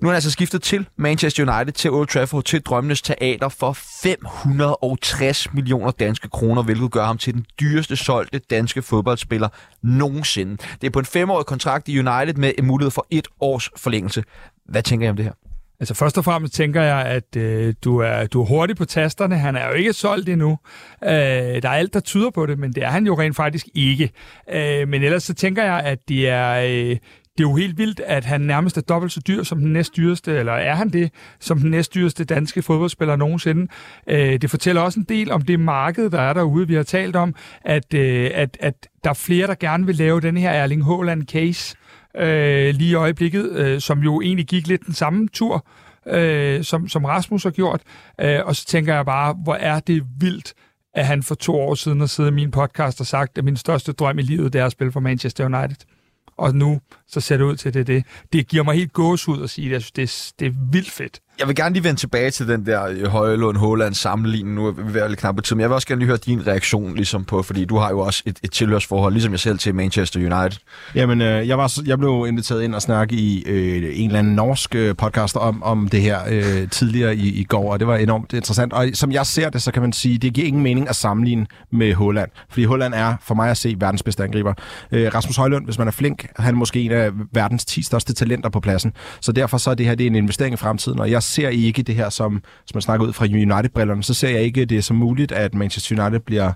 Nu 0.00 0.08
er 0.08 0.12
han 0.12 0.14
altså 0.14 0.30
skiftet 0.30 0.62
til 0.62 0.88
Manchester 0.96 1.52
United, 1.52 1.72
til 1.72 1.90
Old 1.90 2.06
Trafford, 2.08 2.44
til 2.44 2.60
Drømmenes 2.60 3.02
Teater 3.02 3.48
for 3.48 3.72
560 4.02 5.54
millioner 5.54 5.90
danske 5.90 6.28
kroner, 6.28 6.62
hvilket 6.62 6.90
gør 6.90 7.04
ham 7.04 7.18
til 7.18 7.34
den 7.34 7.46
dyreste 7.60 7.96
solgte 7.96 8.38
danske 8.38 8.82
fodboldspiller 8.82 9.48
nogensinde. 9.82 10.56
Det 10.80 10.86
er 10.86 10.90
på 10.90 10.98
en 10.98 11.04
femårig 11.04 11.46
kontrakt 11.46 11.88
i 11.88 11.98
United 11.98 12.34
med 12.34 12.52
en 12.58 12.66
mulighed 12.66 12.90
for 12.90 13.06
et 13.10 13.28
års 13.40 13.70
forlængelse. 13.76 14.24
Hvad 14.68 14.82
tænker 14.82 15.06
I 15.06 15.10
om 15.10 15.16
det 15.16 15.24
her? 15.24 15.32
Altså 15.80 15.94
først 15.94 16.18
og 16.18 16.24
fremmest 16.24 16.54
tænker 16.54 16.82
jeg, 16.82 17.06
at 17.06 17.36
øh, 17.36 17.74
du, 17.84 17.98
er, 17.98 18.26
du 18.26 18.42
er 18.42 18.46
hurtig 18.46 18.76
på 18.76 18.84
tasterne. 18.84 19.38
Han 19.38 19.56
er 19.56 19.68
jo 19.68 19.72
ikke 19.72 19.92
solgt 19.92 20.28
endnu. 20.28 20.58
Øh, 21.04 21.10
der 21.10 21.68
er 21.68 21.68
alt, 21.68 21.94
der 21.94 22.00
tyder 22.00 22.30
på 22.30 22.46
det, 22.46 22.58
men 22.58 22.72
det 22.72 22.82
er 22.82 22.90
han 22.90 23.06
jo 23.06 23.18
rent 23.18 23.36
faktisk 23.36 23.66
ikke. 23.74 24.10
Øh, 24.52 24.88
men 24.88 25.02
ellers 25.02 25.22
så 25.22 25.34
tænker 25.34 25.64
jeg, 25.64 25.80
at 25.80 25.98
det 26.08 26.28
er... 26.28 26.90
Øh, 26.90 26.96
det 27.38 27.44
er 27.44 27.48
jo 27.48 27.54
helt 27.54 27.78
vildt, 27.78 28.00
at 28.00 28.24
han 28.24 28.40
nærmest 28.40 28.76
er 28.76 28.80
dobbelt 28.80 29.12
så 29.12 29.20
dyr 29.20 29.42
som 29.42 29.58
den 29.58 29.72
næstdyreste, 29.72 30.38
eller 30.38 30.52
er 30.52 30.74
han 30.74 30.88
det, 30.88 31.12
som 31.40 31.58
den 31.58 31.70
næstdyreste 31.70 32.24
danske 32.24 32.62
fodboldspiller 32.62 33.16
nogensinde. 33.16 33.68
Øh, 34.08 34.40
det 34.40 34.50
fortæller 34.50 34.82
også 34.82 35.00
en 35.00 35.06
del 35.08 35.30
om 35.30 35.42
det 35.42 35.60
marked, 35.60 36.10
der 36.10 36.20
er 36.20 36.32
derude. 36.32 36.68
Vi 36.68 36.74
har 36.74 36.82
talt 36.82 37.16
om, 37.16 37.34
at, 37.64 37.94
øh, 37.94 38.30
at, 38.34 38.56
at 38.60 38.88
der 39.04 39.10
er 39.10 39.14
flere, 39.14 39.46
der 39.46 39.54
gerne 39.54 39.86
vil 39.86 39.94
lave 39.94 40.20
den 40.20 40.36
her 40.36 40.50
Erling 40.50 40.84
Haaland-case 40.84 41.74
øh, 42.16 42.74
lige 42.74 42.90
i 42.90 42.94
øjeblikket, 42.94 43.50
øh, 43.50 43.80
som 43.80 43.98
jo 43.98 44.20
egentlig 44.20 44.46
gik 44.46 44.66
lidt 44.66 44.86
den 44.86 44.94
samme 44.94 45.28
tur, 45.28 45.66
øh, 46.06 46.64
som, 46.64 46.88
som 46.88 47.04
Rasmus 47.04 47.42
har 47.42 47.50
gjort. 47.50 47.80
Øh, 48.20 48.40
og 48.44 48.56
så 48.56 48.66
tænker 48.66 48.94
jeg 48.94 49.06
bare, 49.06 49.36
hvor 49.44 49.54
er 49.54 49.80
det 49.80 50.02
vildt, 50.20 50.54
at 50.94 51.06
han 51.06 51.22
for 51.22 51.34
to 51.34 51.56
år 51.56 51.74
siden 51.74 52.00
har 52.00 52.06
siddet 52.06 52.30
i 52.30 52.34
min 52.34 52.50
podcast 52.50 53.00
og 53.00 53.06
sagt, 53.06 53.38
at 53.38 53.44
min 53.44 53.56
største 53.56 53.92
drøm 53.92 54.18
i 54.18 54.22
livet, 54.22 54.52
det 54.52 54.60
er 54.60 54.66
at 54.66 54.72
spille 54.72 54.92
for 54.92 55.00
Manchester 55.00 55.44
United. 55.44 55.95
Og 56.38 56.54
nu 56.54 56.80
så 57.06 57.20
ser 57.20 57.36
det 57.36 57.44
ud 57.44 57.56
til, 57.56 57.74
det 57.74 57.86
det. 57.86 58.04
Det 58.32 58.48
giver 58.48 58.64
mig 58.64 58.74
helt 58.74 58.92
gåsehud 58.92 59.42
at 59.42 59.50
sige 59.50 59.64
det. 59.64 59.72
Jeg 59.72 59.82
synes, 59.82 59.92
det 59.92 60.02
er, 60.02 60.34
det 60.38 60.46
er 60.46 60.70
vildt 60.72 60.90
fedt. 60.90 61.20
Jeg 61.38 61.48
vil 61.48 61.56
gerne 61.56 61.72
lige 61.72 61.84
vende 61.84 62.00
tilbage 62.00 62.30
til 62.30 62.48
den 62.48 62.66
der 62.66 62.86
øh, 62.86 63.06
Højlund 63.06 63.56
Håland 63.56 63.94
sammenligning. 63.94 64.54
Nu 64.54 64.66
er 64.66 64.72
vi 64.72 64.94
være 64.94 65.08
lidt 65.08 65.20
knap 65.20 65.36
på 65.36 65.42
tid, 65.42 65.56
men 65.56 65.60
jeg 65.60 65.70
vil 65.70 65.74
også 65.74 65.88
gerne 65.88 65.98
lige 65.98 66.06
høre 66.06 66.16
din 66.16 66.46
reaktion 66.46 66.94
ligesom 66.94 67.24
på, 67.24 67.42
fordi 67.42 67.64
du 67.64 67.76
har 67.76 67.90
jo 67.90 67.98
også 67.98 68.22
et, 68.26 68.38
et 68.42 68.50
tilhørsforhold, 68.50 69.12
ligesom 69.12 69.32
jeg 69.32 69.40
selv 69.40 69.58
til 69.58 69.74
Manchester 69.74 70.20
United. 70.20 70.58
Jamen, 70.94 71.20
øh, 71.20 71.48
jeg, 71.48 71.58
var, 71.58 71.80
jeg 71.86 71.98
blev 71.98 72.24
inviteret 72.28 72.62
ind 72.62 72.74
og 72.74 72.82
snakke 72.82 73.14
i 73.14 73.44
øh, 73.46 73.92
en 73.94 74.06
eller 74.06 74.18
anden 74.18 74.34
norsk 74.34 74.74
øh, 74.74 74.96
podcast 74.96 75.36
om, 75.36 75.62
om 75.62 75.88
det 75.88 76.02
her 76.02 76.20
øh, 76.28 76.68
tidligere 76.70 77.16
i, 77.16 77.40
i 77.40 77.44
går, 77.44 77.72
og 77.72 77.78
det 77.78 77.86
var 77.86 77.96
enormt 77.96 78.32
interessant. 78.32 78.72
Og 78.72 78.88
som 78.94 79.12
jeg 79.12 79.26
ser 79.26 79.50
det, 79.50 79.62
så 79.62 79.72
kan 79.72 79.82
man 79.82 79.92
sige, 79.92 80.18
det 80.18 80.32
giver 80.32 80.46
ingen 80.46 80.62
mening 80.62 80.88
at 80.88 80.96
sammenligne 80.96 81.46
med 81.72 81.94
Holland, 81.94 82.30
fordi 82.50 82.64
Holland 82.64 82.94
er 82.94 83.14
for 83.22 83.34
mig 83.34 83.50
at 83.50 83.56
se 83.56 83.76
verdens 83.78 84.02
bedste 84.02 84.24
angriber. 84.24 84.54
Øh, 84.92 85.14
Rasmus 85.14 85.36
Højlund, 85.36 85.64
hvis 85.64 85.78
man 85.78 85.88
er 85.88 85.92
flink, 85.92 86.26
han 86.36 86.54
er 86.54 86.58
måske 86.58 86.80
en 86.80 86.92
af 86.92 87.10
verdens 87.32 87.64
10 87.64 87.82
største 87.82 88.14
talenter 88.14 88.48
på 88.48 88.60
pladsen. 88.60 88.92
Så 89.20 89.32
derfor 89.32 89.58
så 89.58 89.70
er 89.70 89.74
det 89.74 89.86
her 89.86 89.94
det 89.94 90.04
er 90.04 90.10
en 90.10 90.16
investering 90.16 90.54
i 90.54 90.56
fremtiden, 90.56 91.00
og 91.00 91.10
jeg 91.10 91.22
ser 91.26 91.48
ikke 91.48 91.82
det 91.82 91.94
her 91.94 92.10
som, 92.10 92.42
som 92.66 92.76
man 92.76 92.82
snakker 92.82 93.06
ud 93.06 93.12
fra 93.12 93.24
United-brillerne, 93.24 94.02
så 94.02 94.14
ser 94.14 94.28
jeg 94.28 94.42
ikke 94.42 94.64
det 94.64 94.84
som 94.84 94.96
muligt, 94.96 95.32
at 95.32 95.54
Manchester 95.54 96.02
United 96.02 96.20
bliver 96.20 96.52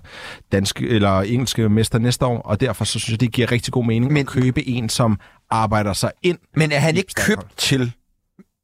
dansk 0.51 0.81
eller 0.81 1.21
engelske 1.21 1.69
mester 1.69 1.99
næste 1.99 2.25
år, 2.25 2.37
og 2.37 2.61
derfor 2.61 2.85
så 2.85 2.99
synes 2.99 3.09
jeg, 3.09 3.21
det 3.21 3.31
giver 3.31 3.51
rigtig 3.51 3.73
god 3.73 3.85
mening 3.85 4.13
Men... 4.13 4.21
At 4.21 4.27
købe 4.27 4.67
en, 4.67 4.89
som 4.89 5.19
arbejder 5.49 5.93
sig 5.93 6.11
ind. 6.23 6.37
Men 6.55 6.71
er 6.71 6.79
han 6.79 6.97
ikke 6.97 7.13
købt 7.27 7.57
til 7.57 7.91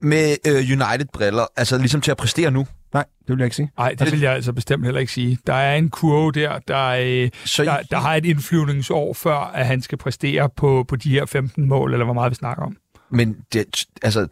med 0.02 0.36
øh, 0.48 0.56
United-briller, 0.56 1.46
altså 1.56 1.78
ligesom 1.78 2.02
til 2.02 2.12
at 2.12 2.18
præstere 2.18 2.52
nu? 2.52 2.68
Nej, 2.94 3.06
det 3.22 3.30
vil 3.30 3.38
jeg 3.38 3.46
ikke 3.46 3.56
sige. 3.56 3.72
Nej, 3.78 3.96
det 4.00 4.12
vil 4.12 4.20
jeg 4.20 4.34
altså 4.34 4.54
bestemt 4.54 4.86
heller 4.86 5.00
ikke 5.00 5.14
sige. 5.14 5.38
Der 5.48 5.54
er 5.54 5.76
en 5.76 5.90
kurve 5.90 6.32
der, 6.32 6.60
der, 6.68 6.86
øh, 6.88 7.30
Så 7.46 7.64
der, 7.64 7.78
der 7.92 7.98
har 7.98 8.16
et 8.16 8.26
indflyvningsår 8.26 9.14
før, 9.14 9.38
at 9.38 9.66
han 9.66 9.82
skal 9.82 9.98
præstere 9.98 10.50
på, 10.50 10.86
på 10.88 10.96
de 10.96 11.10
her 11.10 11.26
15 11.26 11.68
mål, 11.68 11.94
eller 11.94 12.06
hvor 12.06 12.14
meget 12.14 12.30
vi 12.30 12.36
snakker 12.36 12.64
om. 12.64 12.78
Men 13.10 13.38
det, 13.54 13.86
altså, 14.02 14.28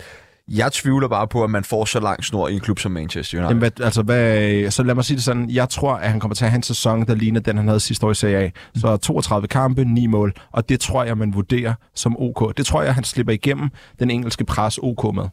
jeg 0.48 0.72
tvivler 0.72 1.08
bare 1.08 1.28
på, 1.28 1.43
at 1.43 1.50
man 1.50 1.64
får 1.64 1.86
så 1.86 2.00
lang 2.00 2.24
snor 2.24 2.48
i 2.48 2.54
en 2.54 2.60
klub 2.60 2.80
som 2.80 2.91
Manchester 2.91 3.38
United. 3.38 3.50
Jamen, 3.50 3.60
hvad, 3.60 3.82
altså, 3.82 4.02
hvad, 4.02 4.72
så 4.72 4.84
lad 4.84 4.96
mig 4.96 5.06
sige 5.06 5.16
det 5.16 5.24
sådan. 5.24 5.50
Jeg 5.50 5.70
tror, 5.70 5.93
at 5.93 6.12
han 6.12 6.20
kommer 6.20 6.36
til 6.36 6.46
at 6.46 6.52
have 6.52 6.58
en 6.58 6.64
sæson, 6.64 7.06
der 7.08 7.16
ligner 7.16 7.39
den, 7.39 7.58
han 7.58 7.68
havde 7.68 7.80
sidste 7.80 8.06
år 8.06 8.12
i 8.12 8.16
Serie 8.16 8.38
A. 8.38 8.50
Så 8.76 8.98
32 8.98 9.48
kampe, 9.48 9.86
9 9.86 10.08
mål, 10.08 10.34
og 10.52 10.70
det 10.70 10.80
tror 10.80 11.04
jeg, 11.04 11.18
man 11.18 11.34
vurderer 11.34 11.74
som 11.96 12.16
OK. 12.20 12.58
Det 12.58 12.66
tror 12.66 12.82
jeg, 12.82 12.96
han 12.96 13.04
slipper 13.04 13.34
igennem 13.34 13.70
den 14.00 14.10
engelske 14.10 14.46
pres 14.46 14.80
OK 14.84 15.16
med. 15.16 15.26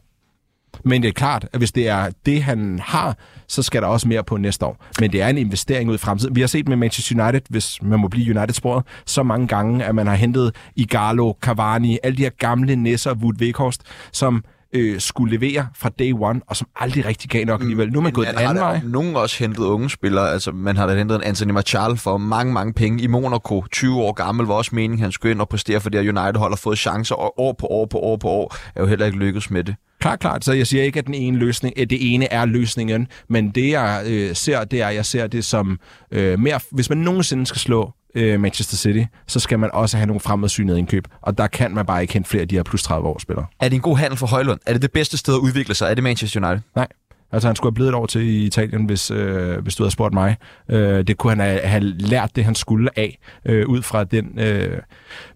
Men 0.85 1.01
det 1.01 1.07
er 1.07 1.13
klart, 1.13 1.47
at 1.53 1.59
hvis 1.59 1.71
det 1.71 1.87
er 1.87 2.09
det, 2.25 2.43
han 2.43 2.79
har, 2.83 3.17
så 3.47 3.63
skal 3.63 3.81
der 3.81 3.87
også 3.87 4.07
mere 4.07 4.23
på 4.23 4.37
næste 4.37 4.65
år. 4.65 4.85
Men 4.99 5.11
det 5.11 5.21
er 5.21 5.27
en 5.27 5.37
investering 5.37 5.89
ud 5.89 5.95
i 5.95 5.97
fremtiden. 5.97 6.35
Vi 6.35 6.41
har 6.41 6.47
set 6.47 6.67
med 6.67 6.77
Manchester 6.77 7.23
United, 7.23 7.41
hvis 7.49 7.81
man 7.81 7.99
må 7.99 8.07
blive 8.07 8.37
United-sporet, 8.37 8.85
så 9.05 9.23
mange 9.23 9.47
gange, 9.47 9.85
at 9.85 9.95
man 9.95 10.07
har 10.07 10.15
hentet 10.15 10.55
Igalo, 10.75 11.33
Cavani, 11.41 11.97
alle 12.03 12.17
de 12.17 12.21
her 12.21 12.29
gamle 12.29 12.75
næsser, 12.75 13.13
Wood 13.13 13.41
Weghorst, 13.41 13.81
som 14.11 14.43
øh, 14.73 14.99
skulle 14.99 15.37
levere 15.37 15.67
fra 15.75 15.89
day 15.99 16.13
one, 16.19 16.41
og 16.47 16.55
som 16.55 16.67
aldrig 16.75 17.05
rigtig 17.05 17.29
gav 17.29 17.45
nok 17.45 17.61
alligevel. 17.61 17.91
Nu 17.91 17.99
er 17.99 18.03
man 18.03 18.11
gået 18.11 18.27
den 18.27 18.37
anden 18.37 18.55
vej. 18.55 18.81
nogen 18.83 19.15
også 19.15 19.39
hentet 19.39 19.63
unge 19.63 19.89
spillere. 19.89 20.31
Altså, 20.31 20.51
man 20.51 20.77
har 20.77 20.87
da 20.87 20.95
hentet 20.95 21.15
en 21.15 21.23
Anthony 21.23 21.51
Martial 21.51 21.97
for 21.97 22.17
mange, 22.17 22.53
mange 22.53 22.73
penge 22.73 23.03
i 23.03 23.07
Monaco. 23.07 23.63
20 23.71 24.01
år 24.01 24.13
gammel 24.13 24.45
var 24.45 24.53
også 24.53 24.75
meningen, 24.75 24.99
han 24.99 25.11
skulle 25.11 25.31
ind 25.31 25.41
og 25.41 25.49
præstere, 25.49 25.81
fordi 25.81 25.97
United 25.97 26.35
holder 26.35 26.57
fået 26.57 26.77
chancer 26.77 27.15
og 27.15 27.39
år 27.39 27.53
på 27.53 27.67
år 27.67 27.85
på 27.85 27.99
år 27.99 28.17
på 28.17 28.27
år. 28.27 28.55
Er 28.75 28.81
jo 28.81 28.87
heller 28.87 29.05
ikke 29.05 29.17
lykkedes 29.17 29.51
med 29.51 29.63
det. 29.63 29.75
Klart, 29.99 30.19
klart. 30.19 30.45
Så 30.45 30.53
jeg 30.53 30.67
siger 30.67 30.83
ikke, 30.83 30.99
at 30.99 31.05
den 31.05 31.13
ene 31.13 31.37
løsning, 31.37 31.79
at 31.79 31.89
det 31.89 32.13
ene 32.13 32.33
er 32.33 32.45
løsningen, 32.45 33.07
men 33.29 33.49
det 33.49 33.69
jeg 33.69 34.03
øh, 34.07 34.35
ser, 34.35 34.63
det 34.63 34.81
er, 34.81 34.89
jeg 34.89 35.05
ser 35.05 35.27
det 35.27 35.45
som 35.45 35.79
øh, 36.11 36.39
mere, 36.39 36.59
hvis 36.71 36.89
man 36.89 36.97
nogensinde 36.97 37.45
skal 37.45 37.59
slå 37.59 37.91
øh, 38.15 38.39
Manchester 38.39 38.77
City, 38.77 39.03
så 39.27 39.39
skal 39.39 39.59
man 39.59 39.69
også 39.73 39.97
have 39.97 40.07
nogle 40.07 40.19
fremadsynede 40.19 40.79
indkøb, 40.79 41.07
og 41.21 41.37
der 41.37 41.47
kan 41.47 41.73
man 41.73 41.85
bare 41.85 42.01
ikke 42.01 42.13
hente 42.13 42.29
flere 42.29 42.41
af 42.41 42.47
de 42.47 42.55
her 42.55 42.63
plus 42.63 42.83
30 42.83 43.07
år 43.07 43.19
spillere. 43.19 43.45
Er 43.59 43.69
det 43.69 43.75
en 43.75 43.81
god 43.81 43.97
handel 43.97 44.17
for 44.17 44.27
Højlund? 44.27 44.59
Er 44.65 44.73
det 44.73 44.81
det 44.81 44.91
bedste 44.91 45.17
sted 45.17 45.33
at 45.33 45.39
udvikle 45.39 45.75
sig? 45.75 45.89
Er 45.89 45.93
det 45.93 46.03
Manchester 46.03 46.47
United? 46.47 46.61
Nej. 46.75 46.87
Altså, 47.31 47.47
han 47.47 47.55
skulle 47.55 47.71
have 47.71 47.75
blevet 47.75 47.89
et 47.89 47.95
år 47.95 48.05
til 48.05 48.21
i 48.21 48.45
Italien, 48.45 48.85
hvis, 48.85 49.11
øh, 49.11 49.57
hvis 49.59 49.75
du 49.75 49.83
havde 49.83 49.91
spurgt 49.91 50.13
mig. 50.13 50.37
Øh, 50.69 51.07
det 51.07 51.17
kunne 51.17 51.31
han 51.31 51.39
have, 51.39 51.59
have 51.59 51.83
lært 51.83 52.35
det, 52.35 52.45
han 52.45 52.55
skulle 52.55 52.89
af, 52.99 53.19
øh, 53.45 53.67
ud 53.67 53.81
fra 53.81 54.03
den 54.03 54.39
øh, 54.39 54.81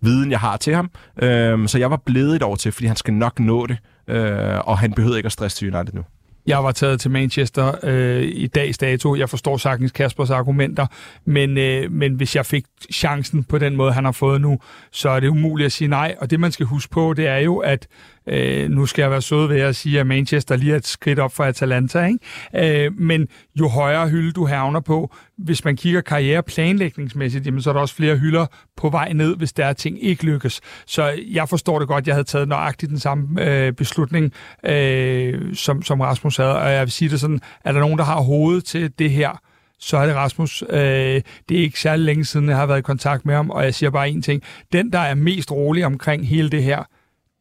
viden, 0.02 0.32
jeg 0.32 0.40
har 0.40 0.58
til 0.58 0.76
ham. 0.76 0.90
Øh, 1.22 1.68
så 1.68 1.78
jeg 1.78 1.92
var 1.92 2.02
blevet 2.06 2.36
et 2.36 2.44
år 2.44 2.56
til, 2.56 2.72
fordi 2.72 2.88
han 2.88 2.96
skal 2.96 3.14
nok 3.14 3.40
nå 3.40 3.66
det, 3.66 3.78
øh, 4.08 4.60
og 4.68 4.80
han 4.80 4.94
behøvede 4.94 5.20
ikke 5.20 5.28
at 5.28 5.32
stresse 5.32 5.58
til 5.58 5.76
United 5.76 5.94
nu. 5.94 6.02
Jeg 6.48 6.64
var 6.64 6.72
taget 6.72 7.00
til 7.00 7.12
Manchester 7.12 7.76
øh, 7.84 8.24
i 8.24 8.48
dags 8.48 8.78
dato. 8.78 9.16
Jeg 9.16 9.30
forstår 9.30 9.58
sagtens 9.58 9.92
Kaspers 9.92 10.30
argumenter, 10.30 10.88
men, 11.26 11.58
øh, 11.58 11.92
men 11.92 12.14
hvis 12.14 12.36
jeg 12.36 12.46
fik 12.46 12.66
chancen 12.94 13.44
på 13.44 13.58
den 13.58 13.76
måde, 13.76 13.92
han 13.92 14.06
har 14.06 14.12
fået 14.12 14.42
nu, 14.42 14.60
så 14.92 15.10
er 15.10 15.20
det 15.20 15.28
umuligt 15.28 15.66
at 15.66 15.72
sige 15.72 15.88
nej. 15.88 16.16
Og 16.20 16.32
det, 16.32 16.40
man 16.40 16.52
skal 16.52 16.66
huske 16.66 16.92
på, 16.92 17.14
det 17.14 17.28
er 17.28 17.38
jo, 17.38 17.58
at 17.58 17.88
øh, 18.28 18.70
nu 18.70 18.86
skal 18.86 19.02
jeg 19.02 19.12
være 19.12 19.22
sød 19.22 19.48
ved 19.48 19.62
at 19.62 19.76
sige, 19.76 20.00
at 20.00 20.08
Manchester 20.08 20.56
lige 20.56 20.74
er 20.74 20.78
et 20.78 20.88
skridt 20.88 21.20
op 21.20 21.34
for 21.34 21.44
Atalanta. 21.44 22.06
Ikke? 22.06 22.86
Øh, 22.86 23.00
men 23.00 23.28
jo 23.60 23.68
højere 23.68 24.10
hylde 24.10 24.32
du 24.32 24.46
havner 24.46 24.80
på, 24.80 25.16
hvis 25.38 25.66
man 25.66 25.76
kigger 25.76 26.02
karriereplanlægningsmæssigt, 26.02 27.46
jamen, 27.46 27.62
så 27.62 27.70
er 27.70 27.74
der 27.74 27.82
også 27.82 27.96
flere 27.96 28.18
hylder 28.18 28.46
på 28.78 28.90
vej 28.90 29.14
ned, 29.14 29.36
hvis 29.36 29.54
der 29.54 29.66
er 29.66 29.74
ting 29.74 30.04
ikke 30.04 30.26
lykkes. 30.26 30.62
Så 30.86 31.20
jeg 31.32 31.50
forstår 31.50 31.80
det 31.80 31.88
godt, 31.88 32.08
jeg 32.08 32.16
havde 32.16 32.28
taget 32.28 32.48
nøjagtigt 32.48 32.90
den 32.90 33.00
samme 33.00 33.44
øh, 33.44 33.74
beslutning, 33.74 34.34
øh, 34.66 35.56
som, 35.56 35.84
som 35.84 36.02
Rasmus 36.02 36.38
havde. 36.38 36.60
Og 36.60 36.72
jeg 36.72 36.82
vil 36.82 36.92
sige 36.92 37.10
det 37.10 37.20
sådan, 37.20 37.42
er 37.64 37.72
der 37.72 37.80
nogen, 37.80 37.98
der 37.98 38.04
har 38.04 38.22
hovedet 38.22 38.66
til 38.66 38.92
det 39.00 39.12
her, 39.12 39.42
så 39.80 39.98
er 39.98 40.06
det 40.06 40.16
Rasmus. 40.16 40.64
Øh, 40.70 41.22
det 41.50 41.58
er 41.58 41.62
ikke 41.62 41.80
særlig 41.80 42.06
længe 42.06 42.26
siden, 42.26 42.50
jeg 42.50 42.58
har 42.58 42.66
været 42.66 42.80
i 42.80 42.82
kontakt 42.82 43.26
med 43.26 43.36
ham, 43.36 43.50
og 43.50 43.64
jeg 43.64 43.76
siger 43.76 43.90
bare 43.90 44.10
én 44.10 44.22
ting. 44.22 44.44
Den, 44.74 44.94
der 44.94 45.00
er 45.00 45.16
mest 45.16 45.52
rolig 45.52 45.86
omkring 45.86 46.28
hele 46.28 46.50
det 46.50 46.64
her, 46.64 46.84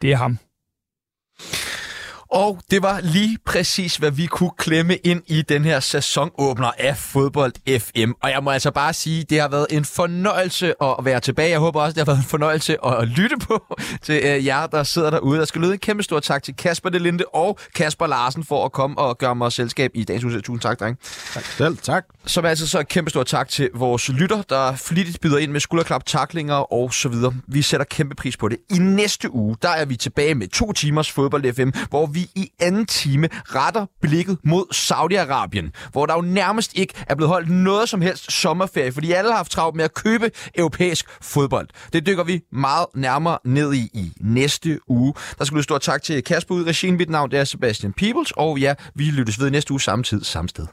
det 0.03 0.13
er 0.13 0.17
ham. 0.17 0.39
Og 2.31 2.61
det 2.71 2.83
var 2.83 3.01
lige 3.01 3.39
præcis, 3.47 3.97
hvad 3.97 4.11
vi 4.11 4.27
kunne 4.27 4.51
klemme 4.59 4.97
ind 4.97 5.23
i 5.27 5.43
den 5.43 5.65
her 5.65 5.81
sæsonåbner 5.81 6.71
af 6.79 6.97
Fodbold 6.97 7.79
FM. 7.81 8.11
Og 8.23 8.31
jeg 8.31 8.43
må 8.43 8.51
altså 8.51 8.71
bare 8.71 8.93
sige, 8.93 9.25
det 9.25 9.41
har 9.41 9.49
været 9.49 9.67
en 9.71 9.85
fornøjelse 9.85 10.75
at 10.83 10.95
være 11.03 11.21
tilbage. 11.21 11.51
Jeg 11.51 11.59
håber 11.59 11.81
også, 11.81 11.95
det 11.95 12.01
har 12.01 12.13
været 12.13 12.19
en 12.19 12.29
fornøjelse 12.29 12.77
at 12.87 13.09
lytte 13.09 13.37
på 13.37 13.77
til 14.03 14.21
øh, 14.25 14.47
jer, 14.47 14.67
der 14.67 14.83
sidder 14.83 15.11
derude. 15.11 15.39
Der 15.39 15.45
skal 15.45 15.61
lyde 15.61 15.73
en 15.73 15.79
kæmpe 15.79 16.03
stor 16.03 16.21
tak 16.21 16.43
til 16.43 16.57
Kasper 16.57 16.91
Delinde 16.91 17.25
og 17.35 17.59
Kasper 17.75 18.07
Larsen 18.07 18.45
for 18.45 18.65
at 18.65 18.73
komme 18.73 18.99
og 18.99 19.19
gøre 19.19 19.35
mig 19.37 19.53
selskab 19.53 19.91
i 19.95 20.05
dagens 20.05 20.25
udsendelse. 20.25 20.47
Tusind 20.47 20.61
tak, 20.61 20.81
dreng. 20.81 20.99
Tak 21.35 21.45
selv, 21.45 21.77
tak. 21.77 22.05
Som 22.27 22.45
altså 22.45 22.69
så 22.69 22.83
kæmpe 22.83 23.11
stor 23.11 23.23
tak 23.23 23.49
til 23.49 23.71
vores 23.75 24.09
lytter, 24.09 24.43
der 24.43 24.77
flittigt 24.77 25.21
byder 25.21 25.39
ind 25.39 25.53
med 25.53 25.61
skulderklap, 25.61 26.07
taklinger 26.07 26.73
og 26.73 26.95
så 26.95 27.09
videre. 27.09 27.35
Vi 27.49 27.63
sætter 27.63 27.85
kæmpe 27.85 28.15
pris 28.15 28.37
på 28.37 28.49
det. 28.49 28.59
I 28.71 28.79
næste 28.79 29.35
uge, 29.35 29.57
der 29.63 29.69
er 29.69 29.85
vi 29.85 29.97
tilbage 29.97 30.35
med 30.35 30.49
to 30.49 30.73
timers 30.73 31.11
fodbold 31.11 31.55
FM, 31.55 31.71
hvor 31.91 32.07
vi 32.17 32.31
i 32.35 32.51
anden 32.61 32.87
time 32.87 33.29
retter 33.33 33.87
blikket 34.01 34.39
mod 34.45 34.65
Saudi-Arabien, 34.75 35.89
hvor 35.93 36.07
der 36.07 36.15
jo 36.15 36.21
nærmest 36.21 36.75
ikke 36.75 36.95
er 37.09 37.15
blevet 37.15 37.29
holdt 37.29 37.51
noget 37.51 37.89
som 37.89 38.01
helst 38.01 38.33
sommerferie, 38.33 38.93
fordi 38.93 39.13
alle 39.13 39.31
har 39.31 39.37
haft 39.37 39.53
travlt 39.53 39.77
med 39.77 39.85
at 39.85 39.95
købe 39.95 40.31
europæisk 40.55 41.07
fodbold. 41.21 41.69
Det 41.93 42.07
dykker 42.07 42.25
vi 42.25 42.41
meget 42.53 42.87
nærmere 42.95 43.39
ned 43.45 43.75
i 43.75 43.91
i 43.95 44.13
næste 44.21 44.81
uge. 44.89 45.15
Der 45.39 45.45
skal 45.45 45.57
du 45.57 45.63
stort 45.63 45.81
tak 45.81 46.03
til 46.03 46.25
Kasper 46.25 46.55
ud 46.55 46.67
i 46.67 46.69
regien. 46.69 46.97
Mit 46.97 47.11
navn 47.11 47.31
det 47.31 47.39
er 47.39 47.45
Sebastian 47.45 47.93
Peebles, 47.93 48.33
og 48.37 48.59
ja, 48.59 48.75
vi 48.95 49.05
lyttes 49.05 49.41
ved 49.41 49.51
næste 49.51 49.73
uge 49.73 49.81
samme 49.81 50.03
tid, 50.03 50.25
samme 50.25 50.49
sted. 50.49 50.67